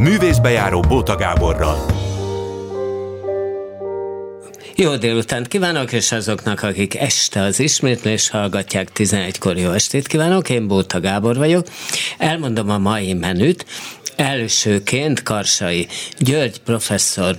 Művészbejáró 0.00 0.80
Bóta 0.80 1.16
Gáborral. 1.16 1.86
Jó 4.76 4.96
délután 4.96 5.44
kívánok, 5.44 5.92
és 5.92 6.12
azoknak, 6.12 6.62
akik 6.62 6.94
este 6.94 7.40
az 7.40 7.60
ismétlés 7.60 8.28
hallgatják, 8.28 8.88
11-kor 8.94 9.56
jó 9.56 9.70
estét 9.70 10.06
kívánok, 10.06 10.48
én 10.48 10.66
Bóta 10.66 11.00
Gábor 11.00 11.36
vagyok. 11.36 11.66
Elmondom 12.18 12.70
a 12.70 12.78
mai 12.78 13.12
menüt. 13.12 13.66
Elsőként 14.16 15.22
Karsai 15.22 15.88
György 16.18 16.60
professzor 16.60 17.36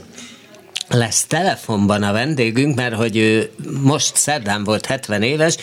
lesz 0.87 1.25
telefonban 1.25 2.03
a 2.03 2.11
vendégünk, 2.11 2.75
mert 2.75 2.95
hogy 2.95 3.17
ő 3.17 3.51
most 3.81 4.15
szerdán 4.15 4.63
volt 4.63 4.85
70 4.85 5.21
éves, 5.21 5.57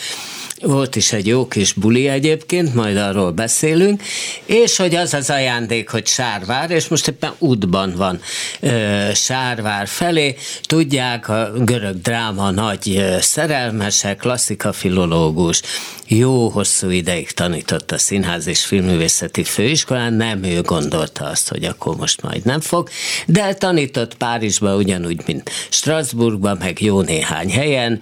volt 0.62 0.96
is 0.96 1.12
egy 1.12 1.26
jó 1.26 1.48
kis 1.48 1.72
buli 1.72 2.08
egyébként, 2.08 2.74
majd 2.74 2.96
arról 2.96 3.30
beszélünk, 3.30 4.02
és 4.44 4.76
hogy 4.76 4.94
az 4.94 5.14
az 5.14 5.30
ajándék, 5.30 5.90
hogy 5.90 6.06
Sárvár, 6.06 6.70
és 6.70 6.88
most 6.88 7.08
éppen 7.08 7.32
útban 7.38 7.94
van 7.96 8.20
ö, 8.60 9.08
Sárvár 9.14 9.86
felé. 9.88 10.36
Tudják, 10.62 11.28
a 11.28 11.52
görög 11.56 12.00
dráma 12.00 12.50
nagy 12.50 13.04
szerelmese, 13.20 14.14
klasszika 14.14 14.72
filológus, 14.72 15.62
jó 16.06 16.48
hosszú 16.48 16.88
ideig 16.90 17.30
tanított 17.30 17.90
a 17.90 17.98
Színház 17.98 18.46
és 18.46 18.64
Filmművészeti 18.64 19.44
Főiskolán, 19.44 20.12
nem 20.12 20.42
ő 20.42 20.60
gondolta 20.60 21.24
azt, 21.24 21.48
hogy 21.48 21.64
akkor 21.64 21.96
most 21.96 22.22
majd 22.22 22.44
nem 22.44 22.60
fog, 22.60 22.88
de 23.26 23.54
tanított 23.54 24.14
Párizsba 24.14 24.76
ugyanúgy, 24.76 25.22
mint 25.26 25.50
Strasbourgban, 25.68 26.56
meg 26.56 26.80
jó 26.80 27.00
néhány 27.00 27.50
helyen, 27.50 28.00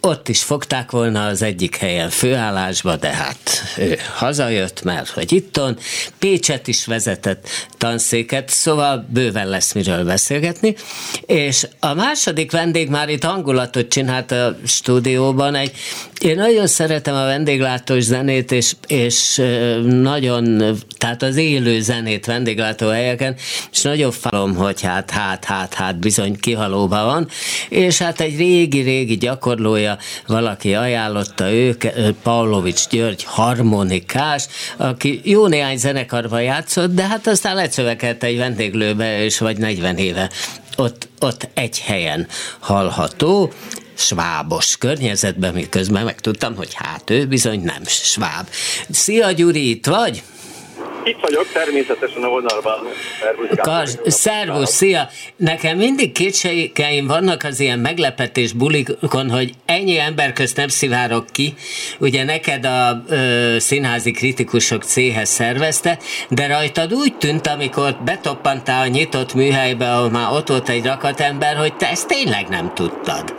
ott 0.00 0.28
is 0.28 0.42
fogták 0.42 0.90
volna 0.90 1.26
az 1.26 1.42
egyik 1.42 1.76
helyen 1.76 2.10
főállásba, 2.10 2.96
de 2.96 3.08
hát 3.08 3.38
ő 3.78 3.98
hazajött, 4.14 4.82
mert 4.82 5.08
hogy 5.08 5.32
itton. 5.32 5.78
Pécset 6.18 6.68
is 6.68 6.86
vezetett 6.86 7.48
tanszéket, 7.78 8.48
szóval 8.48 9.06
bőven 9.10 9.48
lesz 9.48 9.72
miről 9.72 10.04
beszélgetni. 10.04 10.74
És 11.26 11.66
a 11.80 11.94
második 11.94 12.50
vendég 12.50 12.88
már 12.88 13.08
itt 13.08 13.24
hangulatot 13.24 13.88
csinált 13.88 14.30
a 14.30 14.56
stúdióban. 14.66 15.54
Egy, 15.54 15.72
én 16.20 16.36
nagyon 16.36 16.66
szeretem 16.66 17.14
a 17.14 17.24
vendéglátós 17.24 18.02
zenét, 18.02 18.52
és, 18.52 18.74
és 18.86 19.42
nagyon, 19.82 20.76
tehát 20.98 21.22
az 21.22 21.36
élő 21.36 21.80
zenét 21.80 22.26
vendéglátó 22.26 22.88
helyeken, 22.88 23.36
és 23.72 23.82
nagyon 23.82 24.12
falom, 24.12 24.54
hogy 24.54 24.80
hát, 24.80 25.10
hát, 25.10 25.44
hát, 25.44 25.74
hát 25.74 25.98
bizony 25.98 26.40
kihalóban 26.40 27.04
van. 27.04 27.28
És 27.68 27.98
hát 27.98 28.20
egy 28.20 28.36
régi-régi 28.36 29.16
gyakorlója 29.16 29.89
hallja, 29.90 29.98
valaki 30.26 30.74
ajánlotta 30.74 31.50
ők, 31.52 31.84
Pavlovics 32.22 32.88
György 32.88 33.24
harmonikás, 33.24 34.46
aki 34.76 35.20
jó 35.24 35.46
néhány 35.46 35.76
zenekarban 35.78 36.42
játszott, 36.42 36.94
de 36.94 37.06
hát 37.06 37.26
aztán 37.26 37.54
lecövekelt 37.54 38.22
egy 38.22 38.36
vendéglőbe, 38.36 39.22
és 39.22 39.38
vagy 39.38 39.58
40 39.58 39.96
éve 39.96 40.30
ott, 40.76 41.08
ott 41.20 41.48
egy 41.54 41.80
helyen 41.80 42.26
hallható 42.58 43.52
svábos 43.94 44.76
környezetben, 44.76 45.54
miközben 45.54 46.04
megtudtam, 46.04 46.56
hogy 46.56 46.74
hát 46.74 47.10
ő 47.10 47.26
bizony 47.26 47.60
nem 47.60 47.82
sváb. 47.84 48.48
Szia 48.90 49.30
Gyuri, 49.30 49.70
itt 49.70 49.86
vagy? 49.86 50.22
Itt 51.04 51.20
vagyok, 51.20 51.46
természetesen 51.52 52.22
a 52.22 52.28
vonalban. 52.28 52.78
Szervusz, 53.54 53.98
szervusz, 54.04 54.70
szia! 54.70 55.08
Nekem 55.36 55.76
mindig 55.76 56.12
kétségeim 56.12 57.06
vannak 57.06 57.42
az 57.42 57.60
ilyen 57.60 57.78
meglepetés 57.78 58.52
bulikon, 58.52 59.30
hogy 59.30 59.52
ennyi 59.66 59.98
ember 59.98 60.32
közt 60.32 60.56
nem 60.56 60.68
szivárok 60.68 61.24
ki. 61.32 61.54
Ugye 61.98 62.24
neked 62.24 62.64
a 62.64 63.02
ö, 63.08 63.56
színházi 63.58 64.10
kritikusok 64.10 64.82
céhez 64.82 65.28
szervezte, 65.28 65.98
de 66.28 66.46
rajtad 66.46 66.94
úgy 66.94 67.14
tűnt, 67.14 67.46
amikor 67.46 67.96
betoppantál 68.04 68.82
a 68.82 68.86
nyitott 68.86 69.34
műhelybe, 69.34 69.92
ahol 69.92 70.10
már 70.10 70.32
ott 70.32 70.48
volt 70.48 70.68
egy 70.68 70.84
rakatember, 70.84 71.56
hogy 71.56 71.76
te 71.76 71.88
ezt 71.90 72.06
tényleg 72.06 72.48
nem 72.48 72.74
tudtad 72.74 73.34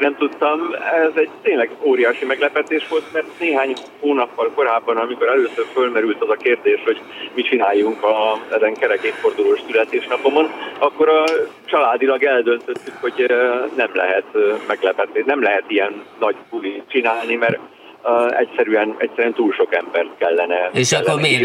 nem 0.00 0.16
tudtam. 0.16 0.74
Ez 0.92 1.10
egy 1.14 1.30
tényleg 1.42 1.70
óriási 1.82 2.24
meglepetés 2.24 2.88
volt, 2.88 3.12
mert 3.12 3.26
néhány 3.38 3.74
hónappal 4.00 4.50
korábban, 4.54 4.96
amikor 4.96 5.28
először 5.28 5.66
fölmerült 5.72 6.22
az 6.22 6.28
a 6.28 6.36
kérdés, 6.36 6.80
hogy 6.84 7.00
mit 7.34 7.46
csináljunk 7.46 8.02
a 8.02 8.40
ezen 8.52 8.74
kerek 8.74 9.02
évfordulós 9.02 9.60
születésnapomon, 9.66 10.50
akkor 10.78 11.08
a 11.08 11.24
családilag 11.64 12.22
eldöntöttük, 12.24 12.94
hogy 13.00 13.34
nem 13.76 13.90
lehet 13.92 14.24
meglepetés, 14.66 15.24
nem 15.26 15.42
lehet 15.42 15.64
ilyen 15.66 16.02
nagy 16.18 16.36
buli 16.50 16.82
csinálni, 16.88 17.34
mert 17.34 17.58
uh, 18.02 18.38
egyszerűen, 18.38 18.94
egyszerűen 18.98 19.34
túl 19.34 19.52
sok 19.52 19.74
embert 19.74 20.08
kellene. 20.18 20.70
És 20.72 20.90
kellene 20.90 21.10
akkor 21.10 21.20
miért 21.20 21.42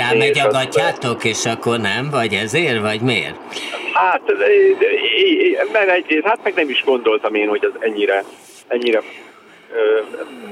gatyátok, 0.52 1.24
és 1.24 1.46
akkor 1.46 1.80
nem? 1.80 2.10
Vagy 2.12 2.34
ezért, 2.34 2.82
vagy 2.82 3.02
miért? 3.02 3.36
Hát, 3.94 4.22
mert 5.72 5.90
egyrészt, 5.90 6.26
hát 6.26 6.40
meg 6.44 6.54
nem 6.56 6.70
is 6.70 6.84
gondoltam 6.84 7.36
én, 7.36 7.48
hogy 7.48 7.66
az 7.66 7.72
ennyire, 7.80 8.24
ennyire 8.68 9.02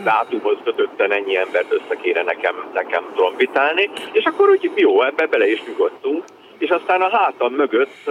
dátumhoz 0.03 0.57
kötötten 0.63 1.11
ennyi 1.11 1.37
embert 1.37 1.71
össze 1.71 1.95
kéne 2.01 2.21
nekem, 2.21 2.55
nekem 2.73 3.03
trombitálni, 3.15 3.89
és 4.11 4.23
akkor 4.23 4.49
úgy 4.49 4.71
jó, 4.75 5.01
ebbe 5.03 5.25
bele 5.25 5.51
is 5.51 5.63
nyugodtunk, 5.67 6.23
és 6.57 6.69
aztán 6.69 7.01
a 7.01 7.17
hátam 7.17 7.53
mögött 7.53 8.09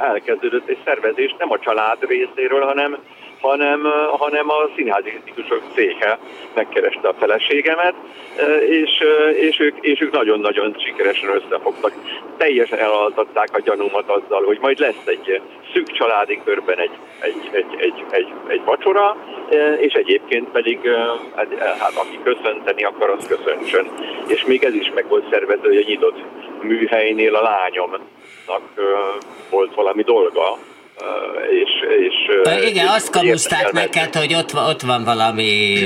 elkezdődött 0.00 0.68
egy 0.68 0.78
szervezés 0.84 1.34
nem 1.38 1.50
a 1.50 1.58
család 1.58 1.98
részéről, 2.06 2.64
hanem 2.64 2.98
hanem, 3.48 3.80
hanem 4.18 4.50
a 4.50 4.70
színházi 4.76 5.10
kritikusok 5.10 5.62
céhe 5.74 6.18
megkereste 6.54 7.08
a 7.08 7.14
feleségemet, 7.18 7.94
és, 8.68 8.90
és, 9.34 9.60
ők, 9.60 9.76
és 9.80 10.00
ők 10.00 10.12
nagyon-nagyon 10.12 10.74
sikeresen 10.78 11.28
összefogtak. 11.28 11.92
Teljesen 12.36 12.78
elaltatták 12.78 13.48
a 13.52 13.60
gyanúmat 13.60 14.08
azzal, 14.08 14.44
hogy 14.44 14.58
majd 14.60 14.78
lesz 14.78 15.06
egy 15.06 15.40
szűk 15.72 15.92
családi 15.92 16.40
körben 16.44 16.78
egy, 16.78 16.96
egy, 17.20 17.50
egy, 17.52 17.74
egy, 17.78 18.04
egy, 18.10 18.32
egy 18.46 18.60
vacsora, 18.64 19.16
és 19.78 19.92
egyébként 19.92 20.48
pedig 20.48 20.78
hát, 21.34 21.54
hát 21.78 21.92
aki 21.94 22.18
köszönteni 22.22 22.84
akar, 22.84 23.10
az 23.10 23.26
köszöntsön. 23.26 23.88
És 24.26 24.44
még 24.44 24.64
ez 24.64 24.74
is 24.74 24.90
meg 24.94 25.08
volt 25.08 25.30
szervezve, 25.30 25.68
hogy 25.68 25.76
a 25.76 25.86
nyitott 25.86 26.22
műhelynél 26.62 27.34
a 27.34 27.42
lányomnak 27.42 28.62
volt 29.50 29.74
valami 29.74 30.02
dolga, 30.02 30.58
és, 31.50 31.70
és 31.98 32.68
Igen, 32.68 32.86
azt 32.86 33.10
kamuszták 33.10 33.72
neked, 33.72 34.14
hogy 34.14 34.34
ott, 34.34 34.54
ott 34.54 34.80
van 34.80 35.04
valami, 35.04 35.78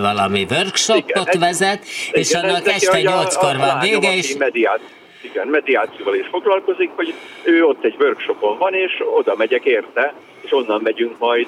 valami 0.00 0.46
workshopot 0.50 1.34
igen, 1.34 1.40
vezet, 1.40 1.84
igen, 2.08 2.20
és 2.20 2.34
annak 2.34 2.66
este 2.66 3.00
nyolckor 3.00 3.56
van 3.56 3.78
vége, 3.80 4.14
és... 4.16 4.36
Mediát, 4.36 4.80
igen, 5.22 5.46
mediációval 5.46 6.14
is 6.14 6.26
foglalkozik, 6.30 6.90
hogy 6.96 7.14
ő 7.42 7.64
ott 7.64 7.84
egy 7.84 7.94
workshopon 7.98 8.58
van, 8.58 8.74
és 8.74 8.92
oda 9.16 9.34
megyek 9.36 9.64
érte, 9.64 10.14
és 10.40 10.52
onnan 10.52 10.80
megyünk 10.82 11.18
majd 11.18 11.46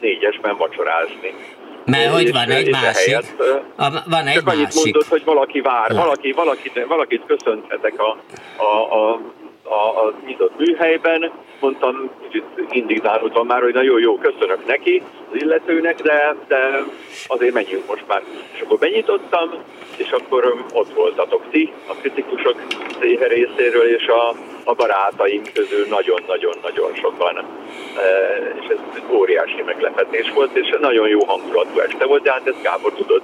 négyesben 0.00 0.56
vacsorázni. 0.56 1.34
Mert 1.84 2.12
hogy 2.12 2.32
van 2.32 2.50
egy 2.50 2.70
másik. 2.70 3.04
Helyett, 3.04 3.40
a, 3.76 3.90
van 4.06 4.26
egy 4.26 4.34
csak 4.34 4.48
annyit 4.48 4.64
másik. 4.64 4.84
mondott, 4.84 5.08
hogy 5.08 5.24
valaki 5.24 5.60
vár, 5.60 5.94
valaki, 5.94 6.32
valakit, 6.32 6.84
valakit 6.88 7.22
köszönhetek 7.26 8.00
a, 8.00 8.18
a, 8.56 8.94
a 8.94 9.20
a, 9.68 10.06
a 10.06 10.14
nyitott 10.26 10.58
műhelyben, 10.58 11.32
mondtam, 11.60 12.10
kicsit 12.22 12.44
indignálódva 12.70 13.42
már, 13.42 13.62
hogy 13.62 13.74
nagyon 13.74 14.00
jó, 14.00 14.18
köszönök 14.18 14.66
neki, 14.66 15.02
az 15.30 15.42
illetőnek, 15.42 16.02
de, 16.02 16.36
de 16.48 16.84
azért 17.26 17.54
menjünk 17.54 17.86
most 17.88 18.04
már. 18.08 18.22
És 18.54 18.60
akkor 18.60 18.78
benyitottam, 18.78 19.50
és 19.96 20.10
akkor 20.10 20.64
ott 20.72 20.92
voltatok 20.94 21.42
ti, 21.50 21.72
a 21.86 21.94
kritikusok 21.94 22.62
részéről, 23.28 23.86
és 23.94 24.06
a, 24.06 24.34
a 24.68 24.74
barátaim 24.74 25.42
közül 25.52 25.86
nagyon-nagyon-nagyon 25.88 26.94
sokan. 26.94 27.36
E, 27.36 27.44
és 28.60 28.66
ez 28.68 29.02
óriási 29.10 29.62
meglepetés 29.66 30.30
volt, 30.34 30.56
és 30.56 30.76
nagyon 30.80 31.08
jó 31.08 31.24
hangulatú 31.24 31.78
este 31.78 32.04
volt, 32.06 32.22
de 32.22 32.32
hát 32.32 32.46
ezt 32.46 32.62
Gábor 32.62 32.92
tudod. 32.92 33.22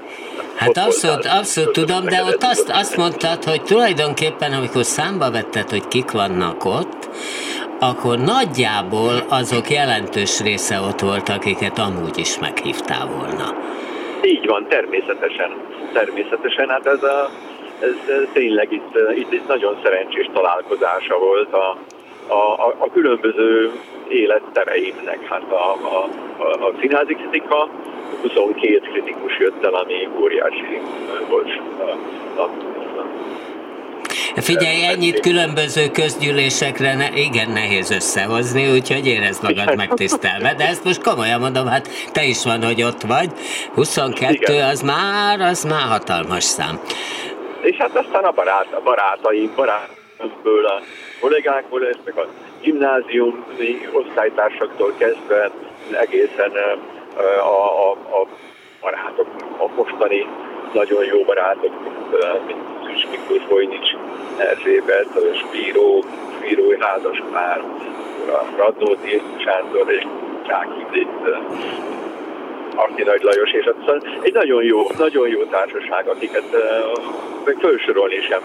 Hát 0.57 0.77
abszolút, 0.77 1.25
abszolút 1.25 1.73
tudom, 1.73 2.05
de 2.05 2.23
ott 2.25 2.43
azt, 2.43 2.71
azt 2.71 2.97
mondtad, 2.97 3.45
hogy 3.45 3.63
tulajdonképpen, 3.63 4.53
amikor 4.53 4.85
számba 4.85 5.31
vetted, 5.31 5.71
hogy 5.71 5.89
kik 5.89 6.11
vannak 6.11 6.65
ott, 6.65 7.09
akkor 7.81 8.19
nagyjából 8.19 9.15
azok 9.29 9.71
jelentős 9.71 10.41
része 10.41 10.81
ott 10.81 11.01
volt, 11.01 11.29
akiket 11.29 11.79
amúgy 11.79 12.19
is 12.19 12.39
meghívtál 12.39 13.07
volna. 13.07 13.55
Így 14.23 14.47
van, 14.47 14.67
természetesen. 14.69 15.51
Természetesen, 15.93 16.69
hát 16.69 16.87
ez, 16.87 17.03
a, 17.03 17.31
ez 17.83 18.29
tényleg 18.33 18.73
itt, 18.73 18.99
itt, 19.17 19.33
itt 19.33 19.47
nagyon 19.47 19.79
szerencsés 19.83 20.31
találkozása 20.33 21.19
volt 21.19 21.53
a, 21.53 21.79
a, 22.27 22.67
a, 22.67 22.75
a 22.79 22.91
különböző 22.93 23.71
élettereimnek. 24.09 25.27
Hát 25.29 25.53
a, 25.53 25.73
a, 25.73 26.09
a, 26.43 26.67
a 26.67 26.73
színházi 26.81 27.15
kritika, 27.15 27.69
22 28.23 28.79
kritikus 28.79 29.39
jött 29.39 29.65
el, 29.65 29.75
ami 29.75 30.09
óriási 30.21 30.81
volt 31.29 31.49
a, 31.79 32.41
a, 32.41 32.51
Figyelj, 34.37 34.85
ennyit 34.85 35.21
különböző 35.21 35.89
közgyűlésekre 35.91 36.95
ne, 36.95 37.09
igen 37.15 37.51
nehéz 37.51 37.91
összehozni, 37.91 38.71
úgyhogy 38.71 39.07
érezd 39.07 39.43
magad 39.43 39.77
megtisztelve. 39.77 40.55
De 40.55 40.69
ezt 40.69 40.85
most 40.85 41.03
komolyan 41.03 41.41
mondom, 41.41 41.67
hát 41.67 41.89
te 42.13 42.25
is 42.25 42.45
van, 42.45 42.65
hogy 42.65 42.83
ott 42.83 43.03
vagy. 43.03 43.31
22 43.75 44.33
igen. 44.33 44.69
az 44.69 44.81
már, 44.81 45.41
az 45.41 45.65
már 45.65 45.89
hatalmas 45.89 46.45
szám. 46.45 46.81
És 47.63 47.77
hát 47.77 47.97
aztán 47.97 48.25
a, 48.25 48.31
barát, 48.31 48.73
a 48.73 48.81
barátaim, 48.81 49.53
barát, 49.57 49.89
ből 50.43 50.67
a 50.67 50.81
kollégákból, 51.21 51.87
ezt 51.87 52.05
meg 52.05 52.19
a 52.19 52.27
gimnáziumi 52.61 53.89
osztálytársaktól 53.93 54.95
kezdve 54.99 55.51
egészen 55.91 56.53
a, 57.39 57.41
a, 57.41 57.91
a 57.91 58.27
barátok, 58.81 59.27
a 59.59 59.67
mostani 59.77 60.27
nagyon 60.73 61.05
jó 61.05 61.25
barátok, 61.25 61.73
mint, 62.47 62.61
Szűs 62.87 63.07
Miklós 63.11 63.49
Vojnics, 63.49 63.91
Erzsébet, 64.37 65.09
Spíró, 65.35 66.05
Spírói 66.37 66.77
házaspár, 66.81 67.61
a 68.29 68.57
Radnóti 68.57 69.23
Sándor 69.45 69.91
és 69.91 70.07
Csáki 70.47 71.07
Arti 72.75 73.03
Nagy 73.03 73.23
Lajos, 73.23 73.51
és 73.51 73.65
aztán 73.65 74.03
egy 74.23 74.33
nagyon 74.33 74.63
jó, 74.63 74.87
nagyon 74.99 75.29
jó 75.29 75.45
társaság, 75.45 76.09
akiket 76.09 76.55
uh, 77.47 77.61
felsorolni 77.61 78.21
sem 78.29 78.43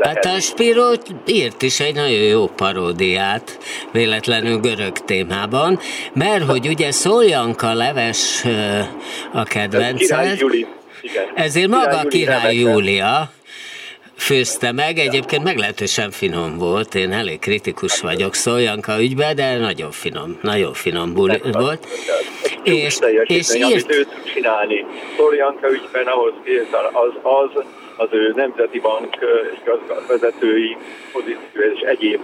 lehet. 0.00 0.24
Hát 0.24 0.36
a 0.36 0.40
Spiro 0.40 0.92
írt 1.26 1.62
is 1.62 1.80
egy 1.80 1.94
nagyon 1.94 2.22
jó 2.22 2.46
paródiát, 2.46 3.58
véletlenül 3.92 4.58
görög 4.58 4.98
témában, 4.98 5.78
mert 6.12 6.44
hogy 6.44 6.66
ugye 6.66 6.90
Szoljanka 6.90 7.74
Leves 7.74 8.44
a 9.32 9.44
kedvenced, 9.44 10.38
ezért 11.34 11.68
maga 11.68 12.08
Király 12.08 12.56
Júlia 12.56 13.30
főzte 14.16 14.72
meg, 14.72 14.98
egyébként 14.98 15.44
meglehetősen 15.44 16.10
finom 16.10 16.58
volt, 16.58 16.94
én 16.94 17.12
elég 17.12 17.38
kritikus 17.38 18.00
vagyok 18.00 18.34
Szoljanka 18.34 19.00
ügybe, 19.00 19.34
de 19.34 19.56
nagyon 19.56 19.90
finom, 19.90 20.38
nagyon 20.42 20.72
finom 20.72 21.14
buli 21.14 21.40
volt. 21.52 21.86
És, 22.62 22.98
és 23.24 23.54
írt... 23.54 23.64
Amit 23.64 23.92
ő 23.92 24.02
tud 24.02 24.32
csinálni 24.34 24.84
Szoljanka 25.16 25.70
ügyben, 25.70 26.06
ahhoz 26.06 26.32
kész, 26.44 26.68
az, 26.92 27.12
az 27.22 27.64
az 28.00 28.08
ő 28.10 28.32
Nemzeti 28.36 28.80
Bank 28.80 29.16
igazgatóvezetői 29.62 30.76
pozíció 31.12 31.60
és 31.74 31.80
egyéb 31.80 32.20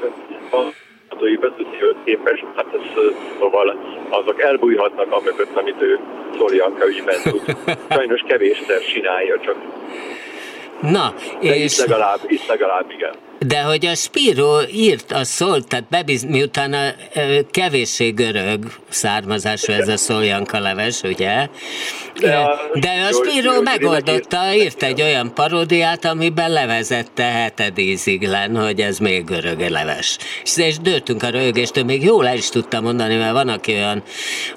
adói 1.09 1.37
pozíciót 1.37 1.97
képes, 2.05 2.45
hát 2.57 2.67
ez, 2.75 3.03
szóval 3.39 3.77
azok 4.09 4.41
elbújhatnak 4.43 5.13
a 5.13 5.21
mögött, 5.25 5.57
amit 5.57 5.83
ő 5.83 5.99
Szolianka 6.39 6.89
ügyben 6.89 7.21
tud. 7.23 7.57
Sajnos 7.89 8.21
kevésszer 8.27 8.81
csinálja, 8.81 9.41
csak 9.41 9.57
Na, 10.81 11.15
De 11.41 11.57
és... 11.57 11.79
Itt 11.79 11.87
legalább, 11.87 12.21
itt 12.27 12.47
legalább 12.47 12.91
igen. 12.91 13.15
De 13.39 13.61
hogy 13.61 13.87
a 13.87 13.95
Spiro 13.95 14.63
írt, 14.73 15.13
a 15.13 15.25
szólt, 15.25 15.69
tehát 15.69 15.89
bebiz, 15.89 16.25
miután 16.25 16.73
a 16.73 16.95
kevéssé 17.51 18.11
görög 18.11 18.65
származású 18.89 19.73
ez 19.73 19.89
a 19.89 19.97
szoljanka 19.97 20.59
leves, 20.59 21.01
ugye? 21.03 21.49
De 22.21 22.37
a, 22.37 22.61
De 22.75 23.09
a 23.11 23.13
Spiro 23.13 23.63
megoldotta, 23.63 24.55
írt 24.55 24.83
egy 24.83 25.03
olyan 25.03 25.35
paródiát, 25.35 26.05
amiben 26.05 26.51
levezette 26.51 27.23
heted 27.23 27.79
íziglen, 27.79 28.57
hogy 28.57 28.81
ez 28.81 28.99
még 28.99 29.25
görög 29.25 29.59
leves. 29.69 30.19
És, 30.43 30.57
és 30.57 30.79
dőltünk 30.79 31.23
a 31.23 31.29
rögéstől, 31.29 31.85
még 31.85 32.03
jól 32.03 32.27
el 32.27 32.37
is 32.37 32.49
tudtam 32.49 32.83
mondani, 32.83 33.17
mert 33.17 33.33
van, 33.33 33.49
aki 33.49 33.73
olyan, 33.73 34.03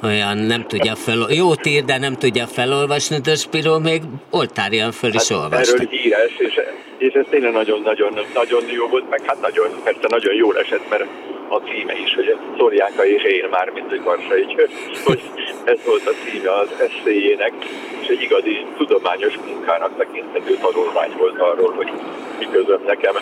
olyan 0.04 0.38
nem 0.38 0.68
tudja 0.68 0.96
fel, 0.96 1.28
jót 1.30 1.66
ír, 1.66 1.84
de 1.84 1.98
nem 1.98 2.16
tudja 2.16 2.48
felolvasni, 2.48 3.20
de 3.20 3.32
a 3.32 3.36
Spiro 3.36 3.80
még 3.80 4.02
oltárian 4.30 4.92
föl 4.92 5.14
is 5.14 5.28
hát 5.28 5.38
olvasta. 5.38 5.74
Erről 5.74 5.88
híres, 5.90 6.32
és 6.38 6.60
és 7.00 7.14
ez 7.14 7.26
tényleg 7.30 7.52
nagyon-nagyon 7.52 8.20
nagyon 8.34 8.64
jó 8.68 8.88
volt, 8.88 9.10
meg 9.10 9.22
hát 9.26 9.42
nagyon, 9.42 9.70
persze 9.84 10.08
nagyon 10.08 10.34
jól 10.34 10.58
esett, 10.58 10.90
mert 10.90 11.06
a 11.50 11.58
címe 11.58 11.94
is, 12.00 12.16
hogy 12.16 12.38
Szorjáka 12.58 13.06
és 13.06 13.24
én 13.24 13.48
már, 13.52 13.70
mint 13.70 14.04
Varsa, 14.04 14.38
így, 14.38 14.54
hogy 15.06 15.22
ez 15.64 15.78
volt 15.86 16.08
a 16.08 16.12
címe 16.24 16.52
az 16.52 16.70
eszéjének, 16.80 17.54
és 18.02 18.08
egy 18.08 18.22
igazi 18.22 18.66
tudományos 18.78 19.38
munkának 19.46 19.98
tekinthető 19.98 20.58
tanulmány 20.62 21.12
volt 21.18 21.40
arról, 21.40 21.74
hogy 21.74 21.92
mi 22.40 22.48
közöm 22.52 22.82
nekem 22.86 23.16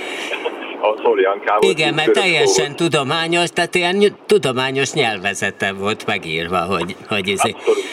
a 0.82 1.02
Szorjánkával. 1.04 1.70
Igen, 1.70 1.94
mert 1.94 2.12
teljesen 2.12 2.48
szóval. 2.54 2.76
tudományos, 2.76 3.50
tehát 3.50 3.76
ilyen 3.76 4.16
tudományos 4.26 4.92
nyelvezete 4.92 5.74
volt 5.74 6.06
megírva, 6.06 6.58
hogy, 6.58 6.96
hogy 7.08 7.30
ez... 7.30 7.40
Abszolút, 7.40 7.84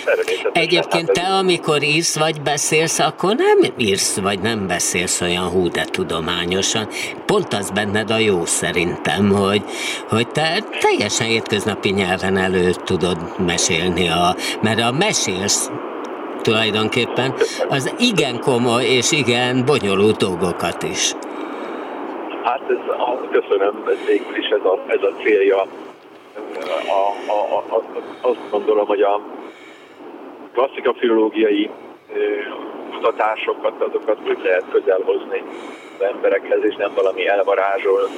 Egyébként 0.53 1.13
te, 1.13 1.23
amikor 1.23 1.83
írsz 1.83 2.19
vagy 2.19 2.41
beszélsz, 2.41 2.99
akkor 2.99 3.35
nem 3.35 3.73
írsz 3.77 4.21
vagy 4.21 4.41
nem 4.41 4.67
beszélsz 4.67 5.21
olyan 5.21 5.49
hú, 5.49 5.69
de 5.69 5.85
tudományosan. 5.85 6.89
Pont 7.27 7.53
az 7.53 7.71
benned 7.71 8.11
a 8.11 8.19
jó 8.19 8.45
szerintem, 8.45 9.31
hogy, 9.33 9.63
hogy 10.09 10.24
te 10.33 10.63
teljesen 10.81 11.27
hétköznapi 11.27 11.91
nyelven 11.91 12.37
elő 12.37 12.71
tudod 12.85 13.19
mesélni, 13.47 14.09
a, 14.09 14.35
mert 14.63 14.81
a 14.81 14.93
mesélsz 14.93 15.71
tulajdonképpen 16.43 17.35
az 17.69 17.95
igen 17.99 18.41
komoly 18.41 18.85
és 18.85 19.13
igen 19.13 19.65
bonyolult 19.65 20.17
dolgokat 20.17 20.83
is. 20.83 21.13
Hát 22.45 22.63
ez, 22.69 22.89
a, 22.89 23.21
köszönöm, 23.31 23.85
végül 24.07 24.37
is 24.37 24.49
ez 24.49 24.65
a, 24.65 24.79
ez 24.87 25.03
a 25.03 25.13
célja. 25.23 25.61
A, 25.61 27.33
a, 27.33 27.57
a, 27.57 27.83
azt 28.21 28.51
gondolom, 28.51 28.87
hogy 28.87 29.01
a 29.01 29.21
klasszika 30.53 30.95
filológiai 30.99 31.71
kutatásokat, 32.93 33.83
azokat 33.83 34.19
úgy 34.29 34.39
lehet 34.43 34.65
közel 34.71 35.01
hozni 35.05 35.43
az 35.99 36.05
emberekhez, 36.05 36.65
és 36.65 36.75
nem 36.77 36.93
valami 36.95 37.29
elvarázsolt 37.29 38.11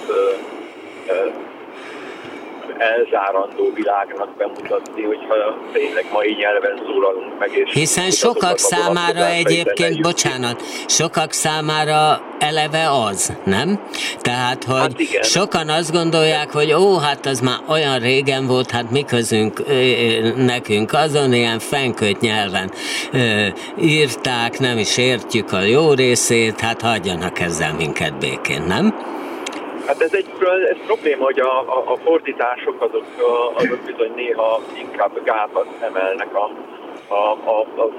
elzárandó 2.78 3.72
világnak 3.74 4.36
bemutatni, 4.36 5.02
hogyha 5.02 5.34
tényleg 5.72 6.04
mai 6.12 6.34
nyelven 6.38 6.80
szólalunk 6.86 7.38
meg. 7.38 7.50
És 7.52 7.72
Hiszen 7.72 8.10
sokak 8.10 8.58
számára 8.58 9.26
egyébként, 9.26 10.00
bocsánat, 10.00 10.62
sokak 10.86 11.32
számára 11.32 12.20
eleve 12.38 12.90
az, 12.90 13.32
nem? 13.44 13.80
Tehát, 14.20 14.64
hogy 14.64 14.76
hát 14.76 15.00
igen. 15.00 15.22
sokan 15.22 15.68
azt 15.68 15.92
gondolják, 15.92 16.50
hogy 16.50 16.72
ó, 16.72 16.98
hát 16.98 17.26
az 17.26 17.40
már 17.40 17.58
olyan 17.68 17.98
régen 17.98 18.46
volt, 18.46 18.70
hát 18.70 18.90
mi 18.90 19.04
közünk 19.04 19.62
nekünk 20.36 20.92
azon 20.92 21.32
ilyen 21.32 21.58
fenkölt 21.58 22.20
nyelven 22.20 22.70
ö, 23.12 23.46
írták, 23.80 24.58
nem 24.58 24.78
is 24.78 24.96
értjük 24.96 25.52
a 25.52 25.60
jó 25.60 25.92
részét, 25.92 26.60
hát 26.60 26.80
hagyjanak 26.80 27.40
ezzel 27.40 27.74
minket 27.74 28.18
békén, 28.18 28.62
nem? 28.62 29.14
Hát 29.86 30.00
ez 30.00 30.14
egy 30.14 30.26
ez 30.70 30.76
probléma, 30.86 31.24
hogy 31.24 31.40
a, 31.40 31.60
a, 31.60 31.92
a 31.92 31.96
fordítások 31.96 32.82
azok, 32.82 33.04
azok 33.54 33.78
bizony 33.78 34.12
néha 34.14 34.60
inkább 34.78 35.24
gátat 35.24 35.66
emelnek 35.80 36.34
a, 36.34 36.50
a, 37.08 37.38
a, 37.44 37.60
a 37.60 37.90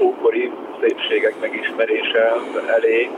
ókori 0.00 0.50
szépségek 0.80 1.40
megismerése 1.40 2.32
elé, 2.66 3.10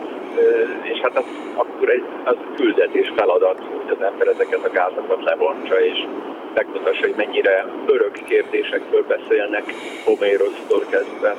és 0.83 0.99
hát 1.03 1.17
az, 1.17 1.25
akkor 1.55 1.91
egy 1.91 2.05
az 2.25 2.37
küldetés 2.57 3.13
feladat, 3.17 3.59
hogy 3.59 3.97
az 3.99 4.05
ember 4.05 4.27
ezeket 4.27 4.65
a 4.65 4.71
gátakat 4.71 5.23
levontsa, 5.23 5.85
és 5.85 6.07
megmutassa, 6.55 7.01
hogy 7.01 7.15
mennyire 7.17 7.67
örök 7.87 8.13
kérdésekből 8.13 9.05
beszélnek 9.07 9.65
Homérosztól 10.05 10.85
kezdve 10.91 11.37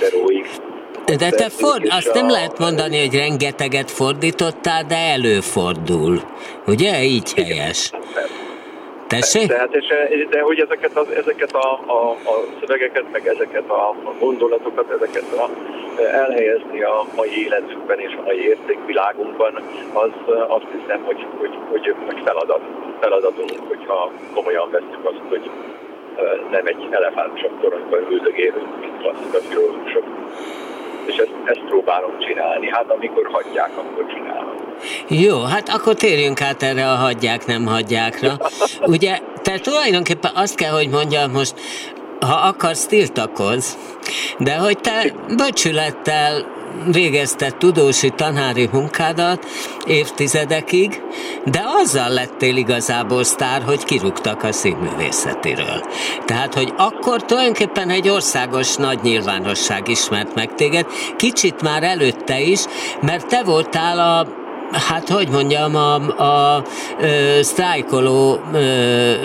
Deróig. 0.00 0.46
De 1.16 1.30
te 1.30 1.48
ford, 1.48 1.86
azt 1.88 2.14
nem 2.14 2.28
lehet 2.28 2.58
mondani, 2.58 2.98
hogy 2.98 3.14
rengeteget 3.14 3.90
fordítottál, 3.90 4.84
de 4.84 4.96
előfordul. 4.96 6.20
Ugye? 6.66 7.02
Így 7.02 7.32
helyes. 7.34 7.90
Tessék? 9.06 9.48
Tehát, 9.48 9.74
és, 9.74 9.86
de 10.30 10.40
hogy 10.40 10.58
ezeket, 10.60 10.96
az, 10.96 11.08
ezeket 11.10 11.52
a, 11.52 11.80
a, 11.86 12.10
a 12.10 12.34
szövegeket, 12.60 13.04
meg 13.12 13.26
ezeket 13.26 13.68
a, 13.70 13.88
a 13.88 14.14
gondolatokat, 14.20 14.90
ezeket 14.90 15.32
a, 15.32 15.48
elhelyezni 16.02 16.82
a 16.82 17.06
mai 17.16 17.44
életünkben 17.44 17.98
és 17.98 18.12
a 18.18 18.22
mai 18.22 18.48
értékvilágunkban, 18.48 19.54
az 19.92 20.10
azt 20.48 20.66
hiszem, 20.80 21.02
hogy, 21.04 21.26
hogy, 21.38 21.58
hogy, 21.70 21.94
hogy 22.06 22.20
feladat, 22.24 22.60
feladatunk, 23.00 23.52
hogyha 23.68 24.12
komolyan 24.34 24.70
veszük 24.70 25.04
azt, 25.04 25.22
hogy 25.28 25.50
nem 26.50 26.66
egy 26.66 26.86
elefántosok 26.90 27.60
toronyban 27.60 28.06
üldögélünk, 28.10 28.80
mint 28.80 28.98
klasszikai 28.98 29.40
filológusok 29.48 30.04
és 31.08 31.16
ezt, 31.16 31.32
ezt 31.44 31.60
próbálom 31.68 32.18
csinálni. 32.18 32.68
Hát 32.70 32.90
amikor 32.90 33.28
hagyják, 33.32 33.70
akkor 33.76 34.06
csinálom. 34.14 34.54
Jó, 35.08 35.42
hát 35.42 35.68
akkor 35.68 35.94
térjünk 35.94 36.40
át 36.40 36.62
erre 36.62 36.90
a 36.90 36.94
hagyják, 36.94 37.46
nem 37.46 37.66
hagyjákra. 37.66 38.36
Ugye, 38.86 39.18
te 39.42 39.58
tulajdonképpen 39.58 40.30
azt 40.34 40.54
kell, 40.54 40.72
hogy 40.72 40.88
mondjam 40.88 41.30
most, 41.30 41.54
ha 42.20 42.34
akarsz, 42.48 42.86
tiltakozz, 42.86 43.74
de 44.38 44.56
hogy 44.56 44.78
te 44.78 45.12
becsülettel 45.36 46.56
végezted 46.92 47.56
tudósi 47.56 48.10
tanári 48.10 48.68
munkádat 48.72 49.46
évtizedekig, 49.86 51.02
de 51.44 51.62
azzal 51.82 52.08
lettél 52.08 52.56
igazából 52.56 53.24
sztár, 53.24 53.62
hogy 53.62 53.84
kirúgtak 53.84 54.42
a 54.42 54.52
színművészetiről. 54.52 55.82
Tehát, 56.24 56.54
hogy 56.54 56.72
akkor 56.76 57.24
tulajdonképpen 57.24 57.90
egy 57.90 58.08
országos 58.08 58.76
nagy 58.76 58.98
nyilvánosság 59.02 59.88
ismert 59.88 60.34
meg 60.34 60.54
téged, 60.54 60.86
kicsit 61.16 61.62
már 61.62 61.82
előtte 61.82 62.40
is, 62.40 62.64
mert 63.00 63.26
te 63.26 63.42
voltál 63.42 63.98
a 63.98 64.37
hát 64.72 65.08
hogy 65.08 65.28
mondjam, 65.28 65.74
a, 65.76 65.94
a, 65.94 66.56
a 66.56 66.62
sztrájkoló 67.40 68.40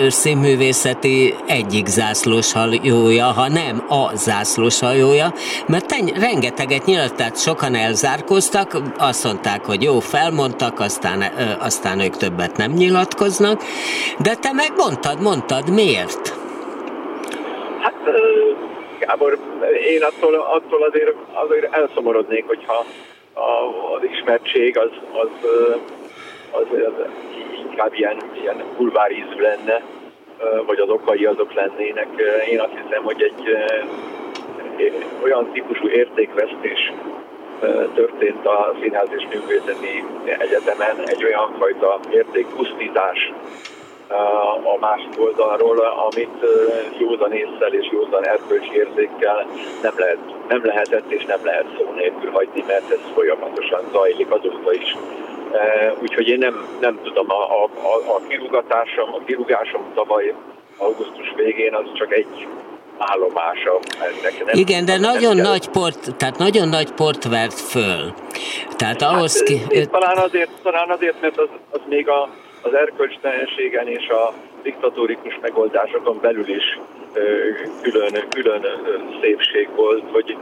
színművészeti 0.08 1.34
egyik 1.46 1.86
zászlós 1.86 2.52
hajója, 2.52 3.24
ha 3.24 3.48
nem 3.48 3.84
a 3.88 4.16
zászlós 4.16 4.80
hajója, 4.80 5.32
mert 5.66 5.86
ten, 5.86 6.06
rengeteget 6.06 6.84
nyilat, 6.84 7.14
tehát 7.14 7.40
sokan 7.40 7.74
elzárkóztak, 7.74 8.76
azt 8.98 9.24
mondták, 9.24 9.64
hogy 9.64 9.82
jó, 9.82 10.00
felmondtak, 10.00 10.80
aztán, 10.80 11.22
aztán 11.60 12.00
ők 12.00 12.16
többet 12.16 12.56
nem 12.56 12.72
nyilatkoznak, 12.72 13.62
de 14.18 14.34
te 14.34 14.52
meg 14.52 14.72
mondtad, 15.20 15.70
miért? 15.70 16.34
Hát 17.80 17.94
Gábor, 18.98 19.38
én 19.88 20.02
attól, 20.02 20.34
attól 20.34 20.82
azért, 20.82 21.14
azért 21.32 21.74
elszomorodnék, 21.74 22.44
hogyha 22.46 22.84
a, 23.34 23.94
az 23.94 24.04
ismertség 24.12 24.78
az, 24.78 24.90
az, 25.12 25.28
az, 26.50 26.66
az 26.86 27.06
inkább 27.68 27.94
ilyen, 27.94 28.16
ilyen 28.42 28.62
bulvárízű 28.76 29.40
lenne, 29.40 29.82
vagy 30.66 30.78
az 30.78 30.88
okai 30.88 31.24
azok 31.24 31.52
lennének. 31.52 32.08
Én 32.50 32.60
azt 32.60 32.72
hiszem, 32.82 33.02
hogy 33.02 33.22
egy 33.22 33.56
olyan 35.22 35.50
típusú 35.52 35.88
értékvesztés 35.88 36.92
történt 37.94 38.46
a 38.46 38.74
Színház 38.80 39.08
és 39.16 39.26
Művészeti 39.30 40.04
Egyetemen, 40.38 40.96
egy 41.04 41.24
olyan 41.24 41.54
fajta 41.58 42.00
értékpusztítás, 42.10 43.32
a 44.74 44.78
másik 44.80 45.20
oldalról, 45.20 45.78
amit 45.78 46.46
józan 46.98 47.32
észsel 47.32 47.72
és 47.72 47.88
józan 47.92 48.26
erkölcsi 48.26 48.74
érzékkel 48.74 49.46
nem, 49.82 49.92
lehet, 49.96 50.18
nem 50.48 50.64
lehetett 50.64 51.10
és 51.10 51.24
nem 51.24 51.44
lehet 51.44 51.66
szó 51.78 51.92
nélkül 51.94 52.30
hagyni, 52.30 52.64
mert 52.66 52.90
ez 52.90 53.00
folyamatosan 53.14 53.80
zajlik 53.92 54.30
azóta 54.30 54.72
is. 54.72 54.96
Úgyhogy 56.02 56.28
én 56.28 56.38
nem, 56.38 56.66
nem 56.80 57.00
tudom, 57.02 57.30
a, 57.30 57.62
a, 57.62 57.68
a 58.14 58.20
kirúgatásom, 58.28 59.14
a 59.14 59.24
kirúgásom 59.24 59.82
tavaly 59.94 60.34
augusztus 60.78 61.32
végén 61.36 61.74
az 61.74 61.84
csak 61.94 62.12
egy 62.12 62.46
állomása 62.98 63.78
ennek. 64.00 64.44
Nem 64.44 64.58
Igen, 64.58 64.84
de 64.84 64.98
nagyon 64.98 65.36
nagy 65.36 65.68
port, 65.68 66.16
tehát 66.16 66.38
nagyon 66.38 66.68
nagy 66.68 66.92
port 66.92 67.24
vert 67.24 67.60
föl. 67.60 68.12
Tehát 68.76 69.02
ahhoz 69.02 69.36
hát, 69.36 69.46
ki... 69.46 69.86
Talán 69.86 70.16
azért, 70.16 70.50
talán 70.62 70.90
azért, 70.90 71.20
mert 71.20 71.38
az, 71.38 71.48
az 71.70 71.80
még 71.88 72.08
a 72.08 72.28
az 72.64 72.74
erkölcstelenségen 72.74 73.88
és 73.88 74.08
a 74.08 74.32
diktatórikus 74.62 75.38
megoldásokon 75.40 76.18
belül 76.20 76.48
is 76.48 76.78
külön, 77.82 78.28
külön 78.28 78.66
szépség 79.20 79.68
volt, 79.74 80.04
hogy, 80.12 80.36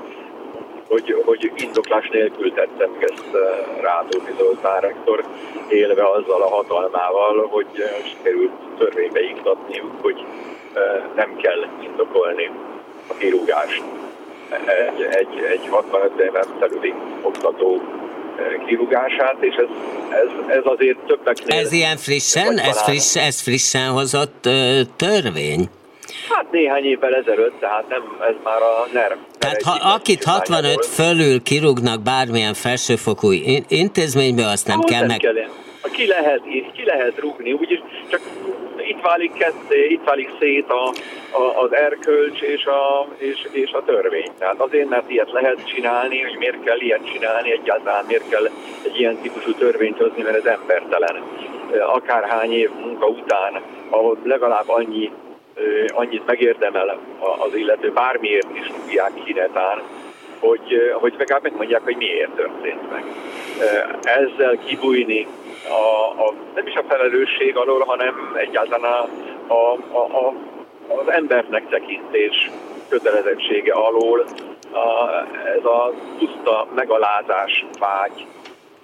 hogy, 0.89 1.23
hogy 1.25 1.53
indoklás 1.57 2.09
nélkül 2.09 2.53
tettem 2.53 2.91
ezt 3.01 3.31
Rátóti 3.81 4.33
Zoltán 4.39 4.81
rektor, 4.81 5.25
élve 5.69 6.09
azzal 6.09 6.43
a 6.43 6.49
hatalmával, 6.49 7.47
hogy 7.51 7.85
sikerült 8.09 8.53
törvénybe 8.79 9.21
iktatniuk, 9.21 9.93
hogy 10.01 10.25
nem 11.15 11.37
kell 11.37 11.67
indokolni 11.83 12.51
a 13.09 13.15
kirúgást. 13.15 13.83
Egy, 14.67 15.03
egy, 15.03 15.39
egy 15.51 15.69
65 15.69 16.21
éven 16.21 16.47
felüli 16.59 16.95
oktató 17.23 17.83
kirúgását, 18.67 19.37
és 19.41 19.55
ez, 19.55 19.67
ez, 20.11 20.57
ez 20.57 20.63
azért 20.65 20.99
többeknél... 21.07 21.59
Ez 21.59 21.73
ilyen 21.73 21.97
frissen, 21.97 22.59
ez, 22.59 22.83
friss, 22.83 23.17
ez 23.17 23.41
frissen 23.41 23.89
hozott 23.91 24.47
ö, 24.47 24.81
törvény? 24.97 25.69
Hát 26.29 26.51
néhány 26.51 26.85
évvel 26.85 27.15
ezelőtt, 27.15 27.61
tehát 27.61 27.89
nem, 27.89 28.03
ez 28.29 28.35
már 28.45 28.63
a 28.63 28.87
NER. 28.93 29.17
Tehát 29.39 29.63
ha 29.63 29.95
akit 29.95 30.25
65 30.25 30.75
volt. 30.75 30.87
fölül 30.87 31.43
kirúgnak 31.43 32.03
bármilyen 32.03 32.55
felsőfokú 32.55 33.31
intézménybe, 33.69 34.47
azt 34.47 34.67
nem 34.67 34.81
kell 34.81 34.99
nem 34.99 35.09
meg... 35.09 35.19
Kell. 35.19 35.35
Ki 35.93 36.07
lehet, 36.07 36.41
ki 36.73 36.85
lehet 36.85 37.19
rúgni, 37.19 37.53
úgyis 37.53 37.81
csak 38.11 38.21
itt 38.93 39.01
válik 39.01 39.33
ketté, 39.33 39.87
itt 39.89 40.05
válik 40.05 40.31
szét 40.39 40.71
a, 40.71 40.93
a, 41.31 41.63
az 41.63 41.75
erkölcs 41.75 42.41
és 42.41 42.65
a, 42.65 43.07
és, 43.17 43.49
és 43.51 43.73
a 43.73 43.85
törvény. 43.85 44.31
Tehát 44.39 44.61
azért, 44.61 44.89
mert 44.89 45.11
ilyet 45.11 45.33
lehet 45.33 45.67
csinálni, 45.67 46.23
hogy 46.23 46.39
miért 46.39 46.65
kell 46.65 46.81
ilyet 46.81 47.11
csinálni, 47.13 47.53
egyáltalán 47.53 48.05
miért 48.07 48.29
kell 48.29 48.51
egy 48.85 48.99
ilyen 48.99 49.17
típusú 49.17 49.53
törvényt 49.53 49.99
hozni, 49.99 50.23
mert 50.23 50.37
ez 50.37 50.45
embertelen. 50.45 51.23
Akárhány 51.87 52.53
év 52.53 52.71
munka 52.85 53.07
után, 53.07 53.61
ahol 53.89 54.17
legalább 54.25 54.69
annyi 54.69 55.11
annyit 55.89 56.27
megérdemel 56.27 56.99
az 57.39 57.55
illető, 57.55 57.93
bármiért 57.93 58.57
is 58.59 58.67
tudják 58.67 59.11
kinetán, 59.25 59.83
hogy, 60.39 60.93
hogy 60.93 61.15
legalább 61.19 61.43
megmondják, 61.43 61.83
hogy 61.83 61.97
miért 61.97 62.31
történt 62.31 62.91
meg. 62.91 63.05
Ezzel 64.03 64.59
kibújni 64.67 65.27
a, 65.69 66.11
a, 66.27 66.35
nem 66.55 66.67
is 66.67 66.75
a 66.75 66.85
felelősség 66.89 67.57
alól, 67.57 67.81
hanem 67.81 68.35
egyáltalán 68.37 69.09
a, 69.47 69.55
a, 69.55 69.75
a, 69.93 70.35
az 70.89 71.09
embernek 71.09 71.69
tekintés 71.69 72.51
kötelezettsége 72.89 73.73
alól 73.73 74.25
a, 74.73 75.09
ez 75.57 75.65
a 75.65 75.93
puszta 76.19 76.67
megalázás 76.75 77.65
vágy 77.79 78.27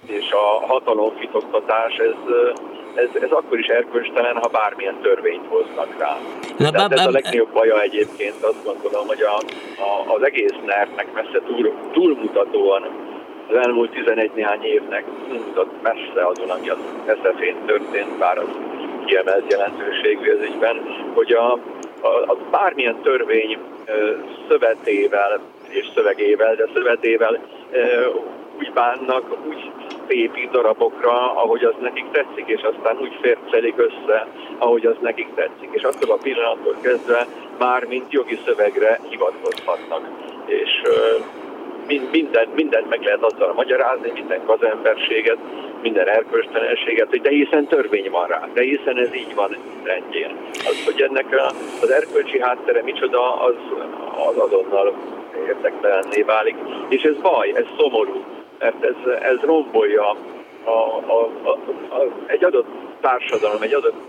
és 0.05 0.31
a 0.31 0.65
hatalomfitoktatás, 0.65 1.97
ez, 1.97 2.33
ez, 2.95 3.21
ez 3.21 3.31
akkor 3.31 3.59
is 3.59 3.67
erkölcstelen, 3.67 4.35
ha 4.35 4.47
bármilyen 4.47 4.99
törvényt 5.01 5.47
hoznak 5.47 5.97
rá. 5.97 6.17
Na, 6.57 6.69
Tehát 6.69 6.91
ez 6.91 7.05
a 7.05 7.11
legnagyobb 7.11 7.53
baja 7.53 7.81
egyébként, 7.81 8.43
azt 8.43 8.63
gondolom, 8.63 9.07
hogy 9.07 9.21
a, 9.21 9.35
a, 9.81 10.13
az 10.15 10.23
egész 10.23 10.55
nervnek 10.65 11.13
messze 11.13 11.41
túl, 11.47 11.73
túlmutatóan 11.91 12.83
az 13.49 13.55
elmúlt 13.55 13.91
11 13.91 14.31
néhány 14.35 14.63
évnek 14.63 15.03
mutat 15.29 15.81
messze 15.81 16.25
azon, 16.25 16.49
ami 16.49 16.69
az 16.69 16.77
eszefén 17.05 17.55
történt, 17.65 18.17
bár 18.17 18.37
az 18.37 18.47
kiemelt 19.05 19.51
jelentőségű 19.51 20.31
ez 20.31 20.41
ügyben, 20.41 20.81
hogy 21.13 21.31
a, 21.31 21.51
a, 22.01 22.07
a 22.27 22.37
bármilyen 22.51 23.01
törvény 23.01 23.57
szövetével 24.47 25.39
és 25.69 25.87
szövegével, 25.95 26.55
de 26.55 26.67
szövetével 26.73 27.39
úgy 28.59 28.71
bánnak, 28.73 29.37
úgy 29.47 29.71
szépít 30.07 30.51
darabokra, 30.51 31.35
ahogy 31.35 31.63
az 31.63 31.73
nekik 31.81 32.11
tetszik, 32.11 32.47
és 32.47 32.61
aztán 32.61 32.97
úgy 33.01 33.17
fércelik 33.21 33.77
össze, 33.77 34.27
ahogy 34.57 34.85
az 34.85 34.95
nekik 35.01 35.27
tetszik. 35.35 35.69
És 35.71 35.83
attól 35.83 36.11
a 36.11 36.17
pillanattól 36.21 36.75
kezdve 36.81 37.27
már 37.59 37.85
mint 37.85 38.11
jogi 38.11 38.39
szövegre 38.45 38.99
hivatkozhatnak. 39.09 40.01
És 40.45 40.81
minden, 40.83 41.38
mindent 42.55 42.89
meg 42.89 43.01
lehet 43.01 43.23
azzal 43.23 43.53
magyarázni, 43.53 44.11
minden 44.13 44.41
gazemberséget, 44.45 45.37
minden 45.81 46.07
erkölcstelenséget, 46.07 47.09
hogy 47.09 47.21
de 47.21 47.29
hiszen 47.29 47.67
törvény 47.67 48.09
van 48.09 48.27
rá, 48.27 48.47
de 48.53 48.61
hiszen 48.61 48.97
ez 48.97 49.15
így 49.15 49.35
van 49.35 49.57
rendjén. 49.83 50.35
Az, 50.53 50.85
hogy 50.85 51.01
ennek 51.01 51.25
az 51.81 51.89
erkölcsi 51.89 52.41
háttere 52.41 52.81
micsoda, 52.83 53.41
az, 53.41 53.55
az 54.27 54.37
azonnal 54.37 54.93
érdektelenné 55.47 56.21
válik. 56.21 56.55
És 56.87 57.01
ez 57.01 57.15
baj, 57.15 57.51
ez 57.55 57.65
szomorú, 57.77 58.23
mert 58.59 58.83
ez, 58.83 59.11
ez 59.21 59.39
rombolja 59.41 60.09
a, 60.63 60.69
a, 60.69 61.29
a, 61.43 61.49
a, 61.95 62.07
egy 62.25 62.43
adott 62.43 62.67
társadalom, 63.01 63.61
egy 63.61 63.73
adott, 63.73 64.01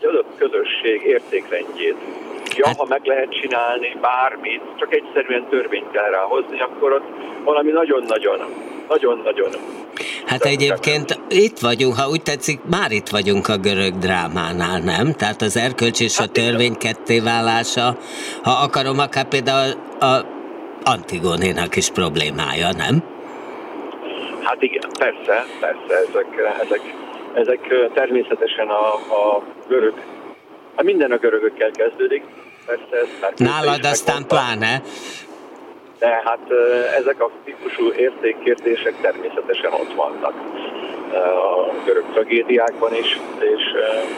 egy 0.00 0.06
adott 0.06 0.36
közösség 0.36 1.02
értékrendjét. 1.02 1.96
Ja, 2.58 2.66
hát... 2.66 2.76
ha 2.76 2.86
meg 2.88 3.00
lehet 3.04 3.30
csinálni 3.30 3.96
bármit, 4.00 4.62
csak 4.76 4.94
egyszerűen 4.94 5.46
törvényt 5.48 5.90
kell 5.90 6.10
ráhozni, 6.10 6.60
akkor 6.60 6.92
ott 6.92 7.06
valami 7.44 7.70
nagyon-nagyon, 7.70 8.40
nagyon-nagyon 8.88 9.50
Hát 10.26 10.44
egyébként 10.44 11.18
itt 11.28 11.58
vagyunk, 11.58 11.94
ha 11.94 12.08
úgy 12.08 12.22
tetszik, 12.22 12.60
már 12.70 12.90
itt 12.90 13.08
vagyunk 13.08 13.48
a 13.48 13.56
görög 13.56 13.94
drámánál, 13.98 14.78
nem? 14.80 15.12
Tehát 15.12 15.42
az 15.42 15.56
erkölcs 15.56 16.00
és 16.00 16.18
a 16.18 16.20
hát 16.20 16.32
törvény 16.32 16.76
kettéválása, 16.76 17.96
ha 18.42 18.50
akarom, 18.50 18.98
akár 18.98 19.28
például 19.28 19.72
a 20.00 20.24
Antigónénak 20.84 21.76
is 21.76 21.90
problémája, 21.90 22.68
nem? 22.76 23.02
Hát 24.40 24.62
igen, 24.62 24.90
persze, 24.98 25.44
persze, 25.60 25.94
ezek, 26.08 26.26
ezek, 26.62 26.80
ezek 27.34 27.90
természetesen 27.94 28.68
a, 28.68 28.94
a 28.94 29.42
görög, 29.68 29.94
hát 30.76 30.84
minden 30.84 31.12
a 31.12 31.16
görögökkel 31.16 31.70
kezdődik, 31.70 32.22
persze. 32.68 32.98
Már 33.20 33.32
Nálad 33.36 33.84
aztán 33.84 34.26
pláne. 34.26 34.82
De 35.98 36.22
hát 36.24 36.50
ezek 36.98 37.22
a 37.22 37.30
típusú 37.44 37.92
értékkérdések 37.92 38.94
természetesen 39.00 39.72
ott 39.72 39.94
vannak 39.94 40.34
a 41.12 41.72
görög 41.84 42.04
tragédiákban 42.12 42.94
is, 42.94 43.20
és 43.38 43.62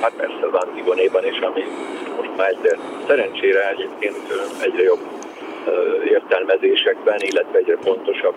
hát 0.00 0.12
persze 0.16 0.46
az 0.52 0.64
Antigonéban 0.64 1.26
is, 1.26 1.38
ami 1.38 1.64
most 2.16 2.36
már 2.36 2.48
egyre 2.48 2.76
szerencsére 3.06 3.68
egyébként 3.68 4.16
egyre 4.62 4.82
jobb 4.82 5.00
értelmezésekben, 6.04 7.18
illetve 7.20 7.58
egyre 7.58 7.76
pontosabb 7.76 8.34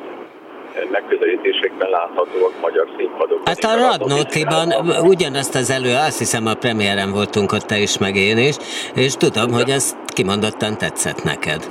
megközelítésekben 0.92 1.90
láthatóak 1.90 2.54
magyar 2.62 2.88
színpadokon. 2.98 3.44
Hát 3.46 3.64
a 3.64 3.76
Radnótiban 3.76 4.74
ugyanazt 5.02 5.56
az 5.56 5.70
elő, 5.70 5.94
azt 6.08 6.18
hiszem 6.18 6.46
a 6.46 6.54
premiéren 6.54 7.12
voltunk 7.12 7.52
ott 7.52 7.66
te 7.66 7.78
is, 7.78 7.98
meg 7.98 8.16
én 8.16 8.38
is, 8.38 8.56
és 8.96 9.14
tudom, 9.14 9.52
hogy 9.52 9.70
ez 9.70 9.96
kimondottan 10.06 10.78
tetszett 10.78 11.24
neked. 11.24 11.70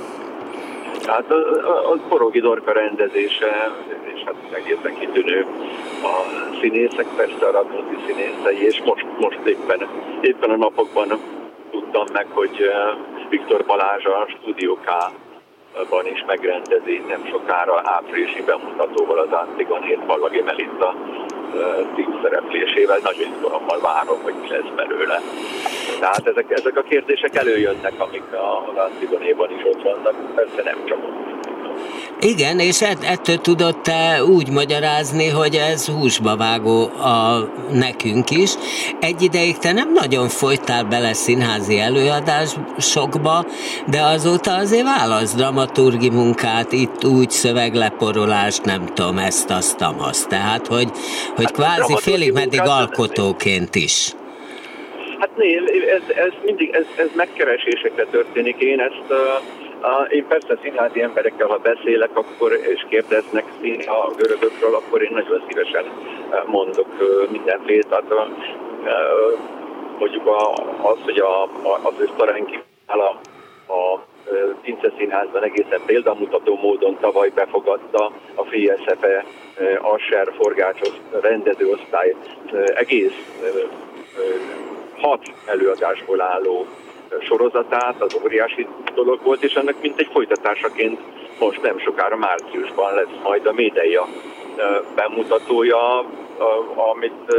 Hát 1.05 1.31
a, 1.31 1.91
a 1.91 1.97
Porogi 2.09 2.39
Dorka 2.39 2.71
rendezése, 2.71 3.71
és 4.13 4.21
hát 4.25 4.35
egészen 4.51 4.99
kitűnő 4.99 5.45
a 6.03 6.15
színészek, 6.61 7.05
persze 7.15 7.45
a 7.45 7.51
Radnóti 7.51 7.95
színészei, 8.05 8.65
és 8.65 8.81
most, 8.85 9.05
most 9.19 9.39
éppen, 9.45 9.87
éppen 10.21 10.49
a 10.49 10.57
napokban 10.57 11.19
tudtam 11.71 12.05
meg, 12.13 12.25
hogy 12.29 12.71
Viktor 13.29 13.65
Balázs 13.65 14.05
a 14.05 14.27
Studio 14.39 14.73
K 14.73 14.89
ban 15.89 16.07
is 16.07 16.23
megrendezi 16.27 17.03
nem 17.07 17.25
sokára 17.25 17.81
áprilisi 17.83 18.41
bemutatóval 18.41 19.19
az 19.19 19.31
Antigonét 19.31 20.05
Balagi 20.05 20.41
Melinda 20.41 20.95
szereplésével. 22.21 22.99
Nagyon 23.03 23.33
izgalommal 23.33 23.79
várom, 23.79 24.21
hogy 24.23 24.33
mi 24.41 24.47
lesz 24.49 24.75
belőle. 24.75 25.21
Tehát 25.99 26.27
ezek, 26.27 26.51
ezek 26.51 26.77
a 26.77 26.81
kérdések 26.81 27.35
előjönnek, 27.35 27.93
amik 27.97 28.23
az 28.31 28.77
Antigonéban 28.77 29.51
is 29.51 29.63
ott 29.65 29.81
vannak, 29.81 30.35
persze 30.35 30.63
nem 30.63 30.85
csak 30.85 30.97
ott. 30.97 31.42
Igen, 32.21 32.59
és 32.59 32.81
ettől 32.81 33.37
tudod 33.37 33.81
te 33.81 34.23
úgy 34.23 34.49
magyarázni, 34.49 35.29
hogy 35.29 35.55
ez 35.55 35.87
húsba 35.87 36.37
vágó 36.37 36.83
a 36.83 37.49
nekünk 37.71 38.29
is. 38.29 38.51
Egy 38.99 39.21
ideig 39.21 39.57
te 39.57 39.71
nem 39.71 39.93
nagyon 39.93 40.27
folytál 40.27 40.83
bele 40.83 41.13
színházi 41.13 41.79
előadásokba, 41.79 43.45
de 43.87 44.01
azóta 44.01 44.55
azért 44.55 44.83
válasz 44.83 45.35
dramaturgi 45.35 46.09
munkát, 46.09 46.71
itt 46.71 47.05
úgy 47.05 47.29
szövegleporolást, 47.29 48.65
nem 48.65 48.85
tudom, 48.85 49.17
ezt, 49.17 49.49
azt, 49.49 49.85
azt. 49.97 50.29
Tehát, 50.29 50.67
hogy, 50.67 50.89
hogy 51.35 51.45
hát 51.45 51.53
kvázi 51.53 51.95
félig 51.97 52.31
meddig 52.31 52.61
alkotóként 52.61 53.75
is. 53.75 54.13
Hát 55.19 55.37
nézd, 55.37 55.63
ez, 55.95 56.15
ez 56.15 56.31
mindig, 56.45 56.69
ez, 56.73 56.85
ez 56.95 57.09
megkeresésekre 57.15 58.05
történik. 58.11 58.55
Én 58.59 58.79
ezt 58.79 59.03
uh, 59.09 59.17
én 60.09 60.27
persze 60.27 60.57
színházi 60.61 61.01
emberekkel, 61.01 61.47
ha 61.47 61.57
beszélek, 61.57 62.17
akkor 62.17 62.51
és 62.51 62.85
kérdeznek 62.89 63.45
a 63.87 64.11
görögökről, 64.17 64.75
akkor 64.75 65.01
én 65.01 65.11
nagyon 65.13 65.43
szívesen 65.47 65.85
mondok 66.45 66.87
mindenféle. 67.31 67.83
Tehát 67.83 68.29
mondjuk 69.99 70.27
az, 70.81 70.97
hogy 71.03 71.19
a, 71.19 71.43
az 71.83 71.93
Ösztarenki 71.99 72.59
a, 72.85 72.93
a 73.73 74.05
Pince 74.61 74.91
Színházban 74.97 75.43
egészen 75.43 75.81
példamutató 75.85 76.59
módon 76.61 76.97
tavaly 76.99 77.29
befogadta 77.29 78.11
a 78.35 78.43
FISZFE 78.43 79.25
Asser 79.81 80.33
forgácsos 80.37 80.93
rendezőosztály 81.21 82.15
egész 82.75 83.13
hat 84.97 85.21
előadásból 85.45 86.21
álló 86.21 86.65
sorozatát, 87.21 88.01
az 88.01 88.17
óriási 88.23 88.67
dolog 88.95 89.19
volt, 89.23 89.43
és 89.43 89.53
ennek 89.53 89.75
mint 89.81 89.99
egy 89.99 90.09
folytatásaként 90.11 90.99
most 91.39 91.61
nem 91.61 91.79
sokára 91.79 92.17
márciusban 92.17 92.93
lesz 92.93 93.21
majd 93.23 93.45
a 93.45 93.53
Médeia 93.53 94.07
bemutatója, 94.95 96.05
amit 96.93 97.35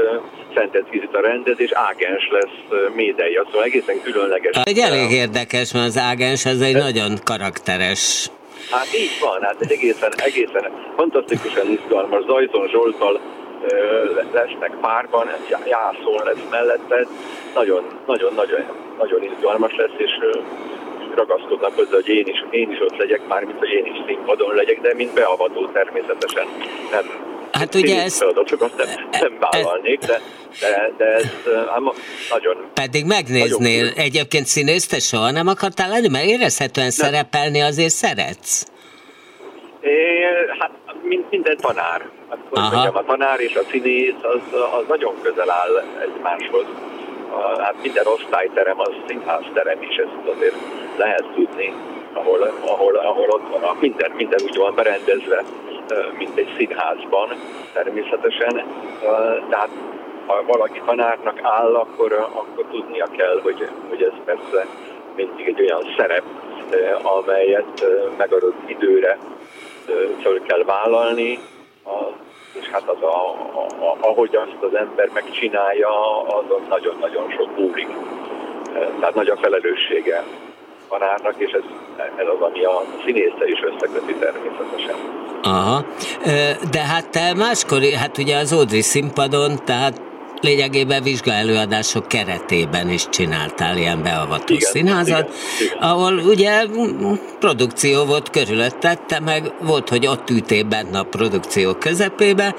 Szentett 0.54 0.88
Vizita 0.90 1.20
rendez, 1.20 1.60
és 1.60 1.70
ágens 1.72 2.28
lesz 2.30 2.80
Médeia, 2.94 3.44
szóval 3.44 3.62
egészen 3.62 4.00
különleges. 4.02 4.56
Egy 4.64 4.78
elég 4.78 5.10
érdekes, 5.10 5.72
mert 5.72 5.86
az 5.86 5.98
ágens 5.98 6.44
ez 6.44 6.60
egy 6.60 6.76
nagyon 6.76 7.18
karakteres 7.24 8.30
Hát 8.70 8.94
így 8.94 9.18
van, 9.20 9.42
hát 9.42 9.56
egy 9.60 9.72
egészen, 9.72 10.12
egészen 10.16 10.70
fantasztikusan 10.96 11.70
izgalmas. 11.70 12.24
Zajzon 12.24 12.68
Zsoltal 12.68 13.20
lesznek 14.32 14.72
párban, 14.80 15.30
Jászol 15.66 16.22
lesz 16.24 16.50
mellette, 16.50 17.06
nagyon, 17.54 17.84
nagyon, 18.98 19.22
izgalmas 19.22 19.76
lesz, 19.76 19.96
és 19.96 20.12
ragaszkodnak 21.14 21.74
hozzá, 21.74 21.94
hogy 21.94 22.08
én 22.08 22.26
is, 22.26 22.44
én 22.50 22.70
is 22.70 22.80
ott 22.80 22.96
legyek, 22.96 23.26
mármint, 23.26 23.58
hogy 23.58 23.70
én 23.70 23.86
is 23.86 24.02
színpadon 24.06 24.54
legyek, 24.54 24.80
de 24.80 24.94
mint 24.94 25.14
beavató 25.14 25.66
természetesen 25.66 26.46
nem 26.90 27.32
Hát 27.58 27.74
ugye 27.74 28.02
ez... 28.02 28.18
Feladatokat 28.18 28.76
nem, 28.76 28.88
nem 29.20 29.38
vállalnék, 29.38 29.98
de, 29.98 30.20
de, 30.60 30.92
de 30.96 31.04
ez 31.04 31.26
ám 31.74 31.90
nagyon... 32.30 32.56
Pedig 32.74 33.04
megnéznél, 33.06 33.84
nagyon 33.84 33.96
egyébként 33.96 34.46
színész 34.46 34.86
te 34.86 34.98
soha 34.98 35.30
nem 35.30 35.46
akartál 35.46 35.88
lenni, 35.88 36.08
mert 36.08 36.24
érezhetően 36.24 36.92
nem. 36.96 37.06
szerepelni 37.06 37.60
azért 37.60 37.92
szeretsz. 37.92 38.66
É, 39.80 39.90
hát 40.58 40.70
mint 41.02 41.30
minden 41.30 41.56
tanár. 41.56 42.08
Hát, 42.28 42.38
mondjam, 42.72 42.96
a 42.96 43.04
tanár 43.04 43.40
és 43.40 43.54
a 43.54 43.62
színész 43.70 44.14
az, 44.22 44.60
az 44.78 44.84
nagyon 44.88 45.14
közel 45.22 45.50
áll 45.50 45.84
egymáshoz. 46.02 46.64
Hát 47.58 47.74
minden 47.82 48.06
osztályterem 48.06 48.80
az 48.80 48.92
színházterem 49.06 49.82
is, 49.82 49.96
ezt 49.96 50.36
azért 50.36 50.56
lehet 50.96 51.24
tudni, 51.34 51.74
ahol, 52.12 52.52
ahol, 52.66 52.96
ahol 52.96 53.28
ott 53.28 53.60
van. 53.60 53.76
Minden, 53.80 54.10
minden 54.10 54.38
úgy 54.44 54.56
van 54.56 54.74
berendezve, 54.74 55.42
mint 56.18 56.38
egy 56.38 56.54
színházban 56.56 57.28
természetesen. 57.72 58.62
Tehát 59.48 59.70
ha 60.26 60.42
valaki 60.46 60.80
tanárnak 60.86 61.38
áll, 61.42 61.74
akkor, 61.74 62.12
akkor 62.12 62.64
tudnia 62.70 63.06
kell, 63.16 63.40
hogy, 63.42 63.68
hogy 63.88 64.02
ez 64.02 64.12
persze 64.24 64.66
mindig 65.16 65.46
egy 65.46 65.60
olyan 65.60 65.94
szerep, 65.96 66.24
amelyet 67.02 67.84
megadott 68.16 68.62
időre 68.66 69.18
föl 70.22 70.42
kell 70.42 70.64
vállalni, 70.64 71.38
és 72.60 72.68
hát 72.68 72.88
az 72.88 73.02
a, 73.02 73.30
a, 73.80 73.96
ahogy 74.00 74.36
azt 74.36 74.62
az 74.62 74.74
ember 74.74 75.10
megcsinálja, 75.14 75.88
azon 76.22 76.62
nagyon-nagyon 76.68 77.30
sok 77.30 77.56
múlik. 77.56 77.88
Tehát 79.00 79.14
nagy 79.14 79.28
a 79.28 79.36
felelőssége 79.36 80.24
tanárnak, 80.88 81.34
és 81.36 81.50
ez, 81.50 81.62
ez 81.96 82.26
az, 82.36 82.40
ami 82.40 82.64
a 82.64 82.82
színésze 83.04 83.46
is 83.46 83.62
összeköti 83.62 84.14
természetesen. 84.14 84.94
Aha, 85.42 85.84
de 86.70 86.80
hát 86.80 87.10
te 87.10 87.34
máskor, 87.36 87.82
hát 87.82 88.18
ugye 88.18 88.36
az 88.36 88.52
Ódri 88.52 88.80
színpadon, 88.80 89.52
tehát 89.64 90.00
lényegében 90.44 91.02
vizsgaelőadások 91.02 92.08
keretében 92.08 92.88
is 92.88 93.08
csináltál 93.08 93.76
ilyen 93.76 94.02
beavató 94.02 94.54
igen, 94.54 94.70
színházat, 94.70 95.28
igen, 95.28 95.32
igen. 95.60 95.78
ahol 95.78 96.18
ugye 96.18 96.64
produkció 97.38 98.04
volt 98.04 98.30
körülötted, 98.30 99.02
te 99.06 99.20
meg 99.20 99.52
volt, 99.60 99.88
hogy 99.88 100.06
ott 100.06 100.30
ütél 100.30 100.64
benne 100.64 100.98
a 100.98 101.02
produkció 101.02 101.74
közepébe, 101.74 102.54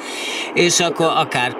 és 0.53 0.79
akkor 0.79 1.11
akár 1.15 1.55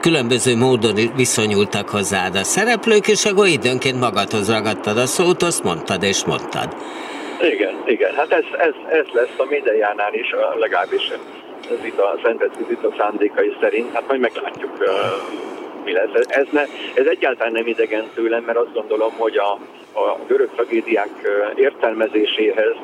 különböző 0.00 0.56
módon 0.56 0.94
viszonyultak 1.16 1.88
hozzád 1.88 2.34
a 2.34 2.44
szereplők, 2.44 3.08
és 3.08 3.24
akkor 3.24 3.46
időnként 3.46 4.00
magadhoz 4.00 4.50
ragadtad 4.50 4.98
a 4.98 5.06
szót, 5.06 5.42
azt 5.42 5.64
mondtad 5.64 6.02
és 6.02 6.24
mondtad. 6.24 6.76
Igen, 7.40 7.74
igen. 7.86 8.14
Hát 8.14 8.32
ez, 8.32 8.44
ez, 8.58 8.74
ez 8.90 9.06
lesz 9.12 9.34
a 9.36 9.44
mindenjánál 9.48 10.14
is, 10.14 10.26
legalábbis 10.58 11.12
Zita, 11.82 12.18
Szentett 12.22 12.54
Zita 12.68 12.92
szándékai 12.98 13.56
szerint, 13.60 13.92
hát 13.92 14.08
majd 14.08 14.20
meglátjuk, 14.20 14.72
mi 15.84 15.92
lesz. 15.92 16.26
Ez, 16.28 16.46
ne, 16.50 16.62
ez 16.94 17.06
egyáltalán 17.06 17.52
nem 17.52 17.66
idegen 17.66 18.10
tőlem, 18.14 18.42
mert 18.44 18.58
azt 18.58 18.72
gondolom, 18.72 19.12
hogy 19.16 19.36
a, 19.36 19.50
a 19.98 20.18
görög 20.26 20.50
tragédiák 20.54 21.10
értelmezéséhez 21.54 22.74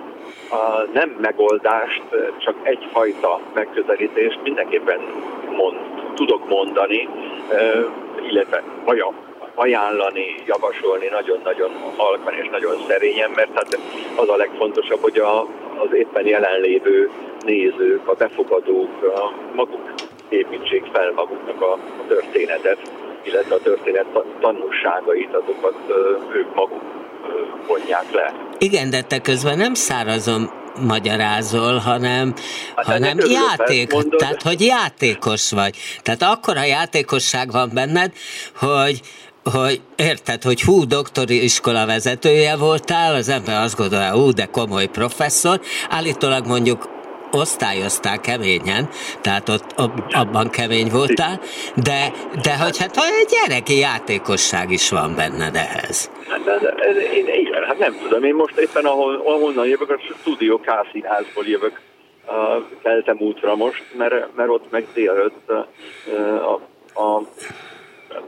a 0.50 0.82
nem 0.92 1.16
megoldást, 1.20 2.02
csak 2.38 2.54
egyfajta 2.62 3.40
megközelítést 3.54 4.38
mindenképpen 4.42 5.00
mond, 5.56 5.76
tudok 6.14 6.48
mondani, 6.48 7.08
illetve 8.28 8.62
vajon 8.84 9.14
ajánlani, 9.54 10.34
javasolni 10.46 11.06
nagyon-nagyon 11.06 11.70
halkan 11.96 12.34
és 12.34 12.48
nagyon 12.50 12.76
szerényen, 12.88 13.30
mert 13.30 13.50
hát 13.54 13.78
az 14.16 14.28
a 14.28 14.36
legfontosabb, 14.36 15.00
hogy 15.00 15.18
a, 15.18 15.40
az 15.76 15.92
éppen 15.92 16.26
jelenlévő 16.26 17.10
nézők, 17.44 18.08
a 18.08 18.14
befogadók 18.14 18.90
maguk 19.54 19.92
építsék 20.28 20.84
fel 20.92 21.12
maguknak 21.12 21.60
a, 21.62 21.72
a 21.72 22.06
történetet, 22.08 22.78
illetve 23.22 23.54
a 23.54 23.58
történet 23.58 24.06
tanulságait, 24.40 25.34
azokat 25.34 25.76
ők 26.32 26.54
maguk 26.54 26.82
vonják 27.66 28.12
le. 28.12 28.34
Igen, 28.58 28.90
de 28.90 29.02
te 29.02 29.20
közben 29.20 29.56
nem 29.58 29.74
szárazom 29.74 30.50
magyarázol, 30.86 31.76
hanem, 31.76 32.34
hát 32.76 32.86
hanem 32.86 33.18
játék, 33.18 33.92
tehát 34.16 34.42
hogy 34.42 34.60
játékos 34.60 35.50
vagy. 35.50 35.76
Tehát 36.02 36.22
akkor 36.22 36.56
a 36.56 36.64
játékosság 36.64 37.50
van 37.50 37.70
benned, 37.74 38.12
hogy 38.56 39.00
hogy 39.52 39.80
érted, 39.96 40.42
hogy 40.42 40.62
hú, 40.62 40.86
doktori 40.86 41.42
iskola 41.42 41.86
vezetője 41.86 42.56
voltál, 42.56 43.14
az 43.14 43.28
ember 43.28 43.62
azt 43.62 43.76
gondolja, 43.76 44.12
hú, 44.12 44.30
de 44.30 44.44
komoly 44.44 44.86
professzor, 44.86 45.60
állítólag 45.88 46.46
mondjuk 46.46 46.91
osztályoztál 47.32 48.20
keményen, 48.20 48.88
tehát 49.20 49.48
ott 49.48 49.74
abban 50.10 50.50
kemény 50.50 50.88
voltál, 50.90 51.40
de, 51.74 52.12
de 52.42 52.56
hogy 52.56 52.78
hát 52.78 52.96
egy 52.96 53.28
gyereki 53.28 53.78
játékosság 53.78 54.70
is 54.70 54.90
van 54.90 55.14
benned 55.14 55.54
ehhez. 55.54 56.10
Hát, 56.28 56.46
ez, 56.46 56.62
ez, 56.76 56.96
én, 56.96 57.28
igen, 57.28 57.64
hát 57.64 57.78
nem 57.78 57.96
tudom, 58.02 58.24
én 58.24 58.34
most 58.34 58.56
éppen 58.56 58.84
ahol, 58.84 59.22
ahonnan 59.24 59.66
jövök, 59.66 59.90
a 59.90 59.98
stúdió 60.20 60.58
K 60.58 60.70
színházból 60.92 61.46
jövök, 61.46 61.80
uh, 62.26 62.34
keltem 62.82 63.16
útra 63.18 63.56
most, 63.56 63.84
mert, 63.96 64.36
mert 64.36 64.48
ott 64.48 64.70
meg 64.70 64.86
délelőtt 64.94 65.50
uh, 65.50 66.50
a, 66.50 66.60
a 67.02 67.22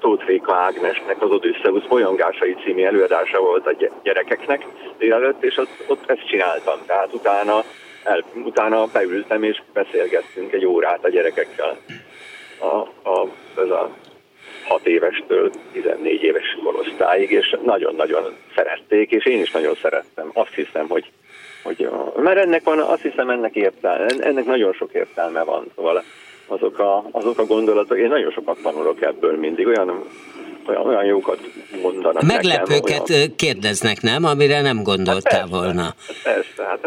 Tóth 0.00 0.26
Réka 0.26 0.54
Ágnesnek 0.54 1.22
az 1.22 1.30
Odysseus 1.30 1.86
bolyongásai 1.86 2.56
című 2.64 2.84
előadása 2.84 3.40
volt 3.40 3.66
a 3.66 3.76
gyerekeknek 4.02 4.66
délelőtt, 4.98 5.42
és 5.42 5.56
ott, 5.56 5.84
ott 5.86 6.10
ezt 6.10 6.26
csináltam. 6.28 6.78
Tehát 6.86 7.12
utána, 7.12 7.64
el, 8.04 8.24
utána 8.44 8.86
beültem 8.92 9.42
és 9.42 9.62
beszélgettünk 9.72 10.52
egy 10.52 10.64
órát 10.64 11.04
a 11.04 11.08
gyerekekkel. 11.08 11.76
A, 12.58 12.76
a, 13.10 13.28
ez 13.56 13.70
a 13.70 13.90
6 14.64 14.86
évestől 14.86 15.50
14 15.72 16.22
éves 16.22 16.58
korosztályig, 16.64 17.30
és 17.30 17.56
nagyon-nagyon 17.64 18.22
szerették, 18.54 19.10
és 19.10 19.24
én 19.26 19.40
is 19.40 19.50
nagyon 19.50 19.74
szerettem. 19.82 20.30
Azt 20.32 20.54
hiszem, 20.54 20.88
hogy, 20.88 21.10
hogy 21.62 21.88
mert 22.16 22.38
ennek 22.38 22.64
van, 22.64 22.78
azt 22.78 23.02
hiszem 23.02 23.30
ennek 23.30 23.54
értelme, 23.54 24.06
ennek 24.20 24.44
nagyon 24.44 24.72
sok 24.72 24.92
értelme 24.92 25.44
van, 25.44 25.64
szóval 25.74 26.02
azok 26.46 26.78
a, 26.78 27.04
azok 27.10 27.38
a 27.38 27.44
gondolatok, 27.44 27.98
én 27.98 28.08
nagyon 28.08 28.30
sokat 28.30 28.58
tanulok 28.62 29.02
ebből 29.02 29.36
mindig, 29.36 29.66
olyan 29.66 30.04
olyan, 30.68 30.87
olyan 30.87 31.05
jókat 31.05 31.40
mondanak 31.83 32.22
Meglepőket 32.22 32.98
nekem, 32.98 33.16
olyan... 33.16 33.35
kérdeznek, 33.37 34.00
nem? 34.00 34.24
Amire 34.24 34.61
nem 34.61 34.83
gondoltál 34.83 35.40
hát 35.40 35.48
persze, 35.50 35.64
volna. 35.64 35.94
Persze, 36.22 36.64
hát 36.64 36.87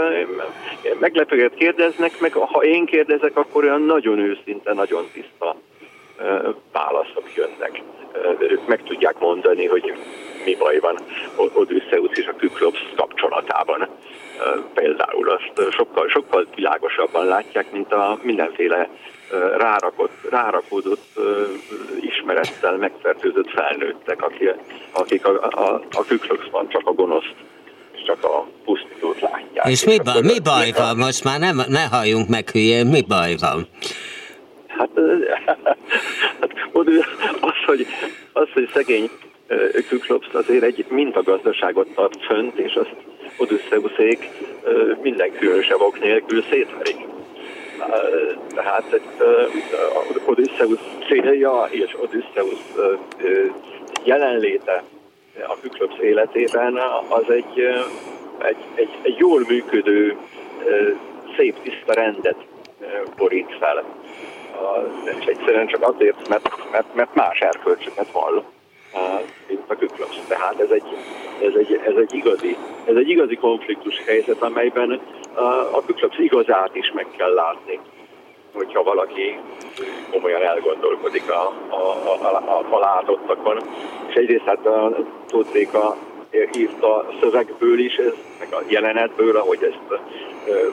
meglepőket 0.99 1.53
kérdeznek, 1.53 2.19
meg 2.19 2.33
ha 2.33 2.63
én 2.63 2.85
kérdezek, 2.85 3.37
akkor 3.37 3.63
olyan 3.63 3.81
nagyon 3.81 4.19
őszinte, 4.19 4.73
nagyon 4.73 5.03
tiszta 5.13 5.55
válaszok 6.71 7.35
jönnek. 7.35 7.81
Ők 8.39 8.67
meg 8.67 8.83
tudják 8.83 9.19
mondani, 9.19 9.65
hogy 9.65 9.93
mi 10.45 10.55
baj 10.55 10.79
van 10.79 10.97
Odysseus 11.53 12.17
és 12.17 12.27
a 12.27 12.35
Küklops 12.35 12.79
kapcsolatában. 12.95 13.87
Például 14.73 15.29
azt 15.29 15.71
sokkal, 15.71 16.09
sokkal 16.09 16.47
világosabban 16.55 17.25
látják, 17.25 17.71
mint 17.71 17.93
a 17.93 18.19
mindenféle 18.21 18.89
rárakott, 19.57 20.11
rárakódott 20.29 21.19
ismerettel 21.99 22.77
megfertőzött 22.77 23.49
felnőttek, 23.49 24.21
akik, 24.21 24.53
akik 24.91 25.25
a, 25.25 25.47
a, 25.49 25.81
a 25.91 26.03
Kükloxban 26.07 26.69
csak 26.69 26.87
a 26.87 26.91
gonoszt 26.91 27.35
csak 28.05 28.23
a 28.23 28.47
pusztítót 28.65 29.21
látják. 29.21 29.65
És, 29.65 29.71
és 29.71 29.85
mi, 29.85 29.97
ba, 30.03 30.11
mi 30.21 30.39
baj 30.39 30.71
van? 30.71 30.97
Most 30.97 31.23
már 31.23 31.39
nem, 31.39 31.61
ne 31.67 31.83
halljunk 31.83 32.27
meg 32.27 32.49
hülyén, 32.49 32.87
mi 32.87 33.01
baj 33.01 33.35
van? 33.39 33.67
Hát, 34.67 34.89
hát 35.45 36.53
az, 37.39 37.55
hogy, 37.65 37.85
az, 38.33 38.47
hogy 38.53 38.69
szegény 38.73 39.09
Küklops 39.87 40.27
azért 40.31 40.63
egy 40.63 40.85
mintagazdaságot 40.89 41.87
tart 41.95 42.25
fönt, 42.25 42.57
és 42.57 42.73
azt 42.73 42.95
Odüsszeuszék 43.37 44.29
minden 45.01 45.31
különösebb 45.31 45.79
ok 45.79 45.99
nélkül 45.99 46.43
szétverik. 46.49 47.16
Tehát 48.55 49.01
Odysseus 50.25 50.79
célja 51.07 51.67
és 51.69 51.95
Odysseus 52.01 52.59
jelenléte 54.03 54.83
a 55.47 55.57
Küklops 55.61 55.99
életében 55.99 56.77
az 57.09 57.29
egy, 57.29 57.59
egy, 58.37 58.57
egy, 58.75 58.89
egy 59.01 59.17
jól 59.17 59.45
működő, 59.47 60.17
szép 61.37 61.55
tiszta 61.61 61.93
rendet 61.93 62.37
borít 63.17 63.57
fel 63.59 63.83
és 65.19 65.25
egyszerűen 65.25 65.67
csak 65.67 65.83
azért, 65.83 66.27
mert, 66.27 66.71
mert, 66.71 66.95
mert 66.95 67.15
más 67.15 67.39
erkölcsöket 67.39 68.11
vall, 68.11 68.43
mint 69.47 69.61
a 69.67 69.75
Küklöps. 69.75 70.15
Tehát 70.27 70.59
ez 70.59 70.69
egy, 70.69 70.83
ez, 71.41 71.53
egy, 71.53 71.81
ez, 71.85 71.95
egy 71.95 72.13
igazi, 72.13 72.57
ez 72.85 72.95
egy 72.95 73.09
igazi 73.09 73.35
konfliktus 73.35 74.01
helyzet, 74.05 74.41
amelyben 74.41 74.99
a 75.71 75.83
Küklöps 75.85 76.17
igazát 76.17 76.75
is 76.75 76.91
meg 76.91 77.07
kell 77.17 77.33
látni 77.33 77.79
hogyha 78.57 78.83
valaki 78.83 79.39
komolyan 80.11 80.41
elgondolkodik 80.41 81.31
a, 81.31 81.53
a, 81.69 81.75
a, 82.21 82.35
a, 82.35 82.65
a 82.69 82.79
látottakon. 82.79 83.57
És 84.07 84.13
egyrészt 84.13 84.45
hát 84.45 84.65
a 84.65 84.95
Tótréka 85.27 85.95
írta 86.57 87.07
szövegből 87.19 87.79
is, 87.79 87.95
ez, 87.95 88.13
meg 88.39 88.53
a 88.53 88.63
jelenetből, 88.67 89.37
ahogy 89.37 89.63
ezt 89.63 90.01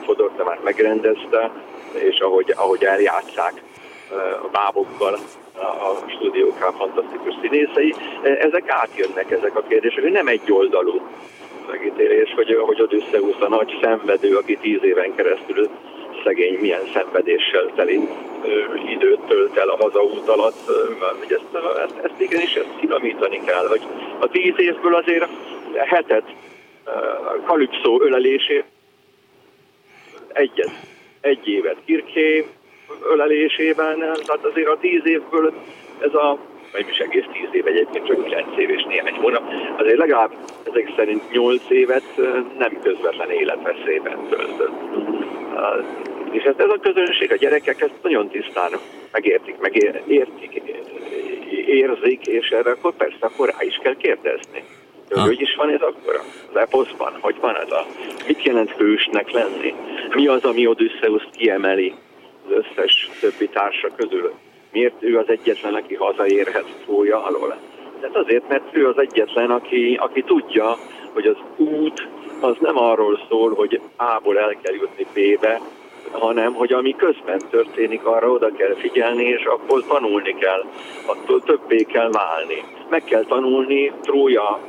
Fodor 0.05 0.31
Tamás 0.37 0.57
megrendezte, 0.63 1.51
és 1.93 2.19
ahogy, 2.19 2.53
ahogy 2.57 2.83
eljátszák 2.83 3.61
a 4.43 4.47
bábokkal 4.51 5.17
a 5.57 6.09
stúdiókán 6.09 6.73
fantasztikus 6.73 7.33
színészei, 7.41 7.95
ezek 8.21 8.69
átjönnek 8.69 9.31
ezek 9.31 9.55
a 9.55 9.63
kérdések, 9.67 10.11
nem 10.11 10.27
egy 10.27 10.51
oldalú 10.51 11.01
megítélés, 11.71 12.33
hogy, 12.35 12.57
hogy 12.65 12.81
Odysseus 12.81 13.39
a 13.39 13.47
nagy 13.47 13.77
szenvedő, 13.81 14.35
aki 14.35 14.57
tíz 14.57 14.83
éven 14.83 15.15
keresztül 15.15 15.69
szegény 16.23 16.59
milyen 16.59 16.89
szenvedéssel 16.93 17.71
teli 17.75 17.99
időt 18.87 19.19
tölt 19.19 19.57
el 19.57 19.69
a 19.69 19.75
hazaút 19.75 20.27
alatt, 20.27 20.59
hogy 21.19 21.31
ezt, 21.31 21.65
ezt, 21.83 21.97
ezt 22.03 22.21
igenis 22.21 22.53
ezt 22.53 22.79
finomítani 22.79 23.41
kell, 23.45 23.67
hogy 23.67 23.81
a 24.19 24.27
tíz 24.27 24.53
évből 24.57 24.95
azért 24.95 25.27
hetet 25.75 26.23
Kalipszó 27.45 28.01
ölelésé 28.01 28.63
egyet, 30.33 30.71
egy 31.21 31.47
évet 31.47 31.77
Kirké 31.85 32.45
ölelésében, 33.09 33.99
tehát 33.99 34.45
azért 34.45 34.67
a 34.67 34.77
tíz 34.79 35.01
évből 35.05 35.53
ez 35.99 36.13
a 36.13 36.37
vagy 36.75 36.89
is 36.89 36.97
egész 36.97 37.25
tíz 37.31 37.49
év 37.51 37.67
egyébként, 37.67 38.05
csak 38.07 38.23
kilenc 38.23 38.57
év 38.57 38.69
és 38.69 38.83
néhány 38.83 39.15
hónap, 39.15 39.43
azért 39.77 39.97
legalább 39.97 40.31
ezek 40.63 40.93
szerint 40.95 41.31
nyolc 41.31 41.69
évet 41.69 42.03
nem 42.57 42.79
közvetlen 42.83 43.31
életveszélyben 43.31 44.27
töltött. 44.29 44.71
És 46.31 46.43
ezt 46.43 46.59
ez 46.59 46.69
a 46.69 46.79
közönség, 46.81 47.31
a 47.31 47.35
gyerekek 47.35 47.81
ezt 47.81 48.01
nagyon 48.01 48.27
tisztán 48.29 48.71
megértik, 49.11 49.55
megértik, 49.59 50.61
érzik, 51.65 52.27
és 52.27 52.49
erre 52.49 52.69
akkor 52.71 52.95
persze 52.95 53.17
akkor 53.19 53.49
rá 53.49 53.57
is 53.59 53.79
kell 53.83 53.95
kérdezni. 53.95 54.63
Hogy 55.09 55.41
is 55.41 55.55
van 55.55 55.69
ez 55.69 55.81
akkor 55.81 56.21
az 56.49 56.59
eposzban? 56.59 57.13
Hogy 57.19 57.35
van 57.39 57.55
ez 57.55 57.71
a... 57.71 57.85
Mit 58.27 58.43
jelent 58.43 58.71
hősnek 58.71 59.31
lenni? 59.31 59.73
Mi 60.09 60.27
az, 60.27 60.43
ami 60.43 60.67
Odysseus 60.67 61.23
kiemeli 61.37 61.93
az 62.45 62.51
összes 62.51 63.09
többi 63.19 63.47
társa 63.47 63.87
közül? 63.95 64.33
Miért 64.75 65.03
ő 65.03 65.17
az 65.17 65.29
egyetlen, 65.29 65.73
aki 65.73 65.95
hazaérhet 65.95 66.65
fója 66.85 67.23
alól? 67.23 67.55
Tehát 67.99 68.15
azért, 68.15 68.47
mert 68.47 68.77
ő 68.77 68.87
az 68.87 68.97
egyetlen, 68.97 69.51
aki, 69.51 69.97
aki 70.01 70.21
tudja, 70.21 70.77
hogy 71.13 71.25
az 71.25 71.37
út 71.57 72.07
az 72.39 72.55
nem 72.59 72.77
arról 72.77 73.19
szól, 73.29 73.53
hogy 73.53 73.81
A-ból 73.95 74.39
el 74.39 74.55
kell 74.61 74.73
jutni 74.73 75.05
B-be, 75.13 75.61
hanem 76.11 76.53
hogy 76.53 76.73
ami 76.73 76.95
közben 76.95 77.41
történik, 77.49 78.05
arra 78.05 78.29
oda 78.29 78.51
kell 78.51 78.73
figyelni, 78.73 79.23
és 79.23 79.43
akkor 79.43 79.83
tanulni 79.87 80.35
kell, 80.35 80.63
attól 81.05 81.41
többé 81.41 81.83
kell 81.83 82.09
válni. 82.11 82.63
Meg 82.89 83.03
kell 83.03 83.23
tanulni 83.23 83.91
Trója 84.01 84.59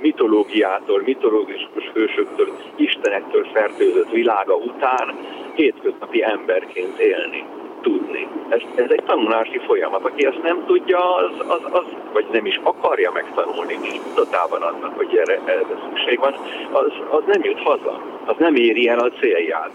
mitológiától, 0.00 1.02
mitológikus 1.04 1.90
hősöktől, 1.94 2.56
istenektől 2.76 3.46
fertőzött 3.52 4.10
világa 4.10 4.54
után 4.54 5.14
hétköznapi 5.54 6.22
emberként 6.22 6.98
élni, 6.98 7.44
tudni. 7.86 8.28
Ez, 8.48 8.60
ez 8.74 8.90
egy 8.96 9.02
tanulási 9.06 9.58
folyamat. 9.66 10.04
Aki 10.04 10.26
ezt 10.26 10.42
nem 10.42 10.58
tudja, 10.66 11.14
az, 11.14 11.30
az, 11.56 11.62
az 11.70 11.86
vagy 12.12 12.26
nem 12.32 12.46
is 12.46 12.60
akarja 12.62 13.10
megtanulni, 13.12 13.74
nincs 13.74 14.00
tudatában 14.14 14.62
annak, 14.62 14.96
hogy 14.96 15.16
erre, 15.16 15.40
erre 15.44 15.76
szükség 15.84 16.18
van, 16.18 16.34
az, 16.72 16.92
az 17.10 17.22
nem 17.26 17.44
jut 17.44 17.60
haza, 17.60 17.94
az 18.26 18.34
nem 18.38 18.54
éri 18.54 18.88
el 18.88 18.98
a 18.98 19.10
célját. 19.20 19.70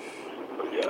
Ugye. 0.69 0.81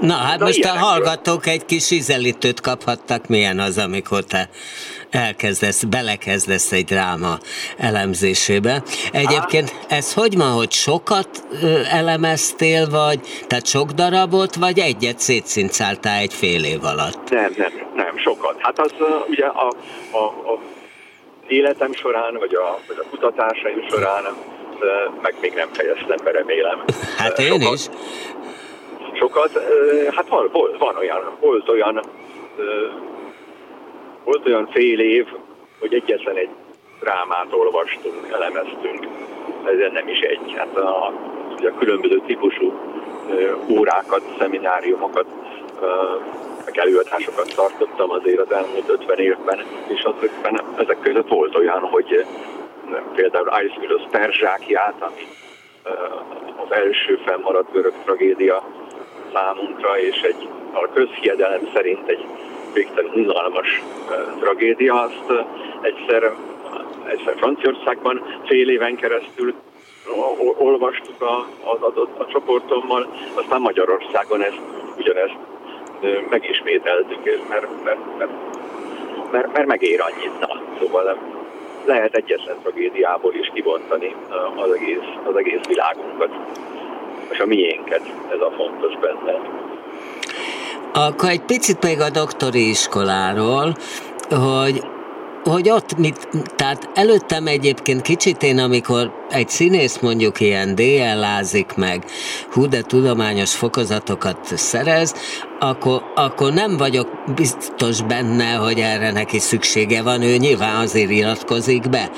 Na 0.00 0.14
hát 0.14 0.38
Na, 0.38 0.44
most 0.44 0.64
a 0.64 0.78
hallgatók 0.78 1.46
egy 1.46 1.64
kis 1.64 1.90
ízelítőt 1.90 2.60
kaphattak, 2.60 3.26
milyen 3.26 3.58
az, 3.58 3.78
amikor 3.78 4.24
te 4.24 4.48
elkezdesz, 5.10 5.82
belekezdesz 5.82 6.72
egy 6.72 6.84
dráma 6.84 7.38
elemzésébe. 7.76 8.82
Egyébként 9.12 9.74
ez 9.88 10.14
hogy 10.14 10.36
van, 10.36 10.52
hogy 10.52 10.72
sokat 10.72 11.28
elemeztél, 11.90 12.88
vagy 12.90 13.20
tehát 13.46 13.66
sok 13.66 13.90
darabot, 13.90 14.54
vagy 14.54 14.78
egyet 14.78 15.18
szétszincáltál 15.18 16.18
egy 16.20 16.34
fél 16.34 16.64
év 16.64 16.84
alatt? 16.84 17.30
Nem, 17.30 17.52
nem, 17.56 17.72
nem, 17.94 18.18
sokat. 18.18 18.56
Hát 18.58 18.78
az 18.78 18.92
ugye 19.28 19.46
a, 19.46 19.72
a, 20.10 20.24
a 20.24 20.58
életem 21.46 21.92
során, 21.92 22.36
vagy 22.38 22.54
a, 22.54 22.78
vagy 22.86 22.96
a 22.98 23.08
kutatásaim 23.10 23.86
során 23.90 24.24
meg 25.22 25.34
még 25.40 25.52
nem 25.54 25.68
fejeztem 25.72 26.16
be, 26.24 26.30
remélem. 26.30 26.84
Hát 27.16 27.38
én 27.38 27.46
sokat, 27.46 27.72
is. 27.72 27.88
Sokat, 29.18 29.50
hát 30.14 30.28
van, 30.28 30.50
van 30.78 30.96
olyan, 30.96 31.36
volt 31.40 31.68
olyan 31.68 32.00
volt 34.28 34.46
olyan 34.46 34.68
fél 34.70 35.00
év, 35.00 35.26
hogy 35.80 35.94
egyetlen 35.94 36.36
egy 36.36 36.48
drámát 37.00 37.52
olvastunk, 37.52 38.32
elemeztünk, 38.32 39.06
ez 39.64 39.92
nem 39.92 40.08
is 40.08 40.20
egy. 40.20 40.54
Hát 40.56 40.76
a, 40.76 41.12
ugye 41.56 41.68
a 41.68 41.78
különböző 41.78 42.22
típusú 42.26 42.72
órákat, 43.70 44.22
szemináriumokat, 44.38 45.26
meg 46.64 46.78
előadásokat 46.78 47.54
tartottam 47.54 48.10
azért 48.10 48.38
az 48.38 48.52
elmúlt 48.52 48.88
50 48.88 49.18
évben, 49.18 49.58
és 49.86 50.02
azokban 50.02 50.60
ezek 50.78 51.00
között 51.00 51.28
volt 51.28 51.56
olyan, 51.56 51.80
hogy 51.80 52.24
például 53.14 53.48
Aeschylus 53.48 54.02
Perzsákját, 54.10 54.94
ami 54.98 55.26
az 56.66 56.72
első 56.72 57.20
fennmaradt 57.24 57.72
görög 57.72 57.94
tragédia 58.04 58.62
számunkra, 59.32 59.98
és 59.98 60.20
egy 60.20 60.48
a 60.72 60.88
közhiedelem 60.92 61.68
szerint 61.74 62.08
egy 62.08 62.24
végtelen 62.78 63.12
unalmas 63.14 63.82
tragédia. 64.40 64.94
Azt 65.02 65.32
egyszer, 65.80 66.32
egyszer 67.06 67.34
Franciaországban 67.36 68.22
fél 68.46 68.70
éven 68.70 68.96
keresztül 68.96 69.54
olvastuk 70.58 71.22
a, 71.22 71.46
a, 71.62 71.72
a, 71.80 72.08
a 72.18 72.26
csoportommal, 72.26 73.06
aztán 73.34 73.60
Magyarországon 73.60 74.42
ezt 74.42 74.60
ugyanezt 74.98 75.36
megismételtük, 76.30 77.48
mert, 77.48 77.66
mert, 77.84 77.98
mert, 78.18 78.30
mert, 79.30 79.52
mert 79.52 79.66
megér 79.66 80.00
annyit. 80.00 80.40
Na, 80.40 80.62
szóval 80.80 81.18
lehet 81.84 82.14
egyetlen 82.14 82.56
tragédiából 82.62 83.34
is 83.34 83.50
kibontani 83.54 84.14
az 84.56 84.70
egész, 84.72 85.08
az 85.24 85.36
egész 85.36 85.64
világunkat, 85.68 86.30
és 87.30 87.38
a 87.38 87.46
miénket, 87.46 88.02
ez 88.32 88.40
a 88.40 88.50
fontos 88.50 88.96
benne. 88.96 89.66
Akkor 90.98 91.28
egy 91.28 91.42
picit 91.42 91.82
még 91.82 92.00
a 92.00 92.10
doktori 92.10 92.68
iskoláról, 92.68 93.76
hogy 94.30 94.82
hogy 95.48 95.70
ott 95.70 95.96
mit, 95.96 96.28
tehát 96.56 96.88
előttem 96.94 97.46
egyébként 97.46 98.02
kicsit 98.02 98.42
én, 98.42 98.58
amikor 98.58 99.12
egy 99.30 99.48
színész 99.48 99.98
mondjuk 99.98 100.40
ilyen 100.40 100.74
DL-lázik 100.74 101.74
meg, 101.74 102.04
hú, 102.52 102.68
de 102.68 102.82
tudományos 102.82 103.56
fokozatokat 103.56 104.38
szerez, 104.42 105.14
akkor, 105.58 106.02
akkor 106.14 106.52
nem 106.52 106.76
vagyok 106.76 107.08
biztos 107.34 108.02
benne, 108.02 108.52
hogy 108.52 108.78
erre 108.78 109.12
neki 109.12 109.38
szüksége 109.38 110.02
van, 110.02 110.22
ő 110.22 110.36
nyilván 110.36 110.76
azért 110.76 111.10
iratkozik 111.10 111.88
be. 111.90 112.10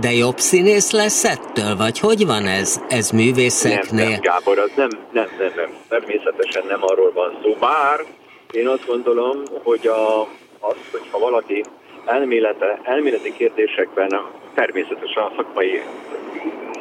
De 0.00 0.12
jobb 0.12 0.38
színész 0.38 0.90
lesz 0.90 1.24
ettől, 1.24 1.76
vagy 1.76 1.98
hogy 1.98 2.26
van 2.26 2.46
ez, 2.46 2.80
ez 2.88 3.10
művészeknél? 3.10 4.02
Nem, 4.04 4.10
nem, 4.10 4.20
Gábor, 4.20 4.58
az 4.58 4.70
nem, 4.76 4.88
nem, 5.12 5.26
nem, 5.38 5.52
nem, 5.56 5.70
természetesen 5.88 6.64
nem 6.68 6.80
arról 6.82 7.12
van 7.14 7.38
szó. 7.42 7.56
Bár 7.60 8.04
én 8.52 8.68
azt 8.68 8.86
gondolom, 8.86 9.42
hogy 9.62 9.86
a, 9.86 10.20
az, 10.60 10.76
hogyha 10.90 11.18
valaki 11.18 11.64
elmélete, 12.10 12.78
elméleti 12.82 13.32
kérdésekben 13.32 14.20
természetesen 14.54 15.22
a 15.22 15.32
szakmai 15.36 15.82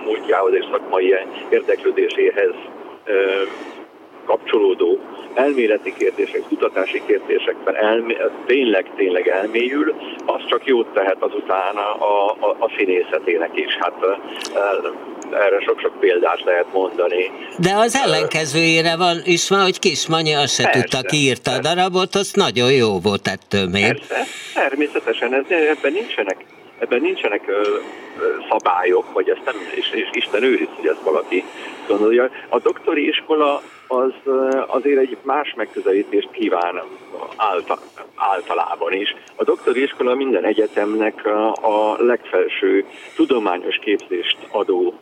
múltjához 0.06 0.54
és 0.54 0.65
szakmai 0.72 1.15
érdeklődéséhez 1.50 2.54
kapcsolódó 4.26 5.00
elméleti 5.34 5.94
kérdések, 5.94 6.42
kutatási 6.42 7.02
kérdésekben 7.06 7.76
elmé, 7.76 8.18
tényleg, 8.46 8.86
tényleg 8.96 9.28
elmélyül, 9.28 9.94
az 10.26 10.46
csak 10.46 10.65
jót 10.65 10.88
tehet 10.94 11.22
azután 11.24 11.76
a, 11.76 12.30
a, 12.30 12.56
a 12.60 12.72
színészetének 12.78 13.58
is. 13.58 13.78
Hát 13.80 14.06
erre 15.34 15.60
sok-sok 15.60 16.00
példát 16.00 16.44
lehet 16.44 16.65
mondani. 16.74 17.32
De 17.58 17.74
az 17.76 17.96
ellenkezőjére 17.96 18.96
van 18.96 19.22
is 19.24 19.50
van, 19.50 19.62
hogy 19.62 19.80
Kismanyi 19.80 20.34
azt 20.34 20.54
se 20.54 20.63
persze, 20.63 20.80
tudta, 20.80 21.02
ki 21.02 21.18
írta 21.18 21.52
a 21.52 21.60
darabot, 21.60 22.15
az 22.15 22.32
nagyon 22.34 22.72
jó 22.72 23.00
volt 23.00 23.28
ettől 23.28 23.68
még. 23.68 24.06
Persze, 24.08 24.24
természetesen, 24.54 25.34
ez, 25.34 25.44
ebben 25.50 25.92
nincsenek 25.92 26.46
ebben 26.80 27.02
nincsenek 27.02 27.48
ö, 27.48 27.62
ö, 28.20 28.36
szabályok, 28.50 29.13
vagy 29.13 29.30
ezt 29.30 29.46
nem, 29.46 29.56
és, 29.76 29.92
és 29.92 30.10
Isten 30.12 30.44
őriz, 30.44 30.68
hogy 30.76 30.88
ezt 30.88 31.02
valaki 31.04 31.44
gondolja. 31.88 32.30
A 32.50 32.60
doktori 32.60 33.08
iskola 33.08 33.62
az 33.88 34.13
azért 34.68 35.00
egy 35.00 35.18
más 35.22 35.54
megközelítést 35.56 36.30
kíván 36.32 36.82
általában 38.15 38.94
is. 38.94 39.15
A 39.36 39.44
doktori 39.44 39.82
iskola 39.84 40.15
minden 40.15 40.46
egyetemnek 40.46 41.26
a 41.62 41.96
legfelső 41.98 42.86
tudományos 43.15 43.76
képzést 43.76 44.38
adó 44.52 44.94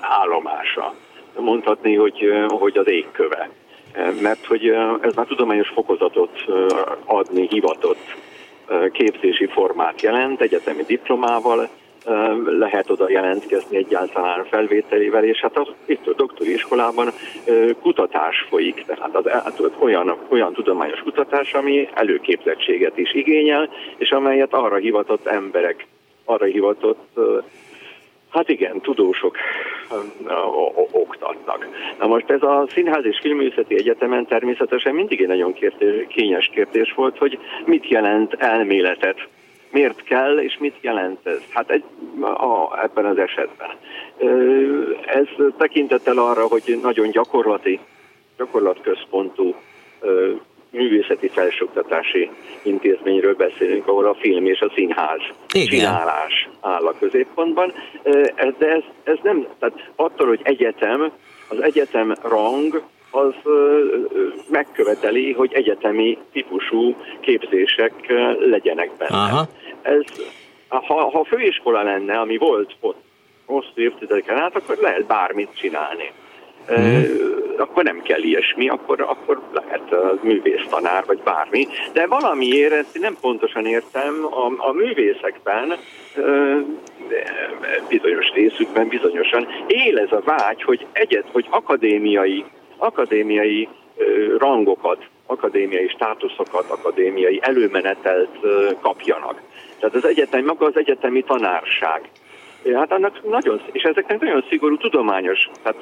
állomása. 0.00 0.94
Mondhatni, 1.38 1.94
hogy, 1.94 2.32
hogy 2.48 2.78
az 2.78 2.88
égköve. 2.88 3.50
Mert 4.20 4.46
hogy 4.46 4.68
ez 5.00 5.14
már 5.14 5.26
tudományos 5.26 5.68
fokozatot 5.68 6.44
adni 7.04 7.46
hivatott 7.50 8.16
képzési 8.92 9.46
formát 9.46 10.00
jelent, 10.00 10.40
egyetemi 10.40 10.82
diplomával, 10.82 11.68
lehet 12.58 12.90
oda 12.90 13.10
jelentkezni 13.10 13.76
egyáltalán 13.76 14.44
felvételével, 14.44 15.24
és 15.24 15.40
hát 15.40 15.56
az, 15.56 15.68
itt 15.84 16.06
a 16.06 16.14
doktori 16.14 16.52
iskolában 16.52 17.12
kutatás 17.82 18.46
folyik, 18.48 18.84
tehát 18.86 19.16
az, 19.16 19.24
az 19.44 19.70
olyan, 19.78 20.16
olyan 20.28 20.52
tudományos 20.52 21.00
kutatás, 21.00 21.54
ami 21.54 21.88
előképzettséget 21.94 22.98
is 22.98 23.14
igényel, 23.14 23.70
és 23.96 24.10
amelyet 24.10 24.54
arra 24.54 24.76
hivatott 24.76 25.26
emberek, 25.26 25.86
arra 26.24 26.44
hivatott 26.44 27.18
Hát 28.30 28.48
igen, 28.48 28.80
tudósok 28.80 29.36
oktatnak. 30.90 31.68
Na 31.98 32.06
most 32.06 32.30
ez 32.30 32.42
a 32.42 32.64
Színház 32.68 33.04
és 33.04 33.18
Filmművészeti 33.20 33.74
Egyetemen 33.74 34.26
természetesen 34.26 34.94
mindig 34.94 35.20
egy 35.20 35.26
nagyon 35.26 35.52
kérdés, 35.52 36.06
kényes 36.08 36.50
kérdés 36.52 36.92
volt, 36.92 37.18
hogy 37.18 37.38
mit 37.64 37.88
jelent 37.88 38.34
elméletet 38.34 39.28
miért 39.70 40.02
kell, 40.02 40.38
és 40.38 40.58
mit 40.58 40.76
jelent 40.80 41.26
ez? 41.26 41.42
Hát 41.48 41.70
egy, 41.70 41.84
a, 42.20 42.82
ebben 42.82 43.04
az 43.04 43.18
esetben. 43.18 43.70
Ez 45.06 45.26
tekintettel 45.58 46.18
arra, 46.18 46.46
hogy 46.46 46.78
nagyon 46.82 47.10
gyakorlati, 47.10 47.80
gyakorlatközpontú 48.36 49.54
művészeti 50.70 51.28
felsőoktatási 51.28 52.30
intézményről 52.62 53.34
beszélünk, 53.34 53.88
ahol 53.88 54.06
a 54.06 54.14
film 54.14 54.46
és 54.46 54.60
a 54.60 54.72
színház 54.74 55.20
Igen. 55.52 55.68
csinálás 55.68 56.48
áll 56.60 56.86
a 56.86 56.94
középpontban. 56.98 57.72
De 58.58 58.66
ez, 58.66 58.82
ez 59.02 59.16
nem, 59.22 59.46
tehát 59.58 59.90
attól, 59.96 60.26
hogy 60.26 60.40
egyetem, 60.42 61.12
az 61.48 61.62
egyetem 61.62 62.14
rang 62.22 62.82
az 63.10 63.34
megköveteli, 64.50 65.32
hogy 65.32 65.52
egyetemi 65.52 66.18
típusú 66.32 66.96
képzések 67.20 67.92
legyenek 68.38 68.90
benne. 68.98 69.16
Aha. 69.16 69.48
Ez, 69.82 70.02
ha, 70.68 71.10
ha 71.10 71.24
főiskola 71.24 71.82
lenne, 71.82 72.18
ami 72.18 72.36
volt 72.36 72.76
ott 72.80 73.02
hosszú 73.44 73.72
évtizedeken 73.74 74.38
át, 74.38 74.56
akkor 74.56 74.76
lehet 74.80 75.06
bármit 75.06 75.48
csinálni. 75.54 76.12
Mm. 76.78 77.02
akkor 77.58 77.84
nem 77.84 78.02
kell 78.02 78.22
ilyesmi, 78.22 78.68
akkor, 78.68 79.00
akkor 79.00 79.40
lehet 79.52 80.22
művésztanár, 80.22 81.04
vagy 81.06 81.18
bármi. 81.24 81.66
De 81.92 82.06
valamiért, 82.06 82.72
ezt 82.72 82.98
nem 82.98 83.16
pontosan 83.20 83.66
értem, 83.66 84.26
a, 84.30 84.68
a 84.68 84.72
művészekben 84.72 85.76
bizonyos 87.88 88.32
részükben 88.34 88.88
bizonyosan 88.88 89.46
él 89.66 89.98
ez 89.98 90.12
a 90.12 90.22
vágy, 90.24 90.62
hogy 90.62 90.86
egyet, 90.92 91.26
hogy 91.32 91.46
akadémiai, 91.50 92.44
akadémiai 92.76 93.68
rangokat, 94.38 95.08
akadémiai 95.26 95.88
státuszokat, 95.88 96.70
akadémiai 96.70 97.38
előmenetelt 97.42 98.38
kapjanak. 98.80 99.40
Tehát 99.78 99.94
az 99.94 100.04
egyetem, 100.04 100.44
maga 100.44 100.66
az 100.66 100.76
egyetemi 100.76 101.22
tanárság. 101.22 102.00
Hát 102.74 102.92
annak 102.92 103.28
nagyon, 103.30 103.60
és 103.72 103.82
ezeknek 103.82 104.20
nagyon 104.20 104.44
szigorú 104.48 104.76
tudományos, 104.76 105.50
tehát 105.62 105.78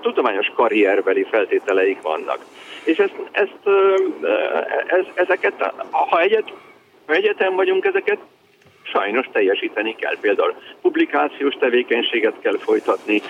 tudományos 0.00 0.52
karrierbeli 0.54 1.26
feltételeik 1.30 2.00
vannak. 2.02 2.38
És 2.84 2.98
ezt, 2.98 3.14
ezt, 3.30 3.58
ez, 4.86 5.04
ezeket, 5.14 5.72
ha, 5.90 6.20
egyet, 6.20 6.52
ha 7.06 7.12
egyetem 7.12 7.54
vagyunk, 7.54 7.84
ezeket 7.84 8.18
sajnos 8.82 9.28
teljesíteni 9.32 9.94
kell. 9.94 10.16
Például 10.20 10.54
publikációs 10.82 11.54
tevékenységet 11.54 12.34
kell 12.40 12.58
folytatni, 12.58 13.22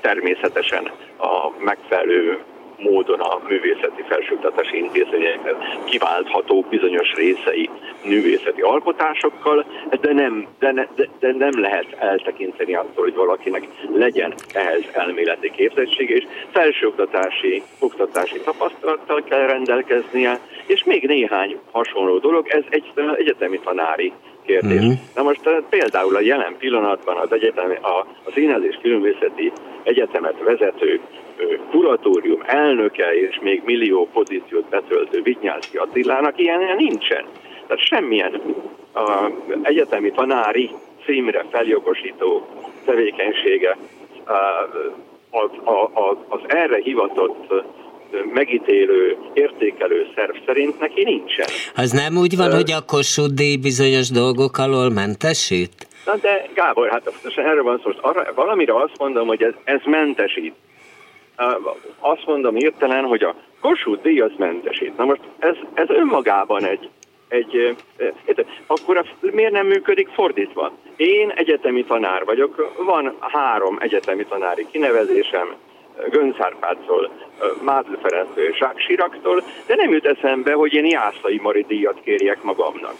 természetesen 0.00 0.90
a 1.16 1.50
megfelelő 1.58 2.38
módon 2.78 3.20
a 3.20 3.40
művészeti 3.48 4.02
felsőoktatási 4.08 4.76
intézményekhez 4.76 5.56
kiválthatók 5.84 6.68
bizonyos 6.68 7.12
részei 7.12 7.70
művészeti 8.04 8.60
alkotásokkal, 8.60 9.64
de 10.00 10.12
nem, 10.12 10.46
de, 10.58 10.72
ne, 10.72 10.86
de, 10.94 11.08
de 11.18 11.32
nem 11.32 11.60
lehet 11.60 11.96
eltekinteni 11.98 12.74
attól, 12.74 13.04
hogy 13.04 13.14
valakinek 13.14 13.68
legyen 13.94 14.34
ehhez 14.52 14.82
elméleti 14.92 15.50
képzettsége, 15.50 16.14
és 16.14 16.26
felsőoktatási 16.50 17.62
oktatási 17.78 18.40
tapasztalattal 18.40 19.22
kell 19.22 19.46
rendelkeznie, 19.46 20.38
és 20.66 20.84
még 20.84 21.06
néhány 21.06 21.58
hasonló 21.70 22.18
dolog, 22.18 22.48
ez 22.48 22.64
egy 22.68 22.92
egyetemi 23.16 23.58
tanári 23.58 24.12
kérdés. 24.46 24.80
Mm-hmm. 24.80 24.92
Na 25.14 25.22
most 25.22 25.50
például 25.68 26.16
a 26.16 26.20
jelen 26.20 26.56
pillanatban 26.58 27.16
az 27.16 27.32
egyetem, 27.32 27.76
a, 27.80 27.98
a 28.24 28.30
Színház 28.34 28.62
és 28.62 28.78
Filmvészeti 28.80 29.52
Egyetemet 29.82 30.42
vezető 30.44 31.00
kuratórium 31.70 32.42
elnöke 32.46 33.14
és 33.14 33.38
még 33.42 33.62
millió 33.64 34.08
pozíciót 34.12 34.68
betöltő 34.68 35.22
Vinyánszki 35.22 35.76
Attilának 35.76 36.38
ilyen 36.40 36.60
nincsen. 36.76 37.24
Tehát 37.66 37.84
semmilyen 37.84 38.40
a, 38.92 39.30
egyetemi 39.62 40.10
tanári 40.10 40.70
címre 41.04 41.44
feljogosító 41.50 42.46
tevékenysége 42.84 43.76
az, 45.30 45.50
az, 45.94 46.16
az 46.28 46.40
erre 46.46 46.78
hivatott 46.82 47.52
megítélő, 48.32 49.16
értékelő 49.32 50.06
szerv 50.14 50.36
szerint 50.46 50.80
neki 50.80 51.04
nincsen. 51.04 51.46
Az 51.74 51.90
nem 51.90 52.16
úgy 52.16 52.36
van, 52.36 52.48
uh, 52.48 52.54
hogy 52.54 52.70
a 52.70 52.84
Kossuth 52.86 53.58
bizonyos 53.60 54.10
dolgok 54.10 54.58
alól 54.58 54.90
mentesít? 54.90 55.86
Na 56.06 56.16
de 56.16 56.48
Gábor, 56.54 56.88
hát 56.88 57.12
erről 57.36 57.62
van 57.62 57.80
szó, 57.84 57.90
arra, 58.00 58.32
valamire 58.34 58.82
azt 58.82 58.98
mondom, 58.98 59.26
hogy 59.26 59.42
ez, 59.42 59.52
ez 59.64 59.80
mentesít 59.84 60.54
azt 61.98 62.26
mondom 62.26 62.54
hirtelen, 62.54 63.04
hogy 63.04 63.22
a 63.22 63.34
Kossuth 63.60 64.02
díj 64.02 64.20
az 64.20 64.32
mentesít. 64.36 64.96
Na 64.96 65.04
most 65.04 65.20
ez, 65.38 65.54
ez 65.74 65.88
önmagában 65.88 66.64
egy, 66.64 66.88
egy, 67.28 67.76
egy 68.24 68.46
akkor 68.66 68.96
a, 68.96 69.04
miért 69.20 69.52
nem 69.52 69.66
működik 69.66 70.08
fordítva? 70.08 70.72
Én 70.96 71.30
egyetemi 71.30 71.84
tanár 71.84 72.24
vagyok, 72.24 72.72
van 72.84 73.16
három 73.20 73.78
egyetemi 73.80 74.24
tanári 74.24 74.66
kinevezésem, 74.70 75.54
Gönszárpától, 76.10 77.10
Mádl 77.62 77.92
Ferenctől 78.02 78.48
és 78.48 78.64
Siraktól, 78.76 79.42
de 79.66 79.74
nem 79.74 79.92
jut 79.92 80.06
eszembe, 80.06 80.52
hogy 80.52 80.72
én 80.72 80.84
Jászai 80.84 81.38
Mari 81.42 81.64
díjat 81.68 82.00
kérjek 82.04 82.42
magamnak. 82.42 82.94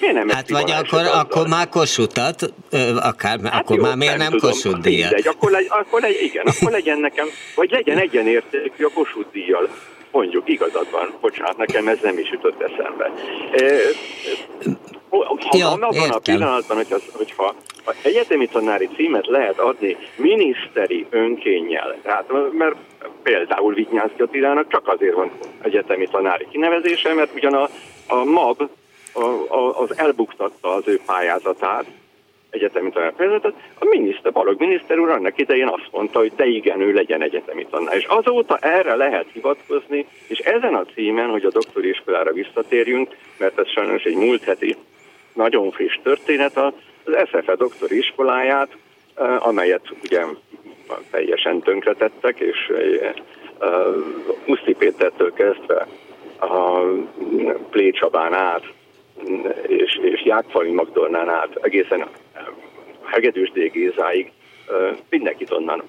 Miért 0.00 0.14
nem 0.14 0.28
hát 0.28 0.50
vagy 0.50 0.70
akkor, 0.70 1.06
akkor 1.14 1.46
már 1.48 1.68
kosutat, 1.68 2.52
akár, 2.96 3.38
hát 3.42 3.62
akkor 3.62 3.76
jó, 3.76 3.82
már 3.82 3.96
miért 3.96 4.16
nem, 4.16 4.30
nem 4.30 4.38
Kossuth 4.40 4.78
díjat? 4.78 5.10
Mindegy, 5.10 5.26
akkor, 5.26 5.50
legy, 5.50 5.66
akkor 5.68 6.00
legy, 6.00 6.18
igen, 6.22 6.46
akkor 6.46 6.70
legyen 6.70 6.98
nekem, 6.98 7.26
vagy 7.54 7.70
legyen 7.70 7.98
egyenértékű 7.98 8.84
a 8.84 8.90
Kossuth 8.94 9.32
díjjal. 9.32 9.68
Mondjuk, 10.12 10.48
igazad 10.48 10.90
van, 10.90 11.12
bocsánat, 11.20 11.56
nekem 11.56 11.88
ez 11.88 11.98
nem 12.02 12.18
is 12.18 12.30
jutott 12.30 12.62
eszembe. 12.62 13.12
Ha, 15.10 15.38
ja, 15.58 15.70
abban 15.70 16.10
a 16.10 16.18
pillanatban, 16.18 16.76
hogy 16.76 16.92
az, 16.92 17.02
hogyha 17.12 17.54
a 17.86 17.94
egyetemi 18.02 18.46
tanári 18.46 18.88
címet 18.96 19.26
lehet 19.26 19.58
adni 19.58 19.96
miniszteri 20.16 21.06
önkénnyel, 21.10 21.96
tehát, 22.02 22.24
mert 22.52 22.76
például 23.22 23.74
Vitnyánszki 23.74 24.22
Attilának 24.22 24.68
csak 24.68 24.88
azért 24.88 25.14
van 25.14 25.30
egyetemi 25.62 26.06
tanári 26.06 26.46
kinevezése, 26.50 27.14
mert 27.14 27.34
ugyan 27.34 27.54
a, 27.54 27.68
a 28.06 28.24
MAB 28.24 28.70
az 29.72 29.98
elbuktatta 29.98 30.74
az 30.74 30.88
ő 30.88 31.00
pályázatát, 31.06 31.84
egyetemi 32.50 32.90
tanár 32.90 33.14
a 33.78 33.84
miniszter, 33.84 34.32
Balog 34.32 34.58
miniszter 34.60 34.98
úr 34.98 35.10
annak 35.10 35.38
idején 35.38 35.68
azt 35.68 35.88
mondta, 35.90 36.18
hogy 36.18 36.32
de 36.36 36.46
igen, 36.46 36.80
ő 36.80 36.92
legyen 36.92 37.22
egyetemi 37.22 37.66
tanár. 37.70 37.96
És 37.96 38.04
azóta 38.04 38.56
erre 38.56 38.94
lehet 38.94 39.26
hivatkozni, 39.32 40.06
és 40.26 40.38
ezen 40.38 40.74
a 40.74 40.84
címen, 40.94 41.30
hogy 41.30 41.44
a 41.44 41.50
doktori 41.50 41.88
iskolára 41.88 42.32
visszatérjünk, 42.32 43.16
mert 43.38 43.58
ez 43.58 43.68
sajnos 43.68 44.02
egy 44.02 44.16
múlt 44.16 44.44
heti 44.44 44.76
nagyon 45.32 45.70
friss 45.70 45.98
történet, 46.02 46.56
az 46.56 46.72
SFE 47.26 47.54
doktori 47.56 47.96
iskoláját, 47.96 48.76
eh, 49.14 49.46
amelyet 49.46 49.82
ugye 50.04 50.24
teljesen 51.10 51.60
tönkretettek, 51.60 52.40
és 52.40 52.72
Muszti 54.44 54.74
Pétertől 54.74 55.32
kezdve 55.32 55.86
a 56.40 56.80
Plécsabán 57.70 58.32
át, 58.34 58.62
és, 59.66 60.00
és 60.02 60.24
Jákfali 60.24 60.70
Magdolnán 60.70 61.28
át 61.28 61.58
egészen 61.60 62.06
Hegedűs 63.04 63.50
D. 63.50 63.70
Gézáig 63.72 64.32
mindenkit 65.08 65.52
onnan 65.52 65.82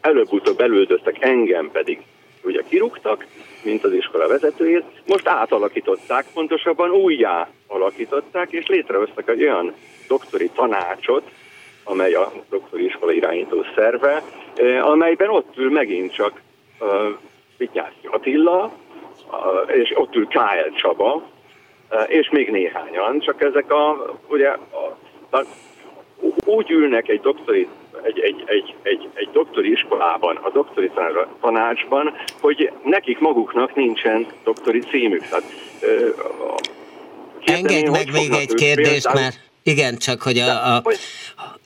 előbb-utóbb 0.00 0.60
elüldöztek, 0.60 1.24
engem 1.24 1.70
pedig 1.70 2.02
ugye 2.42 2.62
kirúgtak, 2.68 3.26
mint 3.62 3.84
az 3.84 3.92
iskola 3.92 4.28
vezetőjét, 4.28 4.84
most 5.06 5.28
átalakították, 5.28 6.26
pontosabban 6.34 6.90
újjá 6.90 7.48
alakították, 7.66 8.52
és 8.52 8.66
létrehoztak 8.66 9.28
egy 9.28 9.42
olyan 9.42 9.74
doktori 10.08 10.50
tanácsot, 10.54 11.30
amely 11.84 12.14
a 12.14 12.32
doktori 12.50 12.84
iskola 12.84 13.12
irányító 13.12 13.64
szerve, 13.74 14.22
amelyben 14.82 15.28
ott 15.28 15.56
ül 15.56 15.70
megint 15.70 16.14
csak 16.14 16.40
Vityászki 17.56 18.06
Attila, 18.06 18.72
és 19.66 19.92
ott 19.94 20.14
ül 20.14 20.26
K.L. 20.26 20.74
Csaba, 20.74 21.22
és 22.06 22.30
még 22.30 22.50
néhányan, 22.50 23.20
csak 23.20 23.42
ezek 23.42 23.72
a, 23.72 24.14
ugye, 24.28 24.48
a, 24.48 24.96
a, 25.36 25.44
úgy 26.44 26.70
ülnek 26.70 27.08
egy 27.08 27.20
doktori 27.20 27.68
egy, 28.02 28.18
egy, 28.18 28.42
egy, 28.46 28.74
egy, 28.82 29.08
egy 29.14 29.28
doktori 29.32 29.70
iskolában, 29.70 30.36
a 30.36 30.50
doktori 30.50 30.90
tanácsban, 31.40 32.14
hogy 32.40 32.72
nekik 32.84 33.18
maguknak 33.18 33.74
nincsen 33.74 34.26
doktori 34.44 34.78
címük. 34.78 35.26
Tehát, 35.28 35.44
Engedj 37.44 37.90
meg 37.90 38.12
még 38.12 38.32
egy 38.32 38.54
kérdést, 38.54 39.02
például... 39.02 39.20
mert 39.20 39.49
igen, 39.62 39.96
csak 39.96 40.22
hogy 40.22 40.38
a, 40.38 40.74
a, 40.74 40.82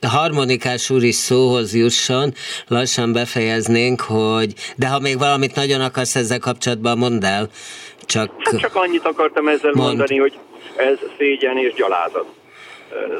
a 0.01 0.09
harmonikás 0.09 0.91
úr 0.91 1.03
is 1.03 1.15
szóhoz 1.15 1.75
jusson, 1.75 2.33
lassan 2.69 3.13
befejeznénk, 3.13 4.01
hogy 4.01 4.55
de 4.77 4.89
ha 4.89 4.99
még 4.99 5.19
valamit 5.19 5.55
nagyon 5.55 5.81
akarsz 5.81 6.17
ezzel 6.17 6.39
kapcsolatban, 6.39 6.99
mondd 6.99 7.25
el. 7.25 7.49
Csak, 8.07 8.31
hát 8.39 8.61
csak 8.61 8.75
annyit 8.75 9.05
akartam 9.05 9.49
ezzel 9.49 9.73
mond. 9.75 9.89
mondani, 9.89 10.19
hogy 10.19 10.39
ez 10.77 10.99
szégyen 11.19 11.59
és 11.59 11.73
gyalázat. 11.75 12.27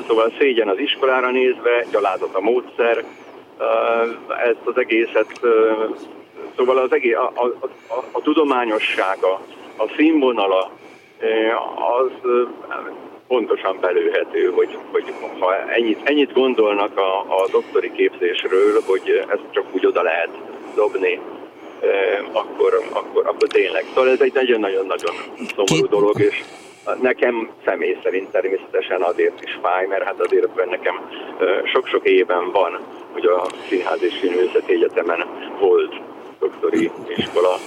Szóval 0.07 0.33
szégyen 0.39 0.69
az 0.69 0.79
iskolára 0.79 1.31
nézve, 1.31 1.87
gyalázat 1.91 2.35
a 2.35 2.41
módszer, 2.41 3.05
ezt 4.45 4.65
az 4.65 4.79
egészet, 4.79 5.41
szóval 6.57 6.79
az 6.79 6.93
egész, 6.93 7.15
a, 7.15 7.33
a, 7.35 7.69
a, 7.95 8.05
a 8.13 8.21
tudományossága, 8.21 9.41
a 9.77 9.89
színvonala, 9.97 10.71
az 11.99 12.31
pontosan 13.35 13.77
belőhető, 13.81 14.51
hogy, 14.51 14.79
hogy 14.93 15.05
ha 15.39 15.71
ennyit, 15.71 16.01
ennyit 16.05 16.33
gondolnak 16.33 16.99
a, 16.99 17.19
a 17.19 17.49
doktori 17.51 17.93
képzésről, 17.93 18.81
hogy 18.87 19.25
ezt 19.29 19.43
csak 19.51 19.65
úgy 19.73 19.87
oda 19.87 20.03
lehet 20.03 20.29
dobni, 20.75 21.21
akkor, 22.33 22.83
akkor, 22.93 23.27
akkor 23.27 23.49
tényleg. 23.49 23.85
Szóval 23.95 24.11
ez 24.11 24.21
egy 24.21 24.33
nagyon-nagyon-nagyon 24.35 25.15
szomorú 25.55 25.87
dolog, 25.89 26.21
és 26.21 26.45
Nekem 27.01 27.51
személy 27.65 27.97
szerint 28.03 28.31
természetesen 28.31 29.03
azért 29.03 29.43
is 29.43 29.59
fáj, 29.63 29.87
mert 29.87 30.03
hát 30.03 30.21
azért 30.21 30.71
nekem 30.71 31.11
sok-sok 31.65 32.09
éven 32.09 32.51
van, 32.53 32.79
hogy 33.13 33.25
a 33.27 33.47
Színház 33.69 34.03
és 34.03 34.15
Filművészeti 34.21 34.73
Egyetemen 34.73 35.25
volt 35.61 35.95
doktori 36.45 36.91
iskola. 37.17 37.59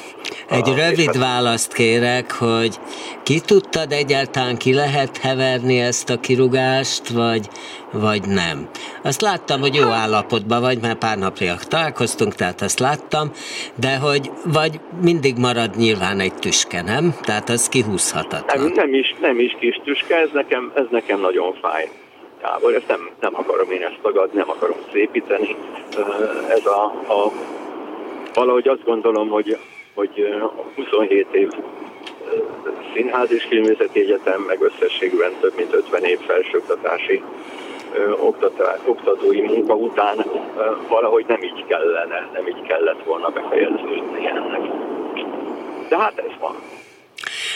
Egy 0.50 0.68
rövid 0.76 1.06
hát... 1.06 1.18
választ 1.18 1.74
kérek, 1.74 2.32
hogy 2.32 2.80
ki 3.24 3.40
tudtad 3.40 3.92
egyáltalán, 3.92 4.58
ki 4.58 4.74
lehet 4.74 5.18
heverni 5.18 5.80
ezt 5.80 6.10
a 6.10 6.20
kirugást, 6.20 7.10
vagy, 7.10 7.48
vagy 7.92 8.28
nem? 8.28 8.70
Azt 9.04 9.22
láttam, 9.22 9.60
hogy 9.60 9.76
jó 9.76 9.88
állapotban 9.88 10.62
vagy, 10.62 10.82
mert 10.82 10.98
pár 10.98 11.18
napja 11.18 11.56
találkoztunk, 11.68 12.36
tehát 12.36 12.62
azt 12.62 12.80
láttam, 12.80 13.32
de 13.76 13.98
hogy 13.98 14.32
vagy 14.44 14.80
mindig 15.02 15.38
marad 15.38 15.76
nyilván 15.76 16.20
egy 16.20 16.34
tüske, 16.34 16.82
nem? 16.82 17.16
Tehát 17.22 17.50
az 17.50 17.70
kihúzhatatlan. 17.70 18.64
Nem, 18.64 18.72
nem, 18.74 18.94
is, 18.94 19.16
nem 19.22 19.40
is 19.40 19.56
kis 19.60 19.82
tüske, 19.84 20.16
ez 20.16 20.30
nekem, 20.34 20.72
ez 20.76 20.86
nekem 20.90 21.20
nagyon 21.20 21.54
fáj. 21.62 21.90
Gábor, 22.42 22.74
ezt 22.74 22.88
nem, 22.88 23.10
nem 23.20 23.36
akarom 23.36 23.72
én 23.72 23.82
ezt 23.82 24.00
tagadni, 24.02 24.38
nem 24.38 24.50
akarom 24.50 24.78
szépíteni. 24.92 25.56
Ez 26.50 26.66
a, 26.66 26.84
a 27.14 27.32
valahogy 28.38 28.68
azt 28.68 28.84
gondolom, 28.84 29.30
hogy, 29.30 29.58
hogy 29.94 30.28
27 30.76 31.28
év 31.32 31.50
színház 32.94 33.32
és 33.32 33.44
filmvészeti 33.50 34.00
egyetem, 34.00 34.42
meg 34.42 34.62
összességben 34.62 35.32
több 35.40 35.54
mint 35.58 35.74
50 35.74 36.04
év 36.04 36.20
felsőoktatási 36.20 37.24
oktatói 38.86 39.42
munka 39.42 39.74
után 39.74 40.26
valahogy 40.90 41.26
nem 41.28 41.44
így 41.44 41.66
kellene, 41.68 42.30
nem 42.34 42.48
így 42.48 42.62
kellett 42.68 43.04
volna 43.04 43.30
befejeződni 43.30 44.28
ennek. 44.28 44.62
De 45.90 45.98
hát 45.98 46.18
ez 46.18 46.32
van. 46.40 46.56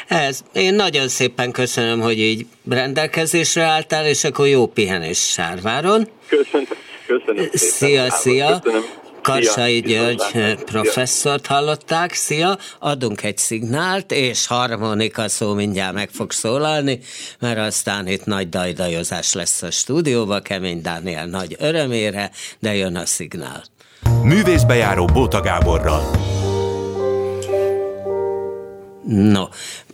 Ez. 0.08 0.42
Én 0.54 0.74
nagyon 0.74 1.08
szépen 1.08 1.52
köszönöm, 1.52 2.00
hogy 2.02 2.20
így 2.20 2.46
rendelkezésre 2.70 3.64
álltál, 3.64 4.06
és 4.06 4.24
akkor 4.24 4.48
jó 4.48 4.68
pihenés 4.68 5.18
Sárváron. 5.18 6.08
Köszönöm. 6.28 6.68
Köszönöm 7.06 7.44
szépen. 7.52 7.58
Szia, 7.58 8.10
szia. 8.10 8.60
Köszönöm. 8.60 9.01
Karsai 9.22 9.80
György 9.80 10.22
eh, 10.34 10.54
professzort 10.56 11.48
hallották, 11.48 12.14
szia, 12.14 12.58
adunk 12.80 13.24
egy 13.24 13.38
szignált, 13.38 14.12
és 14.12 14.48
harmonika 14.48 15.30
szó 15.30 15.54
mindjárt 15.54 15.94
meg 15.94 16.10
fog 16.10 16.32
szólalni, 16.32 17.00
mert 17.40 17.58
aztán 17.58 18.08
itt 18.08 18.26
nagy 18.26 18.50
dajdajozás 18.50 19.34
lesz 19.34 19.62
a 19.62 19.72
stúdióba, 19.72 20.40
Kemény 20.40 20.82
Dániel 20.82 21.26
nagy 21.26 21.56
örömére, 21.60 22.32
de 22.60 22.76
jön 22.76 22.96
a 22.96 23.06
szignál. 23.06 23.64
Művészbejáró 24.24 25.06
Bóta 25.06 25.42
Gáborral. 25.42 26.12
No, 29.08 29.44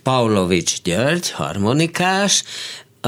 Paulovics 0.02 0.82
György, 0.82 1.30
harmonikás, 1.30 2.44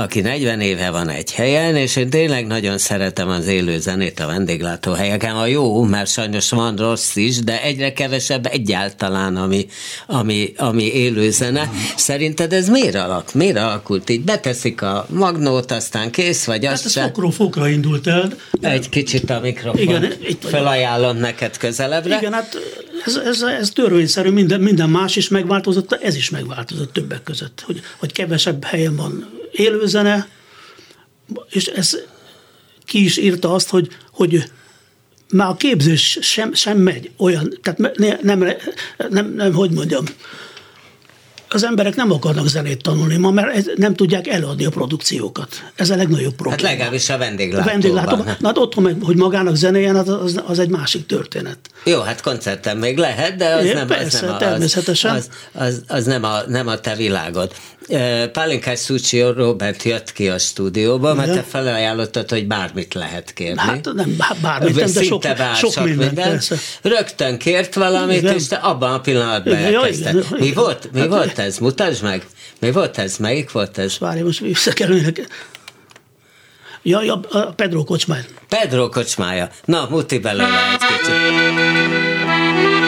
aki 0.00 0.20
40 0.20 0.60
éve 0.60 0.90
van 0.90 1.08
egy 1.08 1.32
helyen, 1.32 1.76
és 1.76 1.96
én 1.96 2.10
tényleg 2.10 2.46
nagyon 2.46 2.78
szeretem 2.78 3.28
az 3.28 3.46
élő 3.46 3.78
zenét 3.78 4.20
a 4.20 4.26
vendéglátóhelyeken. 4.26 5.36
A 5.36 5.46
jó, 5.46 5.82
mert 5.82 6.10
sajnos 6.10 6.50
van 6.50 6.76
rossz 6.76 7.16
is, 7.16 7.38
de 7.38 7.62
egyre 7.62 7.92
kevesebb 7.92 8.46
egyáltalán, 8.46 9.36
ami, 9.36 9.66
ami, 10.06 10.52
ami 10.56 10.84
élő 10.84 11.30
zene. 11.30 11.70
Szerinted 11.96 12.52
ez 12.52 12.68
miért, 12.68 12.94
alak, 12.94 13.34
miért 13.34 13.56
alakult 13.56 14.10
így? 14.10 14.20
Beteszik 14.20 14.82
a 14.82 15.06
magnót, 15.08 15.72
aztán 15.72 16.10
kész, 16.10 16.44
vagy 16.44 16.64
hát 16.64 16.74
azt 16.74 16.84
ez 16.84 16.92
se... 16.92 17.02
fokról 17.02 17.30
fokra 17.30 17.68
indult 17.68 18.06
el. 18.06 18.32
Egy 18.60 18.88
kicsit 18.88 19.30
a 19.30 19.40
mikrofon. 19.40 19.80
Igen, 19.80 20.12
itt 20.28 20.44
felajánlom 20.44 21.16
neked 21.16 21.56
közelebbre. 21.56 22.16
Igen, 22.16 22.32
hát 22.32 22.56
ez, 23.06 23.16
ez, 23.16 23.42
ez 23.60 23.70
törvényszerű, 23.70 24.30
minden, 24.30 24.60
minden 24.60 24.90
más 24.90 25.16
is 25.16 25.28
megváltozott, 25.28 25.92
ez 25.92 26.16
is 26.16 26.30
megváltozott 26.30 26.92
többek 26.92 27.22
között, 27.22 27.62
hogy, 27.66 27.80
hogy 27.98 28.12
kevesebb 28.12 28.64
helyen 28.64 28.96
van 28.96 29.38
élőzene, 29.60 30.28
és 31.50 31.66
ez 31.66 31.96
ki 32.84 33.04
is 33.04 33.16
írta 33.16 33.54
azt, 33.54 33.68
hogy, 33.68 33.88
hogy 34.12 34.42
már 35.32 35.48
a 35.48 35.56
képzés 35.56 36.18
sem, 36.20 36.54
sem 36.54 36.78
megy 36.78 37.10
olyan, 37.16 37.58
tehát 37.62 37.96
ne, 37.98 38.16
nem, 38.22 38.46
nem, 39.08 39.32
nem, 39.34 39.52
hogy 39.52 39.70
mondjam, 39.70 40.04
az 41.52 41.64
emberek 41.64 41.94
nem 41.94 42.12
akarnak 42.12 42.48
zenét 42.48 42.82
tanulni 42.82 43.16
ma, 43.16 43.30
mert 43.30 43.76
nem 43.76 43.94
tudják 43.94 44.26
eladni 44.26 44.64
a 44.64 44.70
produkciókat. 44.70 45.48
Ez 45.74 45.90
a 45.90 45.96
legnagyobb 45.96 46.34
probléma. 46.34 46.62
Hát 46.62 46.70
legalábbis 46.70 47.10
a 47.10 47.18
vendéglátóban. 47.18 47.68
A 47.68 47.70
vendéglátóban. 47.70 48.36
Na, 48.38 48.46
hát 48.46 48.58
otthon, 48.58 48.96
hogy 49.02 49.16
magának 49.16 49.56
zenéjen, 49.56 49.96
az, 49.96 50.08
az, 50.08 50.40
az 50.46 50.58
egy 50.58 50.68
másik 50.68 51.06
történet. 51.06 51.58
Jó, 51.84 52.00
hát 52.00 52.20
koncerten 52.20 52.76
még 52.76 52.98
lehet, 52.98 53.36
de 53.36 53.54
az 53.54 53.64
É, 53.64 53.72
nem, 53.72 53.86
persze, 53.86 54.16
az, 54.16 54.22
nem 54.22 54.34
a, 54.34 54.36
természetesen. 54.36 55.14
Az, 55.14 55.28
az, 55.52 55.82
az 55.86 56.04
nem, 56.04 56.24
a, 56.24 56.38
nem 56.46 56.66
a 56.66 56.78
te 56.78 56.94
világod. 56.94 57.52
Pálinkás 58.32 58.78
Szucsi 58.78 59.20
Robert 59.20 59.82
jött 59.82 60.12
ki 60.12 60.28
a 60.28 60.38
stúdióba, 60.38 61.14
mert 61.14 61.32
te 61.32 61.44
felajánlottad, 61.48 62.30
hogy 62.30 62.46
bármit 62.46 62.94
lehet 62.94 63.32
kérni. 63.32 63.60
Hát 63.60 63.88
nem 63.94 64.16
bármit, 64.42 64.76
nem, 64.76 64.92
de 64.92 65.02
sok, 65.02 65.22
bár, 65.22 65.56
sok, 65.56 65.72
sok 65.72 65.84
minden, 65.84 66.06
minden. 66.06 66.30
Persze. 66.30 66.56
Rögtön 66.82 67.38
kért 67.38 67.74
valamit, 67.74 68.16
igen. 68.20 68.34
és 68.34 68.46
te 68.46 68.56
abban 68.56 68.92
a 68.92 69.00
pillanatban 69.00 69.54
elkezdted. 69.54 70.26
Mi 70.38 70.52
volt? 70.52 70.88
Mi 70.92 71.00
Hát- 71.00 71.08
volt 71.08 71.38
ez? 71.40 71.58
Mutasd 71.58 72.02
meg! 72.02 72.26
Mi 72.58 72.72
volt 72.72 72.98
ez? 72.98 73.16
Melyik 73.16 73.52
volt 73.52 73.78
ez? 73.78 73.98
Várj, 73.98 74.20
most 74.20 74.40
visszakerülnek. 74.40 75.26
Ja, 76.82 77.02
ja, 77.02 77.20
a 77.30 77.52
Pedro 77.52 77.84
Kocsmár. 77.84 78.24
Pedro 78.48 78.88
kocsmája. 78.88 79.50
Na, 79.64 79.86
muti 79.90 80.18
belőle 80.18 80.72
egy 80.72 80.78
kicsit. 80.78 82.79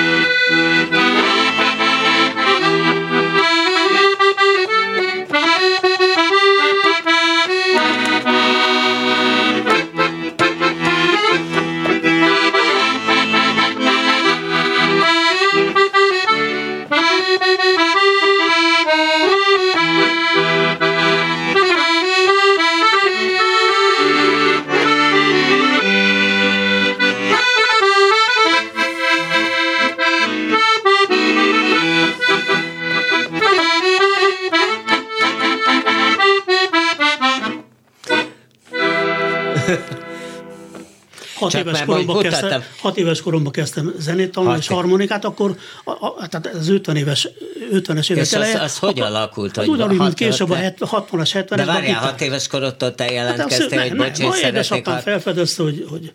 Hat 41.53 41.66
éves, 41.66 41.78
már 41.78 41.86
koromban 41.86 42.22
kezdtem, 42.22 42.62
hat 42.80 42.96
éves 42.96 43.20
koromban 43.20 43.53
kezdtem 43.53 43.94
zenét 43.98 44.32
tanulni, 44.32 44.59
és 44.59 44.66
harmonikát, 44.66 45.24
akkor 45.24 45.57
a, 45.84 45.90
a, 45.90 46.28
tehát 46.28 46.55
az 46.55 46.68
50 46.68 46.96
éves, 46.96 47.28
50-es 47.72 48.11
évek 48.11 48.24
És 48.24 48.32
az, 48.32 48.34
eleje. 48.34 48.61
az 48.61 48.78
hogy 48.78 49.00
alakult? 49.00 49.57
Az 49.57 49.64
hogy 49.64 49.74
ugyanúgy, 49.74 49.98
mint 49.98 50.14
később 50.14 50.50
a 50.50 50.55
te- 50.55 50.61
het- 50.61 50.78
60-as, 50.80 51.30
70-es. 51.34 51.53
De 51.57 51.64
várjál, 51.64 52.00
hat 52.00 52.20
éves 52.20 52.46
korodtól 52.46 52.94
te 52.94 53.12
jelentkeztél, 53.12 53.80
hogy 53.80 53.96
bocs, 53.96 54.18
én 54.18 54.32
szeretnék 54.32 54.86
hat- 54.86 55.03
felfedezte, 55.03 55.62
hogy, 55.62 55.86
hogy 55.90 56.12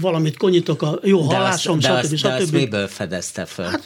valamit 0.00 0.36
konyítok 0.36 0.82
a 0.82 0.98
jó 1.02 1.20
hallásom, 1.20 1.80
stb. 1.80 1.90
azt, 1.90 2.22
de 2.22 2.28
azt 2.28 2.44
stb. 2.46 2.54
miből 2.54 2.88
fedezte 2.88 3.44
föl? 3.44 3.64
Hát, 3.64 3.84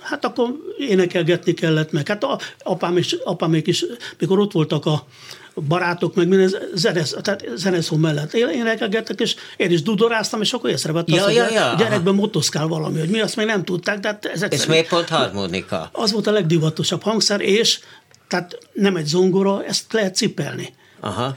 hát 0.00 0.24
akkor 0.24 0.48
énekelgetni 0.78 1.54
kellett 1.54 1.92
meg. 1.92 2.08
Hát 2.08 2.24
a, 2.24 2.38
apám 2.62 2.96
és 2.96 3.16
apámék 3.24 3.66
is, 3.66 3.84
mikor 4.18 4.38
ott 4.38 4.52
voltak 4.52 4.86
a 4.86 5.06
barátok, 5.54 6.14
meg 6.14 6.28
minden 6.28 6.54
zenesz, 6.74 7.14
tehát 7.22 7.44
zeneszó 7.54 7.96
mellett 7.96 8.32
Én- 8.34 8.48
énekelgettek, 8.48 9.20
és 9.20 9.36
én 9.56 9.70
is 9.70 9.82
dudoráztam, 9.82 10.40
és 10.40 10.52
akkor 10.52 10.70
észrevettem, 10.70 11.16
Ja, 11.16 11.24
hogy 11.24 11.34
ja, 11.34 11.70
a 11.70 11.74
gyerekben 11.74 12.14
motoszkál 12.14 12.66
valami, 12.66 12.98
hogy 12.98 13.08
mi 13.08 13.20
azt 13.20 13.36
még 13.36 13.46
nem 13.46 13.64
tudták, 13.64 13.98
de 14.00 14.08
hát 14.08 14.24
ezek 14.24 14.52
És 14.52 14.66
miért 14.66 14.88
pont 14.88 15.08
harmonika? 15.08 15.88
az 15.92 16.12
volt 16.12 16.26
a 16.26 16.30
legdivatosabb 16.30 17.02
hangszer, 17.02 17.40
és 17.40 17.80
tehát 18.28 18.58
nem 18.72 18.96
egy 18.96 19.06
zongora, 19.06 19.64
ezt 19.64 19.92
lehet 19.92 20.14
cipelni. 20.16 20.74
Aha. 21.00 21.36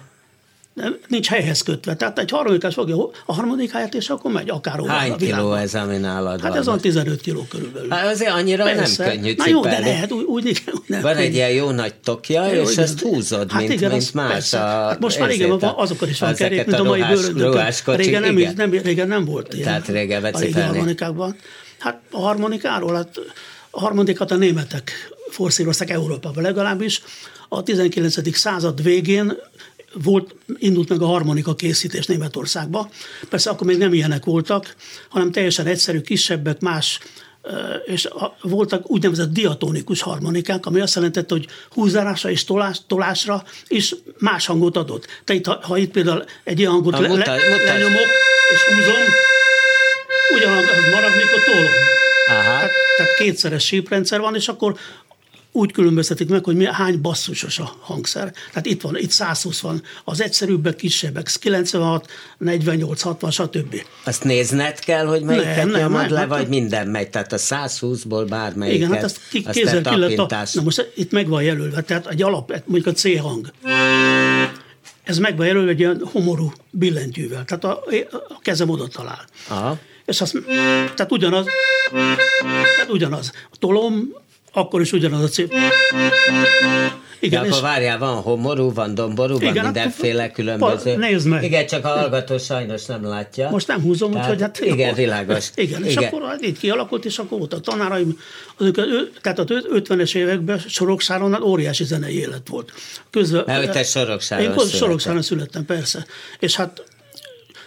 Nincs 1.08 1.28
helyhez 1.28 1.62
kötve. 1.62 1.96
Tehát 1.96 2.20
egy 2.20 2.32
harmonikás 2.32 2.74
fogja 2.74 3.10
a 3.26 3.34
harmonikáját, 3.34 3.94
és 3.94 4.10
akkor 4.10 4.32
megy 4.32 4.50
akár 4.50 4.80
Hány 4.88 5.12
a 5.12 5.16
kiló 5.16 5.54
ez, 5.54 5.76
ami 5.76 5.98
nálad 5.98 6.42
Hát 6.42 6.50
van? 6.50 6.60
ez 6.60 6.66
van 6.66 6.80
15 6.80 7.22
kiló 7.22 7.46
körülbelül. 7.50 7.90
Hát 7.90 8.06
azért 8.14 8.32
annyira 8.32 8.64
Persze. 8.64 9.06
nem 9.06 9.14
könnyű 9.14 9.34
Na 9.38 9.48
jó, 9.48 9.62
de 9.62 9.70
cipelni. 9.70 9.90
lehet, 9.90 10.12
úgy, 10.12 10.24
úgy, 10.24 10.48
úgy 10.48 10.82
nem 10.88 11.02
Van 11.02 11.16
egy 11.16 11.34
ilyen 11.34 11.50
jó 11.52 11.70
nagy 11.70 11.94
tokja, 11.96 12.54
Jó, 12.54 12.62
és 12.62 12.72
igen. 12.72 12.84
ezt 12.84 13.00
húzod, 13.00 13.52
Hát 13.52 13.62
mint, 13.62 13.74
igen, 13.74 13.92
mint 13.92 14.14
más 14.14 14.32
persze. 14.32 14.60
a... 14.60 14.88
Hát 14.88 15.00
most 15.00 15.20
már 15.20 15.30
igen, 15.30 15.58
van, 15.58 15.74
azokon 15.76 16.10
is 16.10 16.20
van 16.20 16.34
kerék, 16.34 16.66
mint 16.66 16.80
a 16.80 16.84
mai 16.84 17.02
bőröndökön. 17.02 17.96
Régen 17.96 18.22
nem, 18.22 18.38
igen. 18.38 18.54
nem, 18.58 18.72
régen 18.72 19.08
nem 19.08 19.26
volt 19.26 19.54
ilyen. 19.54 19.66
Tehát 19.66 19.88
régen 19.88 20.24
a 20.24 20.40
régi 20.40 20.60
harmonikákban. 20.60 21.36
Hát 21.80 22.00
a 22.12 22.20
harmonikáról, 22.20 22.94
hát 22.96 23.20
a 23.70 23.80
harmonikát 23.80 24.32
a 24.32 24.36
németek 24.36 24.92
forszírozták 25.30 25.90
Európában 25.90 26.44
legalábbis. 26.44 27.02
A 27.50 27.64
19. 27.64 28.38
század 28.38 28.84
végén 28.84 29.34
volt, 30.04 30.36
indult 30.58 30.90
meg 30.90 31.02
a 31.02 31.06
harmonika 31.06 31.56
készítés 31.56 32.06
Németországba. 32.06 32.90
Persze 33.30 33.50
akkor 33.50 33.68
még 33.68 33.78
nem 33.78 33.94
ilyenek 33.94 34.26
voltak, 34.26 34.76
hanem 35.10 35.32
teljesen 35.32 35.66
egyszerű, 35.66 36.02
kisebbek, 36.02 36.60
más 36.60 37.00
és 37.86 38.08
voltak 38.42 38.92
úgynevezett 38.92 39.34
diatonikus 39.34 40.02
harmonikák, 40.02 40.66
ami 40.66 40.80
azt 40.80 40.96
jelentette, 40.96 41.34
hogy 41.34 41.48
húzárásra 41.70 42.30
és 42.30 42.44
tolás, 42.44 42.78
tolásra 42.88 43.44
is 43.68 43.96
más 44.18 44.46
hangot 44.46 44.78
adott. 44.78 45.08
Te 45.24 45.34
itt, 45.34 45.46
ha, 45.46 45.60
ha 45.62 45.78
itt 45.78 45.92
például 45.92 46.24
egy 46.44 46.60
ilyen 46.60 46.72
hangot 46.72 46.96
Ha, 46.96 47.02
le, 47.02 47.08
le, 47.08 47.64
lenyomok 47.64 48.08
és 48.54 48.62
húzom, 48.62 49.04
ugyanaz 50.36 50.64
az 50.64 50.92
marad, 50.92 51.16
mikor 51.16 51.44
tolom. 51.44 51.72
Aha. 52.28 52.44
Tehát, 52.44 52.72
tehát 52.98 53.16
kétszeres 53.18 53.66
síprendszer 53.66 54.20
van, 54.20 54.36
és 54.36 54.48
akkor 54.48 54.76
úgy 55.56 55.72
különböztetik 55.72 56.30
meg, 56.30 56.44
hogy 56.44 56.56
mi, 56.56 56.66
hány 56.66 57.02
basszusos 57.02 57.60
a 57.60 57.76
hangszer. 57.80 58.34
Tehát 58.50 58.66
itt 58.66 58.82
van, 58.82 58.98
itt 58.98 59.12
120 59.12 59.60
van, 59.60 59.82
az 60.04 60.22
egyszerűbbek, 60.22 60.76
kisebbek, 60.76 61.32
96, 61.40 62.12
48, 62.38 63.02
60, 63.02 63.32
stb. 63.32 63.84
Azt 64.04 64.24
nézned 64.24 64.80
kell, 64.80 65.06
hogy 65.06 65.22
melyiket 65.22 65.56
Nem, 65.56 65.70
nyomod 65.70 66.02
nem, 66.02 66.12
le, 66.12 66.20
hát- 66.20 66.28
vagy 66.28 66.48
minden 66.48 66.88
megy. 66.88 67.10
Tehát 67.10 67.34
a 67.34 67.38
120-ból 67.38 68.26
bármelyiket. 68.30 68.80
Igen, 68.80 68.94
hát 68.94 69.04
ezt 69.04 69.20
ki, 69.30 69.44
azt 69.46 69.58
kézzel 69.58 69.82
te 69.82 69.90
ki 69.90 69.96
lehet, 69.96 70.14
a, 70.14 70.16
tapintás. 70.16 70.54
na 70.54 70.62
most 70.62 70.92
itt 70.96 71.12
meg 71.12 71.28
van 71.28 71.44
jelölve, 71.44 71.82
tehát 71.82 72.08
egy 72.08 72.22
alap, 72.22 72.62
mondjuk 72.66 72.96
a 72.96 72.98
C 72.98 73.20
hang. 73.20 73.52
Ez 75.04 75.18
meg 75.18 75.38
van 75.38 75.46
jelölve 75.46 75.70
egy 75.70 75.80
ilyen 75.80 76.02
homorú 76.12 76.52
billentyűvel, 76.70 77.46
tehát 77.46 77.64
a, 77.64 77.84
a 78.28 78.40
kezem 78.42 78.70
oda 78.70 78.88
talál. 78.88 79.26
Aha. 79.48 79.78
És 80.06 80.22
azt, 80.22 80.38
tehát 80.96 81.12
ugyanaz, 81.12 81.46
tehát 82.76 82.90
ugyanaz. 82.90 83.32
A 83.52 83.58
tolom, 83.60 84.14
akkor 84.56 84.82
is 84.82 84.92
ugyanaz 84.92 85.40
a. 85.40 85.44
Ja, 85.50 87.30
Igen, 87.32 87.44
és 87.46 87.50
akkor 87.50 87.62
várjál, 87.62 87.98
van 87.98 88.16
homorú, 88.16 88.74
van 88.74 88.96
domború, 88.96 89.34
van 89.40 89.50
Igen, 89.50 89.64
mindenféle 89.64 90.24
akkor- 90.24 90.36
különböző. 90.36 90.96
nézd 90.96 91.28
meg. 91.28 91.44
Igen, 91.44 91.66
csak 91.68 91.86
a 91.86 91.88
hallgató 91.88 92.38
sajnos 92.38 92.86
nem 92.86 93.04
látja. 93.06 93.50
most 93.50 93.68
nem 93.68 93.82
húzom, 93.82 94.12
Tehát 94.12 94.26
úgyhogy 94.26 94.42
hát... 94.42 94.60
Igen, 94.60 94.86
akkor- 94.90 94.98
világos. 94.98 95.50
Igen, 95.56 95.84
és 95.84 95.92
igen. 95.92 96.04
akkor 96.04 96.28
hát 96.28 96.46
így 96.46 96.58
kialakult, 96.58 97.06
és 97.06 97.18
akkor 97.18 97.38
voltak 97.38 97.62
tanáraim. 97.62 98.20
Azok, 98.58 98.76
tehát 99.22 99.40
az 99.40 99.46
50-es 99.50 100.16
években 100.16 100.60
Soroksáron 100.68 101.32
hát 101.32 101.42
óriási 101.42 101.84
zenei 101.84 102.20
élet 102.20 102.48
volt. 102.50 102.72
Közben, 103.10 103.44
Mert 103.46 103.72
te 103.72 103.84
Soroksáron 103.84 104.46
Én 104.46 104.52
születtél. 104.52 104.78
Soroksáron 104.78 105.22
születtem, 105.22 105.66
persze. 105.66 106.06
És 106.40 106.56
hát 106.56 106.84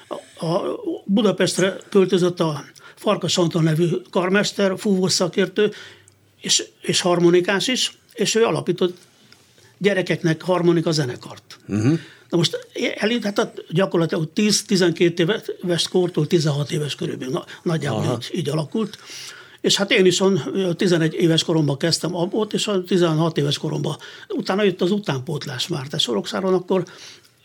a, 0.09 0.47
a 0.47 0.63
Budapestre 1.05 1.77
költözött 1.91 2.41
a 2.41 2.65
Farkas 2.95 3.39
Antal 3.39 3.63
nevű 3.63 3.87
karmester, 4.11 4.73
fúvós 4.79 5.13
szakértő, 5.13 5.73
és, 6.41 6.65
és 6.81 7.01
harmonikás 7.01 7.69
is, 7.69 7.99
és 8.15 8.35
ő 8.35 8.45
alapított 8.45 8.97
gyerekeknek 9.79 10.43
harmonika 10.43 10.91
zenekart. 10.91 11.59
Uh-huh. 11.69 11.99
Na 12.29 12.37
most 12.37 12.67
elindített 12.95 13.65
gyakorlatilag 13.71 14.29
10-12 14.35 15.43
éves 15.63 15.89
kortól 15.89 16.27
16 16.27 16.71
éves 16.71 16.95
körülbelül, 16.95 17.33
na, 17.33 17.45
nagyjából 17.63 18.19
így, 18.23 18.39
így 18.39 18.49
alakult. 18.49 18.99
És 19.61 19.77
hát 19.77 19.91
én 19.91 20.07
is 20.07 20.21
on, 20.21 20.41
11 20.77 21.15
éves 21.15 21.45
koromban 21.45 21.77
kezdtem 21.77 22.15
ott, 22.15 22.53
és 22.53 22.67
a 22.67 22.85
16 22.85 23.39
éves 23.39 23.59
koromban. 23.59 23.97
Utána 24.29 24.63
jött 24.63 24.81
az 24.81 24.91
utánpótlás 24.91 25.69
már. 25.69 25.85
Tehát 25.85 26.01
Soroksáron 26.01 26.55
akkor 26.55 26.85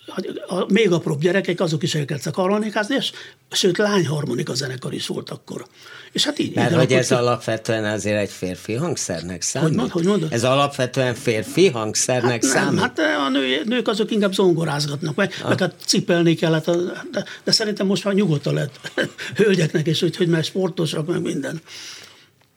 a, 0.06 0.56
a 0.56 0.66
még 0.68 0.92
apróbb 0.92 1.22
gyerekek, 1.22 1.60
azok 1.60 1.84
is 1.84 1.96
elkezdtek 1.96 2.36
harmonikázni, 2.36 2.96
és 2.96 3.12
sőt, 3.52 3.78
lányharmonika 3.78 4.54
zenekar 4.54 4.94
is 4.94 5.08
volt 5.08 5.30
akkor. 5.30 5.66
És 6.12 6.26
hát 6.26 6.40
így, 6.40 6.56
Mert 6.56 6.76
hogy 6.76 6.92
ez 6.94 7.08
ki. 7.08 7.14
alapvetően 7.14 7.84
azért 7.86 8.20
egy 8.20 8.30
férfi 8.30 8.74
hangszernek 8.74 9.42
számít. 9.42 9.76
mond- 9.76 9.92
hogy 9.92 10.04
mondod? 10.06 10.34
Ez 10.34 10.44
alapvetően 10.44 11.16
férfi 11.16 11.68
hangszernek 11.68 12.32
Hát 12.32 12.42
nem, 12.42 12.52
számít. 12.52 12.80
hát 12.80 13.00
a 13.00 13.30
nő, 13.30 13.62
nők 13.66 13.88
azok 13.88 14.12
inkább 14.12 14.34
zongorázgatnak, 14.34 15.16
meg, 15.16 15.34
Ah. 15.42 15.50
meg 15.50 15.60
hát 15.60 15.76
cipelni 15.86 16.36
kellett, 16.36 16.66
de, 17.12 17.26
de 17.44 17.52
szerintem 17.52 17.88
most 17.88 18.04
már 18.04 18.14
nyugodtan 18.14 18.54
lehet 18.54 18.80
hölgyeknek, 19.36 19.88
és 19.88 20.00
hogy, 20.00 20.16
hogy 20.16 20.28
már 20.28 20.44
sportosak, 20.44 21.08
meg 21.08 21.22
minden. 21.22 21.62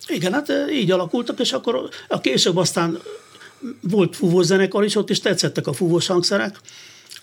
Igen, 0.09 0.33
hát 0.33 0.53
így 0.73 0.91
alakultak, 0.91 1.41
és 1.41 1.53
akkor 1.53 1.89
a 2.09 2.21
később 2.21 2.57
aztán 2.57 2.99
volt 3.81 4.17
fúvós 4.17 4.45
zenekar 4.47 4.85
is, 4.85 4.97
ott 4.97 5.11
is 5.11 5.21
tetszettek 5.21 5.67
a 5.67 5.73
fúvós 5.73 6.07
hangszerek, 6.07 6.57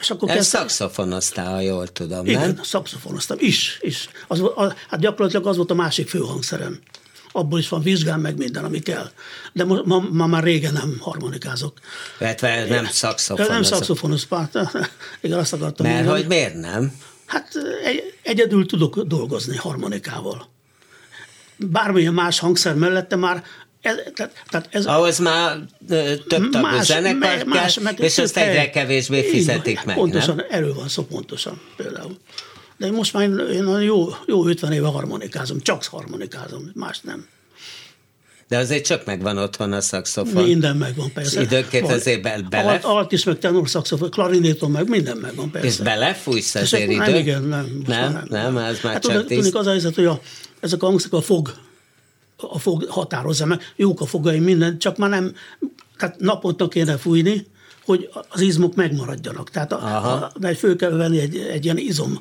És 0.04 0.10
akkor 0.10 0.28
kezdtem... 0.28 0.62
szakszofonoztál, 0.62 1.52
ha 1.54 1.60
jól 1.60 1.88
tudom, 1.88 2.26
Igen, 2.26 2.40
nem? 2.42 2.64
szakszofonoztam 2.64 3.38
is. 3.40 3.78
is. 3.82 4.10
Az, 4.28 4.42
az, 4.56 4.74
hát 4.90 5.00
gyakorlatilag 5.00 5.48
az 5.48 5.56
volt 5.58 5.72
a 5.72 5.74
másik 5.74 6.10
főhangszerem. 6.10 6.80
Abból 7.32 7.60
is 7.60 7.70
van 7.70 7.82
vizsgám, 7.82 8.22
meg 8.22 8.38
minden, 8.38 8.64
ami 8.66 8.80
kell. 8.80 9.12
De 9.54 9.64
ma, 9.64 9.82
ma, 9.86 10.06
ma 10.12 10.28
már 10.28 10.44
régen 10.44 10.74
nem 10.74 10.98
harmonikázok. 11.00 11.80
Mert 12.20 12.42
nem 12.42 12.86
szakszofonozok. 12.86 13.54
Nem 13.54 13.64
szakszofonoz, 13.64 14.28
igen, 15.22 15.40
azt 15.40 15.54
akartam 15.54 15.86
Mert 15.86 15.98
mondani. 15.98 16.20
hogy 16.20 16.28
miért 16.28 16.54
nem? 16.54 16.94
Hát 17.26 17.52
egy, 17.84 18.14
egyedül 18.22 18.66
tudok 18.66 19.02
dolgozni 19.02 19.56
harmonikával. 19.56 20.50
Bármilyen 21.58 22.14
más 22.14 22.40
hangszer 22.40 22.76
mellette 22.76 23.16
már 23.16 23.44
ez, 23.84 23.96
tehát, 24.16 24.44
tehát 24.50 24.68
ez, 24.72 24.86
Ahhoz 24.86 25.20
már 25.20 25.58
több 26.28 26.50
tagú 26.50 26.66
más, 26.66 26.86
zenekar 26.86 27.44
más, 27.46 27.80
kell, 27.84 27.94
és 27.94 28.18
azt 28.18 28.38
egyre 28.38 28.70
kevésbé 28.70 29.22
fizetik 29.22 29.76
van, 29.76 29.86
meg, 29.86 29.96
Pontosan, 29.96 30.36
nem? 30.36 30.46
erről 30.50 30.74
van 30.74 30.88
szó 30.88 31.04
pontosan 31.04 31.62
például. 31.78 32.18
De 32.78 32.92
most 32.92 33.14
már 33.14 33.30
én 33.30 33.68
jó, 33.82 34.08
jó 34.26 34.48
50 34.48 34.72
éve 34.72 34.88
harmonikázom, 34.88 35.60
csak 35.60 35.84
harmonikázom, 35.84 36.72
más 36.74 37.00
nem. 37.00 37.28
De 38.48 38.58
azért 38.58 38.86
csak 38.86 39.06
megvan 39.06 39.38
otthon 39.38 39.72
a 39.72 39.82
szakszofon. 39.82 40.44
Minden 40.44 40.76
megvan, 40.76 41.12
persze. 41.14 41.40
És 41.40 41.46
időnként 41.46 41.86
van, 41.86 41.94
azért 41.94 42.22
be, 42.22 42.42
bele... 42.50 42.72
Alt, 42.72 42.84
alt 42.84 43.12
is, 43.12 43.24
meg 43.24 43.38
tenor 43.38 43.70
szakszofon, 43.70 44.10
klarinéton, 44.10 44.72
meg 44.72 44.90
minden 44.90 45.18
megvan, 45.18 45.52
persze. 45.52 45.68
És 45.68 45.78
belefújsz 45.78 46.56
azért 46.56 46.92
idő? 46.92 46.98
Nem, 46.98 47.16
igen, 47.16 47.44
nem. 47.44 47.82
Nem, 47.88 48.12
nem, 48.12 48.26
nem, 48.30 48.58
ez 48.58 48.80
már 48.84 48.94
hát 48.94 49.02
csak 49.02 49.12
tudod, 49.12 49.28
tiszt. 49.28 49.56
az 49.56 49.68
a 49.68 49.70
helyzet, 49.70 49.96
hogy 49.96 50.06
a, 50.06 50.22
ezek 50.60 50.84
a 50.84 50.86
hangszak 50.86 51.14
a 51.14 51.22
fog, 51.22 51.54
a 52.44 52.60
fog 52.60 52.86
határozza 52.90 53.46
meg. 53.46 53.62
Jók 53.76 54.02
a 54.02 54.06
fogai, 54.06 54.40
minden, 54.40 54.78
csak 54.78 54.98
már 54.98 55.10
nem, 55.10 55.34
tehát 55.98 56.20
naponta 56.20 56.68
kéne 56.68 56.98
fújni, 56.98 57.46
hogy 57.86 58.10
az 58.30 58.42
izmok 58.42 58.76
megmaradjanak. 58.76 59.50
Tehát 59.50 59.72
a, 59.72 60.12
a, 60.14 60.32
mert 60.40 60.58
föl 60.58 60.76
kell 60.76 60.92
venni 60.92 61.20
egy, 61.20 61.38
egy 61.38 61.64
ilyen 61.64 61.78
izom 61.78 62.20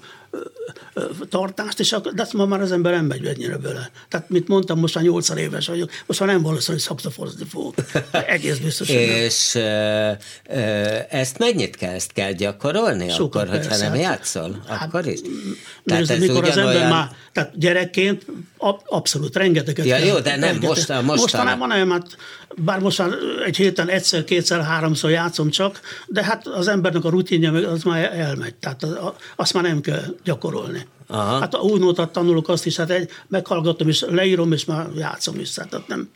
tartást, 1.28 1.80
és 1.80 1.92
akkor, 1.92 2.12
de 2.12 2.22
azt 2.22 2.32
ma 2.32 2.46
már 2.46 2.60
az 2.60 2.72
ember 2.72 2.92
nem 2.92 3.04
megy 3.04 3.26
ennyire 3.26 3.56
bele. 3.56 3.90
Tehát, 4.08 4.28
mit 4.30 4.48
mondtam, 4.48 4.78
most 4.78 4.94
már 4.94 5.04
80 5.04 5.36
éves 5.36 5.66
vagyok, 5.66 5.90
most 6.06 6.20
már 6.20 6.28
nem 6.28 6.42
valószínű, 6.42 6.76
hogy 6.76 6.86
szakszofonizni 6.86 7.44
fogok. 7.44 7.74
Egész 8.26 8.58
biztos. 8.58 8.88
és 8.88 9.54
ö, 9.54 10.10
ö, 10.48 10.58
ezt 11.10 11.38
mennyit 11.38 11.76
kell, 11.76 11.94
ezt 11.94 12.12
kell 12.12 12.32
gyakorolni 12.32 13.08
Sokat, 13.08 13.42
akkor, 13.42 13.56
hogyha 13.56 13.76
nem 13.76 13.94
játszol? 13.94 14.62
Hát, 14.68 14.82
akkor 14.82 15.06
is? 15.06 15.20
Tehát 15.84 16.08
nézd, 16.08 16.20
mikor 16.20 16.44
az 16.44 16.56
ember 16.56 16.76
olyan... 16.76 16.88
már, 16.88 17.08
tehát 17.32 17.58
gyerekként 17.58 18.26
abszolút 18.84 19.36
rengeteget 19.36 19.86
ja, 19.86 19.96
kell. 19.96 20.06
Jó, 20.06 20.18
de 20.18 20.36
nem 20.36 20.58
most, 20.60 20.88
most 20.88 21.04
Mostanában 21.04 21.68
nem, 21.68 21.90
hát 21.90 22.16
bár 22.56 22.80
most 22.80 22.98
már 22.98 23.10
egy 23.46 23.56
héten 23.56 23.88
egyszer, 23.88 24.24
kétszer, 24.24 24.62
háromszor 24.62 25.10
játszom 25.10 25.50
csak, 25.50 25.80
de 26.06 26.24
hát 26.24 26.46
az 26.46 26.68
embernek 26.68 27.04
a 27.04 27.08
rutinja 27.08 27.52
az 27.70 27.82
már 27.82 28.18
elmegy, 28.18 28.54
tehát 28.54 28.86
azt 29.36 29.54
már 29.54 29.62
nem 29.62 29.80
kell 29.80 30.02
gyakorolni. 30.24 30.86
Aha. 31.06 31.38
Hát 31.38 31.58
új 31.58 31.78
nótát 31.78 32.10
tanulok 32.10 32.48
azt 32.48 32.66
is, 32.66 32.76
hát 32.76 32.90
egy, 32.90 33.10
meghallgatom 33.28 33.88
és 33.88 34.04
leírom, 34.08 34.52
és 34.52 34.64
már 34.64 34.88
játszom 34.96 35.38
is, 35.38 35.50
tehát 35.50 35.86
nem... 35.86 36.10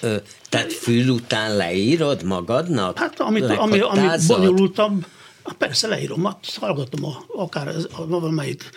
Ö, 0.00 0.16
tehát 0.48 0.72
fül 0.72 1.08
után 1.08 1.56
leírod 1.56 2.22
magadnak? 2.22 2.98
Hát 2.98 3.20
amit, 3.20 3.44
ami, 3.44 3.80
ami 3.80 4.08
bonyolultabb, 4.26 5.06
hát 5.44 5.54
persze 5.54 5.88
leírom, 5.88 6.24
hát 6.24 6.56
hallgatom 6.60 7.04
a, 7.04 7.24
akár 7.36 7.68
a, 7.68 8.02
a 8.02 8.06
valamelyik 8.06 8.70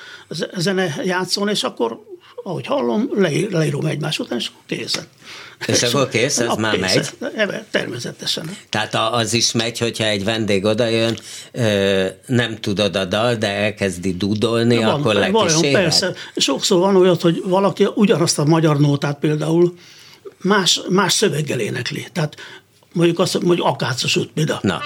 zene 0.55 0.95
játszón, 1.03 1.49
és 1.49 1.63
akkor 1.63 1.99
ahogy 2.43 2.65
hallom, 2.65 3.09
leír, 3.15 3.51
leírom 3.51 3.85
egymás 3.85 4.19
után, 4.19 4.37
és 4.37 4.51
készen. 4.65 5.03
És 5.67 5.81
akkor 5.81 6.09
kész, 6.09 6.37
ez 6.39 6.55
már 6.55 6.77
megy? 6.77 7.09
Természetesen. 7.71 8.57
Tehát 8.69 8.95
az 8.95 9.33
is 9.33 9.51
megy, 9.51 9.77
hogyha 9.77 10.03
egy 10.03 10.23
vendég 10.23 10.65
odajön, 10.65 11.17
nem 12.25 12.57
tudod 12.59 12.95
a 12.95 13.05
dal, 13.05 13.35
de 13.35 13.47
elkezdi 13.47 14.13
dudolni, 14.13 14.77
van, 14.77 14.85
akkor 14.85 15.15
lekíséred? 15.15 15.81
Persze. 15.81 16.13
Sokszor 16.35 16.79
van 16.79 16.95
olyan, 16.95 17.17
hogy 17.21 17.41
valaki 17.45 17.87
ugyanazt 17.95 18.39
a 18.39 18.45
magyar 18.45 18.79
nótát 18.79 19.19
például 19.19 19.73
más, 20.41 20.81
más 20.89 21.13
szöveggel 21.13 21.59
énekli. 21.59 22.07
Tehát 22.13 22.35
mondjuk 22.93 23.19
azt, 23.19 23.41
mondjuk 23.41 23.67
akácos 23.67 24.15
út, 24.15 24.29
például. 24.33 24.59
Na. 24.61 24.81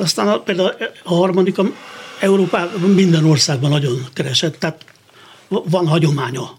Aztán 0.00 0.28
a, 0.28 0.38
például 0.38 0.74
a 1.04 1.14
harmadik, 1.14 1.56
Európában 2.20 2.90
minden 2.90 3.24
országban 3.24 3.70
nagyon 3.70 4.06
keresett, 4.12 4.58
tehát 4.58 4.84
van 5.48 5.86
hagyománya 5.86 6.50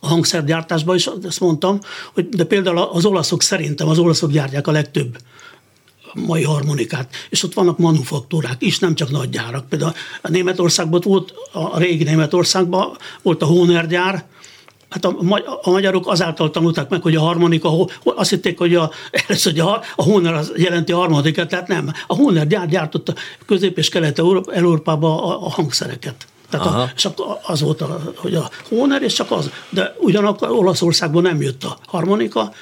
a 0.00 0.08
hangszergyártásban 0.08 0.96
is, 0.96 1.08
ezt 1.22 1.40
mondtam, 1.40 1.80
hogy 2.14 2.28
de 2.28 2.44
például 2.44 2.78
az 2.78 3.04
olaszok 3.04 3.42
szerintem, 3.42 3.88
az 3.88 3.98
olaszok 3.98 4.30
gyártják 4.30 4.66
a 4.66 4.70
legtöbb 4.70 5.18
mai 6.14 6.42
harmonikát, 6.42 7.14
és 7.30 7.42
ott 7.42 7.54
vannak 7.54 7.78
manufaktúrák 7.78 8.62
is, 8.62 8.78
nem 8.78 8.94
csak 8.94 9.10
nagy 9.10 9.28
gyárak. 9.28 9.68
Például 9.68 9.92
a 10.22 10.30
Németországban 10.30 11.00
volt, 11.04 11.34
a 11.52 11.78
régi 11.78 12.04
Németországban 12.04 12.96
volt 13.22 13.42
a 13.42 13.46
Honer 13.46 13.86
gyár, 13.86 14.24
Hát 14.96 15.04
a, 15.04 15.16
a 15.62 15.70
magyarok 15.70 16.08
azáltal 16.08 16.50
tanulták 16.50 16.88
meg, 16.88 17.02
hogy 17.02 17.16
a 17.16 17.20
harmonika, 17.20 17.86
azt 18.04 18.30
hitték, 18.30 18.58
hogy 18.58 18.74
a, 18.74 18.90
először, 19.26 19.52
hogy 19.52 19.60
a, 19.60 19.82
a 19.96 20.02
Honer 20.02 20.34
az 20.34 20.52
jelenti 20.56 20.92
a 20.92 20.96
harmonikát, 20.96 21.48
tehát 21.48 21.68
nem. 21.68 21.92
A 22.06 22.14
Honer 22.14 22.46
gyár, 22.46 22.68
gyártotta 22.68 23.14
Közép- 23.46 23.78
és 23.78 23.88
Kelet-Európában 23.88 25.18
a, 25.18 25.46
a 25.46 25.50
hangszereket. 25.50 26.26
Tehát 26.50 26.66
a, 26.66 26.90
csak 26.94 27.22
az 27.42 27.60
volt, 27.60 27.80
a, 27.80 28.00
hogy 28.16 28.34
a 28.34 28.50
Honer, 28.68 29.02
és 29.02 29.12
csak 29.12 29.30
az. 29.30 29.50
De 29.70 29.94
ugyanakkor 29.98 30.50
Olaszországban 30.50 31.22
nem 31.22 31.42
jött 31.42 31.64
a 31.64 31.78
harmonika, 31.86 32.52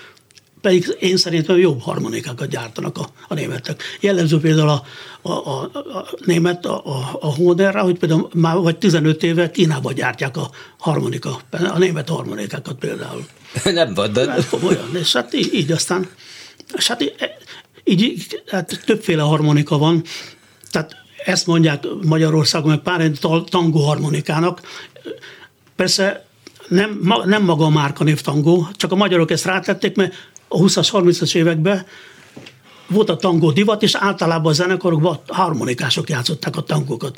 pedig 0.65 0.97
én 1.01 1.17
szerintem 1.17 1.57
jobb 1.57 1.83
harmonikákat 1.83 2.49
gyártanak 2.49 2.99
a, 2.99 3.09
a 3.29 3.35
németek. 3.35 3.83
Jellemző 4.01 4.41
például 4.41 4.69
a, 4.69 4.83
a, 5.23 5.31
a, 5.31 5.63
a 5.73 6.09
német, 6.25 6.67
a, 6.67 6.87
a, 6.87 7.19
a 7.21 7.35
Honerra, 7.35 7.83
hogy 7.83 7.99
például 7.99 8.29
már 8.35 8.57
vagy 8.57 8.79
15 8.79 9.23
éve 9.23 9.51
Kínába 9.51 9.93
gyártják 9.93 10.37
a 10.37 10.51
harmonika, 10.79 11.41
a 11.51 11.79
német 11.79 12.09
harmonikákat 12.09 12.75
például. 12.75 13.27
Nem 13.65 13.93
mondod. 13.93 14.29
Hát, 14.29 14.57
olyan, 14.63 14.97
és 14.97 15.13
hát 15.13 15.35
így, 15.35 15.55
így 15.55 15.73
aztán, 15.73 16.09
és 16.77 16.87
hát 16.87 17.03
így, 17.03 18.03
így 18.03 18.43
hát 18.47 18.83
többféle 18.85 19.23
harmonika 19.23 19.79
van, 19.79 20.03
tehát 20.71 20.97
ezt 21.25 21.47
mondják 21.47 21.85
Magyarországon, 22.03 22.69
meg 22.71 22.79
pár 22.79 23.11
tangó 23.49 23.81
harmonikának. 23.81 24.61
Persze 25.77 26.27
nem, 26.69 27.01
nem 27.25 27.43
maga 27.43 27.65
a 27.65 27.71
márkanév 27.71 28.21
tangó, 28.21 28.69
csak 28.73 28.93
a 28.93 28.97
magyarok 28.97 29.31
ezt 29.31 29.45
rátették, 29.45 29.97
mert 29.97 30.33
a 30.49 30.57
20-as, 30.57 30.89
30-as 30.93 31.35
években 31.35 31.87
volt 32.87 33.09
a 33.09 33.17
tangó 33.17 33.51
divat, 33.51 33.83
és 33.83 33.95
általában 33.95 34.53
a 34.53 34.55
zenekarokban 34.55 35.21
harmonikások 35.27 36.09
játszották 36.09 36.57
a 36.57 36.61
tangókat. 36.63 37.17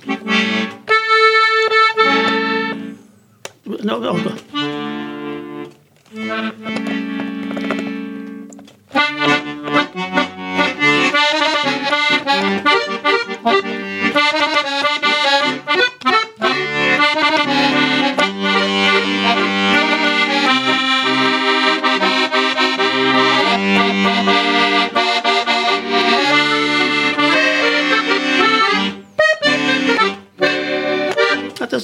Na, 3.82 3.96
na, 3.96 4.12
na. 4.12 4.34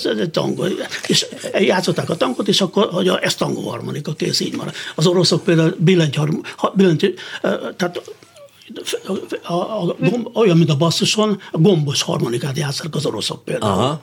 Ez 0.04 0.18
egy 0.18 0.30
tango. 0.30 0.64
És 1.06 1.26
játszották 1.58 2.10
a 2.10 2.16
tankot, 2.16 2.48
és 2.48 2.60
akkor, 2.60 2.88
hogy 2.92 3.10
ez 3.22 3.34
tango 3.34 3.60
harmonika, 3.60 4.12
kész, 4.12 4.40
így 4.40 4.56
marad. 4.56 4.74
Az 4.94 5.06
oroszok 5.06 5.44
például 5.44 5.76
billenty, 5.78 6.18
billenty 6.74 7.14
tehát 7.76 8.02
a, 9.44 9.52
a, 9.52 9.82
a, 9.82 9.96
olyan, 10.34 10.56
mint 10.56 10.70
a 10.70 10.76
basszuson, 10.76 11.40
a 11.50 11.58
gombos 11.58 12.02
harmonikát 12.02 12.56
játszanak 12.56 12.94
az 12.94 13.06
oroszok 13.06 13.44
például. 13.44 13.72
Aha. 13.72 14.00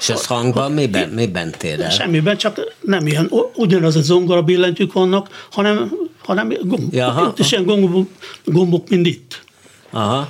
És 0.00 0.08
az 0.08 0.26
hangban 0.26 0.72
miben, 0.72 1.08
miben 1.08 1.50
tér 1.58 1.80
el? 1.80 1.90
Semmiben, 1.90 2.36
csak 2.36 2.74
nem 2.80 3.06
ilyen, 3.06 3.30
ugyanaz 3.54 3.96
a 3.96 4.02
zongora 4.02 4.42
billentyűk 4.42 4.92
vannak, 4.92 5.46
hanem, 5.50 5.92
hanem 6.24 6.52
gomb, 6.62 6.94
Jaha. 6.94 7.22
ott 7.22 7.38
is 7.38 7.52
ilyen 7.52 7.64
gombok, 7.64 8.08
gombok, 8.44 8.88
mint 8.88 9.06
itt. 9.06 9.42
Aha. 9.90 10.28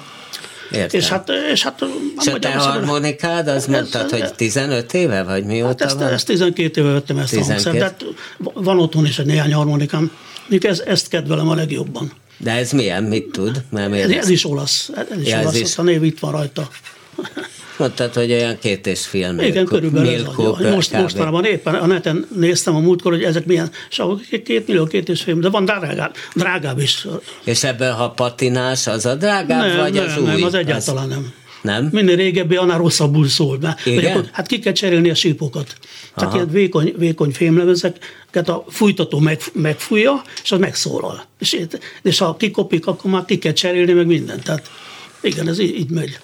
Értem. 0.70 1.00
És 1.00 1.08
hát, 1.08 1.30
és 1.52 1.62
hát 1.62 1.84
és 2.20 2.26
a 2.26 2.38
te 2.38 2.52
harmonikád, 2.52 3.48
az 3.48 3.66
mondtad, 3.66 4.10
hogy 4.10 4.34
15 4.34 4.94
éve, 4.94 5.22
vagy 5.22 5.44
mióta 5.44 5.66
hát 5.66 5.82
ezt, 5.82 5.98
van? 5.98 6.08
ezt 6.08 6.26
12 6.26 6.80
éve 6.80 6.92
vettem 6.92 7.18
ezt 7.18 7.30
12. 7.30 7.50
a 7.50 7.52
hangszert, 7.52 7.78
de 7.78 7.84
hát 7.84 8.04
van 8.54 8.78
otthon 8.78 9.06
is 9.06 9.18
egy 9.18 9.26
néhány 9.26 9.52
harmonikám, 9.52 10.12
még 10.46 10.64
ez, 10.64 10.82
ezt 10.86 11.08
kedvelem 11.08 11.48
a 11.48 11.54
legjobban. 11.54 12.12
De 12.38 12.52
ez 12.52 12.70
milyen, 12.70 13.02
mit 13.02 13.32
tud? 13.32 13.62
Nem 13.70 13.92
ez, 13.92 14.10
ez 14.10 14.28
is 14.28 14.44
olasz, 14.44 14.90
ez 15.10 15.20
is 15.20 15.28
ja, 15.28 15.40
olasz, 15.40 15.54
ez 15.54 15.60
is. 15.60 15.78
a 15.78 15.82
név 15.82 16.04
itt 16.04 16.18
van 16.18 16.32
rajta. 16.32 16.68
Mondtad, 17.78 18.14
hogy 18.14 18.32
olyan 18.32 18.58
két 18.58 18.86
és 18.86 19.06
fél 19.06 19.32
milkó, 19.32 19.48
Igen, 19.48 19.64
körülbelül 19.64 20.10
milkó, 20.10 20.56
ez 20.56 20.74
Most, 20.74 20.92
mostanában 20.92 21.44
éppen 21.44 21.74
a 21.74 21.86
neten 21.86 22.26
néztem 22.34 22.76
a 22.76 22.80
múltkor, 22.80 23.12
hogy 23.12 23.22
ezek 23.22 23.46
milyen, 23.46 23.70
és 23.90 24.02
két 24.44 24.66
millió, 24.66 24.84
két 24.84 25.08
és 25.08 25.22
fél, 25.22 25.34
de 25.34 25.48
van 25.48 25.64
drágább, 25.64 26.14
drágább 26.34 26.80
is. 26.80 27.06
És 27.44 27.64
ebből, 27.64 27.90
ha 27.90 28.10
patinás, 28.10 28.86
az 28.86 29.06
a 29.06 29.14
drágább, 29.14 29.66
nem, 29.66 29.76
vagy 29.76 29.92
nem, 29.92 30.04
az 30.04 30.18
új? 30.18 30.26
Nem, 30.26 30.42
az 30.42 30.54
egyáltalán 30.54 31.04
az... 31.04 31.10
nem. 31.10 31.32
Nem? 31.62 31.88
Minél 31.92 32.16
régebbi, 32.16 32.56
annál 32.56 32.78
rosszabbul 32.78 33.28
szól. 33.28 33.58
Mert, 33.60 33.86
Igen? 33.86 34.10
Akkor, 34.10 34.28
hát 34.32 34.46
ki 34.46 34.58
kell 34.58 34.72
cserélni 34.72 35.10
a 35.10 35.14
sípokat. 35.14 35.74
Tehát 36.14 36.32
Aha. 36.32 36.36
ilyen 36.36 36.50
vékony, 36.50 36.94
vékony 36.98 37.30
fémlemezeket 37.30 38.48
a 38.48 38.64
fújtató 38.68 39.18
meg, 39.18 39.40
megfújja, 39.52 40.22
és 40.42 40.52
az 40.52 40.58
megszólal. 40.58 41.24
És, 41.38 41.58
és 42.02 42.18
ha 42.18 42.36
kikopik, 42.36 42.86
akkor 42.86 43.10
már 43.10 43.24
ki 43.24 43.38
kell 43.38 43.52
cserélni, 43.52 43.92
meg 43.92 44.06
mindent. 44.06 44.42
Tehát 44.42 44.70
igen, 45.20 45.48
ez 45.48 45.58
így, 45.58 45.78
így 45.78 45.90
megy 45.90 46.18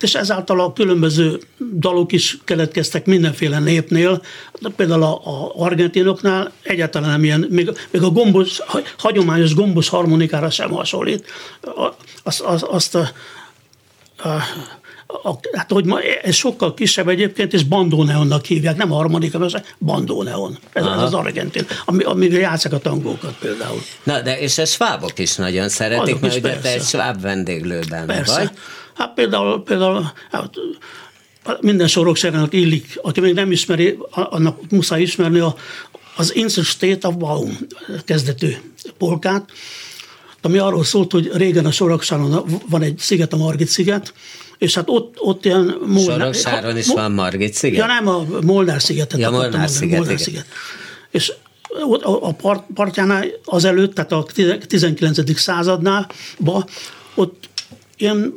és 0.00 0.14
ezáltal 0.14 0.60
a 0.60 0.72
különböző 0.72 1.40
dalok 1.78 2.12
is 2.12 2.38
keletkeztek 2.44 3.06
mindenféle 3.06 3.58
népnél, 3.58 4.22
például 4.76 5.02
a, 5.02 5.20
a 5.24 5.52
argentinoknál 5.56 6.52
egyáltalán 6.62 7.10
nem 7.10 7.24
ilyen, 7.24 7.46
még, 7.50 7.70
még 7.90 8.02
a 8.02 8.10
gombos, 8.10 8.60
hagyományos 8.98 9.54
gombos 9.54 9.88
harmonikára 9.88 10.50
sem 10.50 10.70
hasonlít. 10.70 11.26
Azt, 12.22 12.40
azt, 12.40 12.62
azt 12.62 12.94
a, 12.94 13.08
a, 14.16 14.42
a, 15.22 15.38
hát 15.52 15.70
hogy 15.70 15.84
ma, 15.84 16.00
ez 16.00 16.34
sokkal 16.34 16.74
kisebb 16.74 17.08
egyébként, 17.08 17.52
és 17.52 17.62
bandóneonnak 17.62 18.44
hívják, 18.44 18.76
nem 18.76 18.88
harmonika, 18.88 19.44
ez 19.44 19.52
bandóneon. 19.78 20.58
Ez, 20.72 20.84
ez 20.84 21.02
az 21.02 21.14
argentin, 21.14 21.66
ami, 21.84 22.02
amíg 22.02 22.32
játszák 22.32 22.72
a 22.72 22.78
tangókat 22.78 23.36
például. 23.38 23.80
Na, 24.02 24.20
de 24.20 24.38
és 24.38 24.58
a 24.58 24.64
svábok 24.64 25.18
is 25.18 25.34
nagyon 25.34 25.68
szeretik, 25.68 26.14
Azok 26.14 26.20
mert 26.20 26.36
ugye 26.36 26.58
te 26.58 26.72
egy 26.72 26.82
sváb 26.82 27.20
vendéglőben 27.20 28.06
persze. 28.06 28.38
vagy. 28.38 28.50
Hát 28.94 29.14
például, 29.14 29.62
például 29.62 30.12
hát, 30.30 30.50
minden 31.60 31.86
sorokságának 31.86 32.52
illik, 32.52 32.98
aki 33.02 33.20
még 33.20 33.34
nem 33.34 33.50
ismeri, 33.50 33.98
annak 34.10 34.58
muszáj 34.70 35.02
ismerni 35.02 35.38
a, 35.38 35.54
az 36.16 36.34
Insert 36.34 36.66
State 36.66 37.08
of 37.08 37.14
Baum 37.14 37.58
kezdetű 38.04 38.54
polkát, 38.98 39.50
ami 40.44 40.58
arról 40.58 40.84
szólt, 40.84 41.12
hogy 41.12 41.30
régen 41.34 41.66
a 41.66 41.70
Soroksáron 41.70 42.62
van 42.68 42.82
egy 42.82 42.98
sziget, 42.98 43.32
a 43.32 43.36
Margit 43.36 43.68
sziget, 43.68 44.14
és 44.64 44.74
hát 44.74 44.88
ott, 44.88 45.14
ott 45.18 45.44
ilyen... 45.44 45.76
Molnár, 45.86 46.18
Soroksáron 46.18 46.76
is 46.76 46.86
van 46.86 47.12
Margit 47.12 47.54
sziget? 47.54 47.78
Ja 47.78 47.86
nem, 47.86 48.08
a 48.08 48.26
Molnár 48.40 48.80
szigetet. 48.80 49.20
Ja, 49.20 49.30
Molnár 49.30 49.68
sziget, 49.68 49.98
Molnár 49.98 50.18
sziget. 50.18 50.46
És 51.10 51.32
ott 51.68 52.02
a 52.02 52.32
part, 52.32 52.64
partjánál 52.74 53.26
azelőtt, 53.44 53.94
tehát 53.94 54.12
a 54.12 54.26
19. 54.66 55.38
századnál, 55.38 56.10
ba, 56.38 56.66
ott 57.14 57.48
ilyen, 57.96 58.34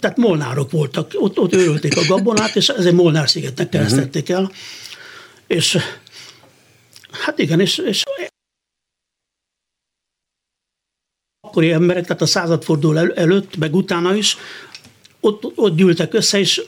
tehát 0.00 0.16
molnárok 0.16 0.70
voltak, 0.70 1.10
ott, 1.14 1.38
ott 1.38 1.54
őrölték 1.54 1.96
a 1.96 2.06
gabonát, 2.08 2.56
és 2.56 2.68
ezért 2.68 2.94
Molnár 2.94 3.28
szigetnek 3.28 3.68
keresztették 3.68 4.28
el. 4.28 4.50
És 5.46 5.78
hát 7.10 7.38
igen, 7.38 7.60
és, 7.60 7.78
és 7.78 8.02
akkori 11.40 11.72
emberek, 11.72 12.06
tehát 12.06 12.22
a 12.22 12.26
századforduló 12.26 12.98
előtt, 13.14 13.56
meg 13.56 13.74
utána 13.74 14.14
is, 14.14 14.36
ott, 15.24 15.52
ott 15.54 15.76
gyűltek 15.76 16.14
össze, 16.14 16.38
és 16.38 16.62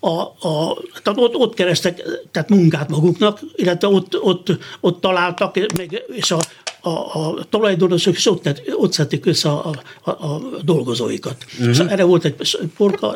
a, 0.00 0.20
a, 0.48 0.76
tehát 1.02 1.18
ott, 1.18 1.34
ott 1.34 1.54
kerestek 1.54 2.02
tehát 2.30 2.48
munkát 2.48 2.88
maguknak, 2.88 3.40
illetve 3.56 3.88
ott, 3.88 4.20
ott, 4.20 4.58
ott 4.80 5.00
találtak, 5.00 5.56
meg, 5.76 6.02
és 6.06 6.30
a, 6.30 6.38
a, 6.80 6.90
a 6.90 7.44
tulajdonosok 7.50 8.16
is 8.16 8.26
ott, 8.26 8.62
ott 8.74 8.92
szedték 8.92 9.26
össze 9.26 9.48
a, 9.48 9.74
a, 10.02 10.10
a 10.10 10.40
dolgozóikat. 10.62 11.44
Uh-huh. 11.58 11.74
Szóval 11.74 11.92
erre 11.92 12.04
volt 12.04 12.24
egy 12.24 12.58
porka. 12.76 13.14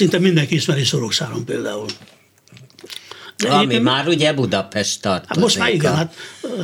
Szinte 0.00 0.18
mindenki 0.18 0.54
ismeri 0.54 0.84
Soroksáron 0.84 1.44
például. 1.44 1.86
De 3.36 3.48
Ami 3.48 3.74
én, 3.74 3.82
már 3.82 4.08
ugye 4.08 4.32
Budapest 4.32 5.02
tartozik. 5.02 5.28
Hát 5.28 5.38
most 5.38 5.58
már 5.58 5.74
igen, 5.74 5.94
hát 5.94 6.14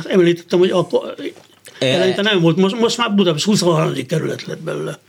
említettem, 0.03 0.59
hogy 0.59 0.71
akkor 0.71 1.15
e... 1.79 1.85
eleinte 1.85 2.21
nem 2.21 2.39
volt, 2.39 2.57
most, 2.57 2.79
most 2.79 2.97
már 2.97 3.13
Budapest 3.13 3.45
23. 3.45 4.05
kerület 4.05 4.45
lett 4.45 4.61
belőle. 4.61 4.99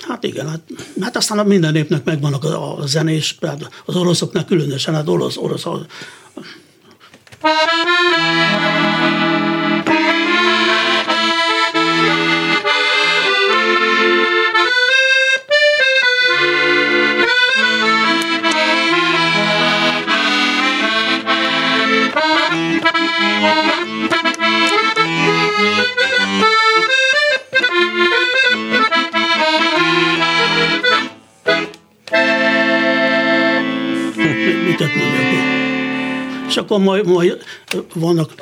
Hát 0.00 0.24
igen, 0.24 0.48
hát, 0.48 0.60
hát 1.00 1.16
aztán 1.16 1.46
minden 1.46 1.72
népnek 1.72 2.04
megvannak 2.04 2.44
a, 2.44 2.78
a 2.78 2.86
zenés, 2.86 3.36
hát 3.42 3.68
az 3.84 3.96
oroszoknak 3.96 4.46
különösen, 4.46 4.94
hát 4.94 5.08
orosz, 5.08 5.36
orosz. 5.36 5.66
orosz 5.66 5.86
akkor 36.58 36.78
majd, 36.78 37.06
majd 37.06 37.42
vannak 37.94 38.34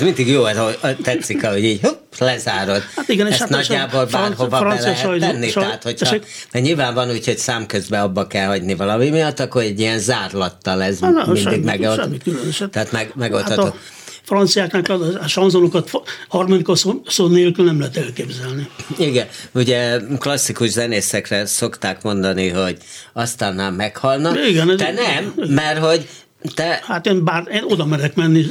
Ez 0.00 0.06
mindig 0.06 0.28
jó, 0.28 0.44
ez, 0.44 0.58
tetszik, 1.02 1.46
hogy 1.46 1.64
így 1.64 1.80
hopp, 1.82 2.12
lezárod. 2.18 2.82
Hát 2.96 3.08
igen, 3.08 3.26
és 3.26 3.32
Ezt 3.32 3.40
hát 3.40 3.48
nagyjából 3.48 4.04
bárhova 4.04 4.60
be 4.60 4.68
lehet 4.68 4.98
sajnos, 4.98 5.20
tenni, 5.20 5.48
sajnos, 5.48 5.52
tehát 5.52 5.82
hogyha, 5.82 6.16
mert 6.52 6.64
nyilván 6.64 6.94
van 6.94 7.10
úgy, 7.10 7.24
hogy 7.24 7.38
számközben 7.38 8.00
abba 8.00 8.26
kell 8.26 8.46
hagyni 8.46 8.74
valami 8.74 9.10
miatt, 9.10 9.40
akkor 9.40 9.62
egy 9.62 9.80
ilyen 9.80 9.98
zárlattal 9.98 10.82
ez 10.82 11.00
hát, 11.00 11.26
mindig 11.26 11.42
semmi, 11.42 11.64
megold, 11.64 12.00
semmi 12.00 12.18
különöset. 12.18 12.70
Tehát 12.70 12.92
meg, 12.92 13.12
megoldható. 13.14 13.62
Hát 13.62 13.72
a 13.72 13.76
franciáknak 14.22 14.88
a 15.22 15.28
sanzonokat 15.28 15.90
harmonika 16.28 16.74
szó, 16.74 17.02
szó 17.06 17.26
nélkül 17.26 17.64
nem 17.64 17.78
lehet 17.78 17.96
elképzelni. 17.96 18.68
Igen, 18.98 19.26
ugye 19.52 19.98
klasszikus 20.18 20.68
zenészekre 20.68 21.46
szokták 21.46 22.02
mondani, 22.02 22.48
hogy 22.48 22.76
aztán 23.12 23.54
nem 23.54 23.74
meghalnak. 23.74 24.38
Igen, 24.48 24.76
Te 24.76 24.92
nem, 24.92 25.34
mert 25.48 25.78
hogy 25.78 26.08
te... 26.54 26.82
Hát 26.86 27.06
én 27.06 27.24
bár 27.24 27.44
én 27.52 27.62
oda 27.64 27.84
merek 27.84 28.14
menni. 28.14 28.46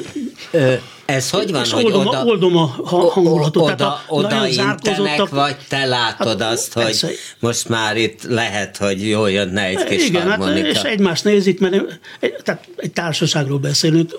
Ö, 0.51 0.73
ez 1.09 1.29
hogy 1.29 1.51
van, 1.51 1.63
és 1.63 1.71
hogy 1.71 1.85
oldom, 1.85 2.07
oda, 2.07 2.23
oldom 2.23 2.57
a 2.57 2.65
hangulatot. 2.85 3.63
Oda, 3.63 3.75
tehát 3.75 3.81
a, 3.81 4.03
oda 4.07 4.47
intenek, 4.47 5.29
vagy 5.29 5.55
te 5.67 5.85
látod 5.85 6.41
hát, 6.41 6.51
azt, 6.51 6.73
hogy 6.73 6.83
persze. 6.83 7.09
most 7.39 7.69
már 7.69 7.97
itt 7.97 8.23
lehet, 8.23 8.77
hogy 8.77 9.07
jól 9.07 9.31
jönne 9.31 9.63
egy 9.63 9.83
kis 9.83 10.07
Igen, 10.07 10.29
harmonika. 10.29 10.67
Hát, 10.67 10.75
és 10.75 10.81
egymást 10.81 11.23
nézik, 11.23 11.59
mert 11.59 11.99
tehát 12.43 12.67
egy 12.75 12.91
társaságról 12.91 13.57
beszélünk, 13.57 14.11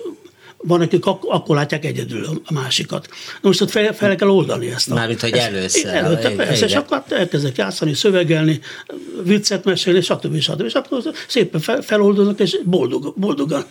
van, 0.63 0.81
akik 0.81 1.05
ak- 1.05 1.25
akkor 1.27 1.55
látják 1.55 1.85
egyedül 1.85 2.41
a 2.45 2.53
másikat. 2.53 3.07
Na 3.09 3.47
most 3.47 3.61
ott 3.61 3.69
fel, 3.69 3.93
fel 3.93 4.15
kell 4.15 4.27
oldani 4.27 4.71
ezt. 4.71 4.91
A, 4.91 4.93
Mármint, 4.93 5.21
hogy 5.21 5.33
először. 5.33 5.93
Előtte, 5.93 6.19
igen, 6.19 6.35
persze, 6.35 6.55
igen. 6.55 6.67
és 6.67 6.75
akkor 6.75 7.03
elkezdek 7.09 7.57
játszani, 7.57 7.93
szövegelni, 7.93 8.59
viccet 9.23 9.63
mesélni, 9.63 10.01
stb. 10.01 10.39
stb. 10.39 10.61
És 10.61 10.73
akkor 10.73 11.01
szépen 11.27 11.61
fel, 11.61 11.81
feloldoznak, 11.81 12.39
és 12.39 12.57
boldog, 12.63 13.13
boldogan, 13.17 13.65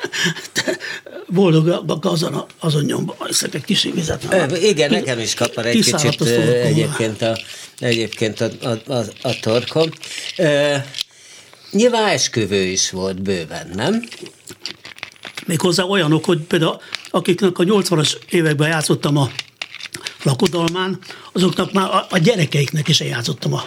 boldogan 1.28 1.98
azon, 2.02 2.44
azon 2.58 2.84
nyomban 2.84 3.16
ezek 3.28 3.54
egy 3.54 3.64
kis 3.64 3.82
vizet. 3.82 4.52
Igen, 4.62 4.90
nekem 4.90 5.18
is 5.18 5.34
kapar 5.34 5.66
egy 5.66 5.74
kicsit 5.74 6.20
egyébként 6.20 7.22
a, 7.22 7.38
egyébként 7.78 8.40
a, 8.40 8.50
a, 8.62 8.92
a, 8.92 9.04
a 9.22 9.40
torkom. 9.40 9.88
E, 10.36 10.86
nyilván 11.70 12.06
esküvő 12.06 12.62
is 12.62 12.90
volt 12.90 13.22
bőven, 13.22 13.70
nem? 13.74 14.02
Méghozzá 15.50 15.82
olyanok, 15.82 16.24
hogy 16.24 16.38
például 16.38 16.80
akiknek 17.10 17.58
a 17.58 17.64
80-as 17.64 18.16
években 18.28 18.68
játszottam 18.68 19.16
a 19.16 19.30
lakodalmán, 20.22 20.98
azoknak 21.32 21.72
már 21.72 21.90
a, 21.90 22.06
a 22.10 22.18
gyerekeiknek 22.18 22.88
is 22.88 23.00
játszottam 23.00 23.54
a 23.54 23.64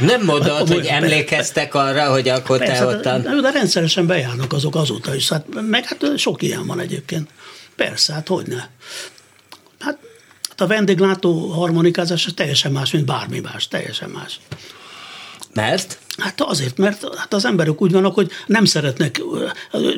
nem 0.00 0.24
mondod, 0.24 0.68
hogy 0.68 0.86
emlékeztek 0.86 1.74
arra, 1.74 2.10
hogy 2.10 2.28
akkor 2.28 2.58
Persze, 2.58 2.78
te 2.78 2.86
ottan... 2.86 3.22
De, 3.22 3.40
de 3.40 3.50
rendszeresen 3.50 4.06
bejárnak 4.06 4.52
azok 4.52 4.74
azóta 4.74 5.14
is. 5.14 5.28
Hát, 5.28 5.46
meg 5.68 5.84
hát 5.84 6.18
sok 6.18 6.42
ilyen 6.42 6.66
van 6.66 6.80
egyébként. 6.80 7.30
Persze, 7.76 8.12
hát 8.12 8.28
hogy 8.28 8.46
ne. 8.46 8.56
Hát, 9.78 9.98
hát 10.48 10.60
a 10.60 10.66
vendéglátó 10.66 11.48
harmonikázás 11.48 12.28
teljesen 12.34 12.72
más, 12.72 12.90
mint 12.90 13.04
bármi 13.04 13.40
más. 13.40 13.68
Teljesen 13.68 14.10
más. 14.10 14.40
Mert? 15.52 15.98
Hát 16.18 16.40
azért, 16.40 16.76
mert 16.76 17.16
hát 17.16 17.34
az 17.34 17.44
emberek 17.44 17.82
úgy 17.82 17.92
vannak, 17.92 18.14
hogy 18.14 18.30
nem 18.46 18.64
szeretnek, 18.64 19.22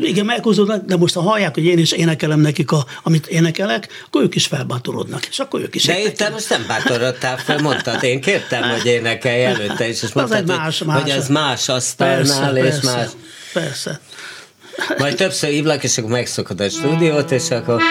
igen, 0.01 0.25
meghúzódnak, 0.25 0.85
de 0.85 0.97
most 0.97 1.15
ha 1.15 1.21
hallják, 1.21 1.55
hogy 1.55 1.65
én 1.65 1.79
is 1.79 1.93
énekelem 1.93 2.41
nekik, 2.41 2.73
a, 2.73 2.87
amit 3.03 3.27
énekelek, 3.27 3.89
akkor 4.07 4.23
ők 4.23 4.35
is 4.35 4.47
felbátorodnak, 4.47 5.27
és 5.27 5.39
akkor 5.39 5.61
ők 5.61 5.75
is 5.75 5.85
De 5.85 6.01
én 6.01 6.15
te 6.15 6.29
most 6.29 6.49
nem 6.49 6.65
bátorodtál 6.67 7.37
fel, 7.37 7.59
mondtad, 7.59 8.03
én 8.03 8.21
kértem, 8.21 8.63
hogy 8.63 8.87
énekelj 8.87 9.45
előtte 9.45 9.89
is, 9.89 10.03
és 10.03 10.13
mondtad, 10.13 10.51
az 10.51 10.57
más, 10.57 10.79
hogy, 10.79 10.87
más, 10.87 11.01
hogy 11.03 11.11
ez 11.11 11.29
más 11.29 11.69
asztalnál, 11.69 12.53
persze, 12.53 12.53
és 12.53 12.63
persze, 12.63 12.97
más. 12.97 13.09
Persze. 13.53 14.01
Majd 14.99 15.17
többször 15.17 15.51
hívlak, 15.51 15.85
és 15.85 15.99
akkor 15.99 16.11
megszokod 16.11 16.61
a 16.61 16.69
stúdiót, 16.69 17.31
és 17.31 17.51
akkor... 17.51 17.83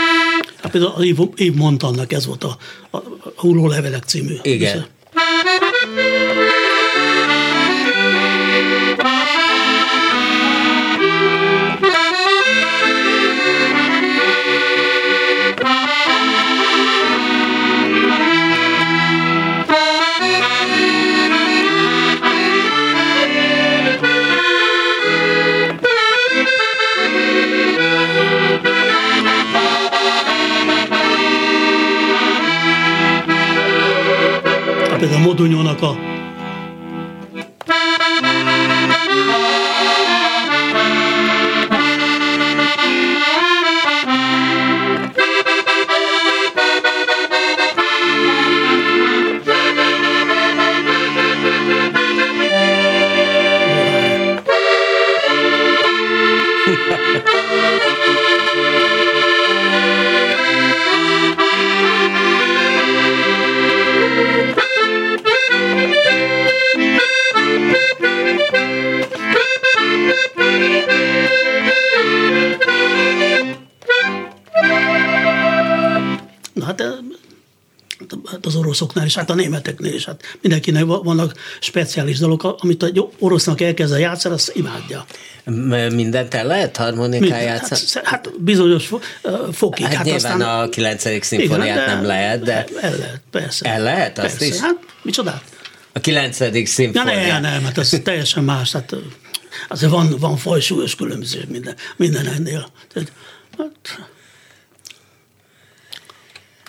Hát 0.61 0.71
például 0.71 1.33
Montannak 1.55 2.13
ez 2.13 2.25
volt 2.25 2.43
a, 2.43 2.57
a 2.91 3.01
Hulló 3.35 3.67
Levelek 3.67 4.03
című. 4.03 4.35
Igen. 4.41 4.59
Viszont. 4.59 4.95
Például 34.97 35.21
a 35.21 35.25
Modonyónak 35.25 35.81
a 35.81 36.06
oroszoknál 78.77 79.05
is, 79.05 79.15
hát 79.15 79.29
a 79.29 79.33
németeknél 79.33 79.93
is. 79.93 80.05
Hát 80.05 80.37
mindenkinek 80.41 80.85
vannak 80.85 81.33
speciális 81.59 82.17
dolgok, 82.17 82.63
amit 82.63 82.83
a 82.83 83.09
orosznak 83.19 83.61
elkezd 83.61 83.99
játszani, 83.99 84.33
azt 84.33 84.51
imádja. 84.55 85.05
Mindent 85.89 86.33
el 86.33 86.45
lehet 86.45 86.77
harmonikán 86.77 87.41
játszani? 87.41 87.81
Hát, 87.93 88.05
hát 88.05 88.41
bizonyos 88.43 88.89
fokig. 89.51 89.85
Hát, 89.85 89.95
hát 89.95 90.05
nyilván 90.05 90.31
aztán, 90.31 90.61
a 90.61 90.69
9. 90.69 91.25
szimfóniát 91.25 91.85
nem 91.85 92.05
lehet, 92.05 92.43
de... 92.43 92.65
El 92.81 92.97
lehet, 92.97 93.21
persze. 93.31 93.69
El 93.69 93.81
lehet, 93.81 94.17
azt 94.17 94.37
persze. 94.37 94.45
is? 94.45 94.59
Hát, 94.59 94.75
micsodát? 95.01 95.43
A 95.93 95.99
9. 95.99 96.67
szimfóniát. 96.67 97.27
Ja, 97.27 97.39
nem, 97.39 97.51
nem, 97.51 97.63
hát 97.63 97.77
az 97.77 97.99
teljesen 98.03 98.43
más. 98.43 98.71
Hát, 98.71 98.95
azért 99.67 99.91
van, 99.91 100.15
van 100.19 100.37
fajsúlyos 100.37 100.95
különböző 100.95 101.45
minden, 101.47 101.75
minden 101.95 102.27
ennél. 102.27 102.67
Tehát, 102.93 103.11
hát, 103.57 103.99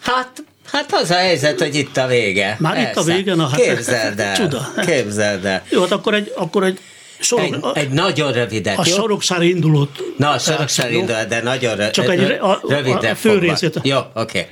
hát 0.02 0.42
Hát 0.72 0.92
az 0.92 1.10
a 1.10 1.14
helyzet, 1.14 1.58
hogy 1.60 1.74
itt 1.74 1.96
a 1.96 2.06
vége. 2.06 2.56
Már 2.58 2.74
Persze. 2.74 2.90
itt 2.90 2.96
a 2.96 3.02
vége? 3.02 3.34
Na, 3.34 3.48
hát 3.48 3.60
képzeld 3.60 4.20
el. 4.20 4.36
Csuda. 4.36 4.72
Képzeld 4.86 5.44
el. 5.44 5.62
Jó, 5.68 5.80
hát 5.80 5.90
akkor 5.90 6.14
egy, 6.14 6.32
akkor 6.36 6.64
egy 6.64 6.78
Sorok, 7.20 7.72
egy, 7.74 7.82
egy 7.82 7.88
nagyon 7.88 8.32
rövidet. 8.32 8.78
A 8.78 8.82
jó? 8.86 8.94
Sorokszár 8.94 9.42
indulót. 9.42 10.02
Na, 10.16 10.30
a 10.30 10.38
Sorokszár 10.38 10.92
indulót, 10.92 11.26
de 11.26 11.42
nagyon 11.42 11.76
rövid. 11.76 11.92
Csak 11.92 12.10
egy 12.10 12.20
a, 12.20 12.60
rövidre 12.68 13.08
a, 13.08 13.12
a 13.12 13.14
fő 13.14 13.38
részét. 13.38 13.80
Jó, 13.82 13.98
oké. 14.14 14.14
Okay. 14.14 14.46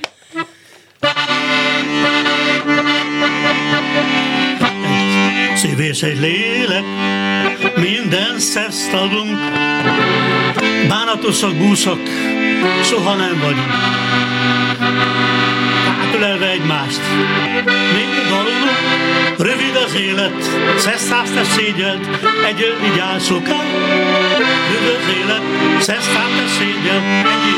Szív 5.55 5.79
és 5.79 6.03
egy 6.03 6.19
lélek, 6.19 6.83
minden 7.75 8.39
szeszt 8.39 8.93
adunk, 8.93 9.37
bánatosak, 10.87 11.55
búsak, 11.55 11.99
soha 12.83 13.15
nem 13.15 13.39
vagyunk 13.39 13.71
egymást. 16.57 17.01
Még 17.93 18.07
dalulunk, 18.29 18.77
rövid 19.37 19.75
az 19.85 19.95
élet, 19.95 20.43
szesztász 20.77 21.31
te 21.31 21.43
szégyelt, 21.43 22.07
egy 22.45 22.75
így 22.91 22.99
áll 22.99 23.19
soká. 23.19 23.61
Rövid 24.37 24.95
az 24.97 25.13
élet, 25.19 25.41
szesztász 25.79 26.35
te 26.37 26.47
szégyelt, 26.57 27.03
ennyi. 27.25 27.57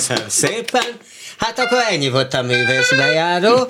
Köszönöm 0.00 0.28
szépen. 0.28 0.82
Hát 1.38 1.58
akkor 1.58 1.78
ennyi 1.90 2.08
volt 2.08 2.34
a 2.34 2.42
művészbejáró. 2.42 3.68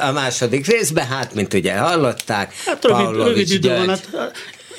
A 0.00 0.12
második 0.12 0.66
részben, 0.66 1.06
hát 1.06 1.34
mint 1.34 1.54
ugye 1.54 1.74
hallották, 1.74 2.54
Hát 2.66 2.84
rövid, 2.84 3.14
rövid 3.14 3.50
idő 3.50 3.68
van, 3.68 3.88
hát 3.88 4.08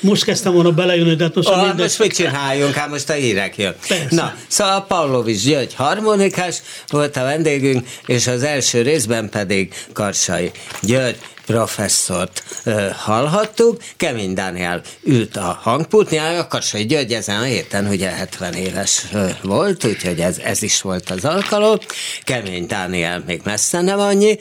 most 0.02 0.24
kezdtem 0.24 0.52
volna 0.52 0.70
belejönni, 0.70 1.14
de 1.14 1.24
hát 1.24 1.34
most, 1.34 1.48
oh, 1.48 1.76
most 1.76 1.98
mit 1.98 2.14
csináljunk? 2.14 2.74
Hát 2.74 2.88
most 2.88 3.10
a 3.10 3.12
hírek 3.12 3.56
jön. 3.56 3.74
Persze. 3.88 4.06
Na, 4.10 4.34
szóval 4.46 4.86
Pavlovics 4.86 5.44
György 5.44 5.74
harmonikás 5.74 6.62
volt 6.88 7.16
a 7.16 7.22
vendégünk, 7.22 7.88
és 8.06 8.26
az 8.26 8.42
első 8.42 8.82
részben 8.82 9.28
pedig 9.28 9.74
Karsai 9.92 10.50
György 10.80 11.18
professzort 11.46 12.44
ö, 12.64 12.88
hallhattuk. 12.96 13.82
Kemény 13.96 14.34
Dániel 14.34 14.82
ült 15.02 15.36
a 15.36 15.58
hangpultnál, 15.62 16.40
a 16.40 16.46
Karsai 16.46 16.86
György 16.86 17.12
ezen 17.12 17.40
a 17.40 17.42
héten 17.42 17.86
ugye 17.86 18.08
70 18.08 18.54
éves 18.54 19.02
ö, 19.12 19.26
volt, 19.42 19.84
úgyhogy 19.84 20.20
ez, 20.20 20.38
ez 20.38 20.62
is 20.62 20.80
volt 20.80 21.10
az 21.10 21.24
alkalom. 21.24 21.78
Kemény 22.22 22.66
Dániel 22.66 23.22
még 23.26 23.40
messze 23.44 23.80
nem 23.80 23.98
annyi, 23.98 24.38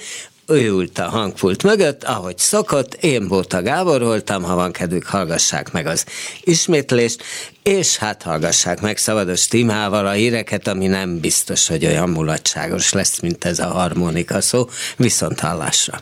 ő 0.54 0.70
ült 0.70 0.99
a 0.99 1.10
hangpult 1.10 1.64
mögött, 1.64 2.04
ahogy 2.04 2.38
szokott, 2.38 2.93
én 2.93 3.28
Bóta 3.28 3.62
Gábor 3.62 4.02
voltam, 4.02 4.43
ha 4.43 4.56
van 4.56 4.72
kedvük, 4.72 5.06
hallgassák 5.06 5.72
meg 5.72 5.86
az 5.86 6.06
ismétlést, 6.43 7.24
és 7.64 7.97
hát 7.97 8.24
hallgassák 8.24 8.82
meg 8.82 8.97
Szabados 8.97 9.47
Timával 9.47 10.08
a 10.08 10.12
híreket, 10.12 10.68
ami 10.68 10.88
nem 10.88 11.20
biztos, 11.20 11.68
hogy 11.68 11.86
olyan 11.86 12.10
mulatságos 12.10 12.93
lesz, 12.93 13.20
mint 13.20 13.45
ez 13.45 13.60
a 13.60 13.68
harmonika 13.68 14.41
szó, 14.41 14.70
viszont 14.97 15.39
hallásra. 15.39 16.02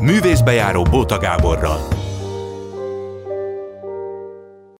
Művészbejáró 0.00 0.82
Bóta 0.82 1.18
Gáborral. 1.18 1.88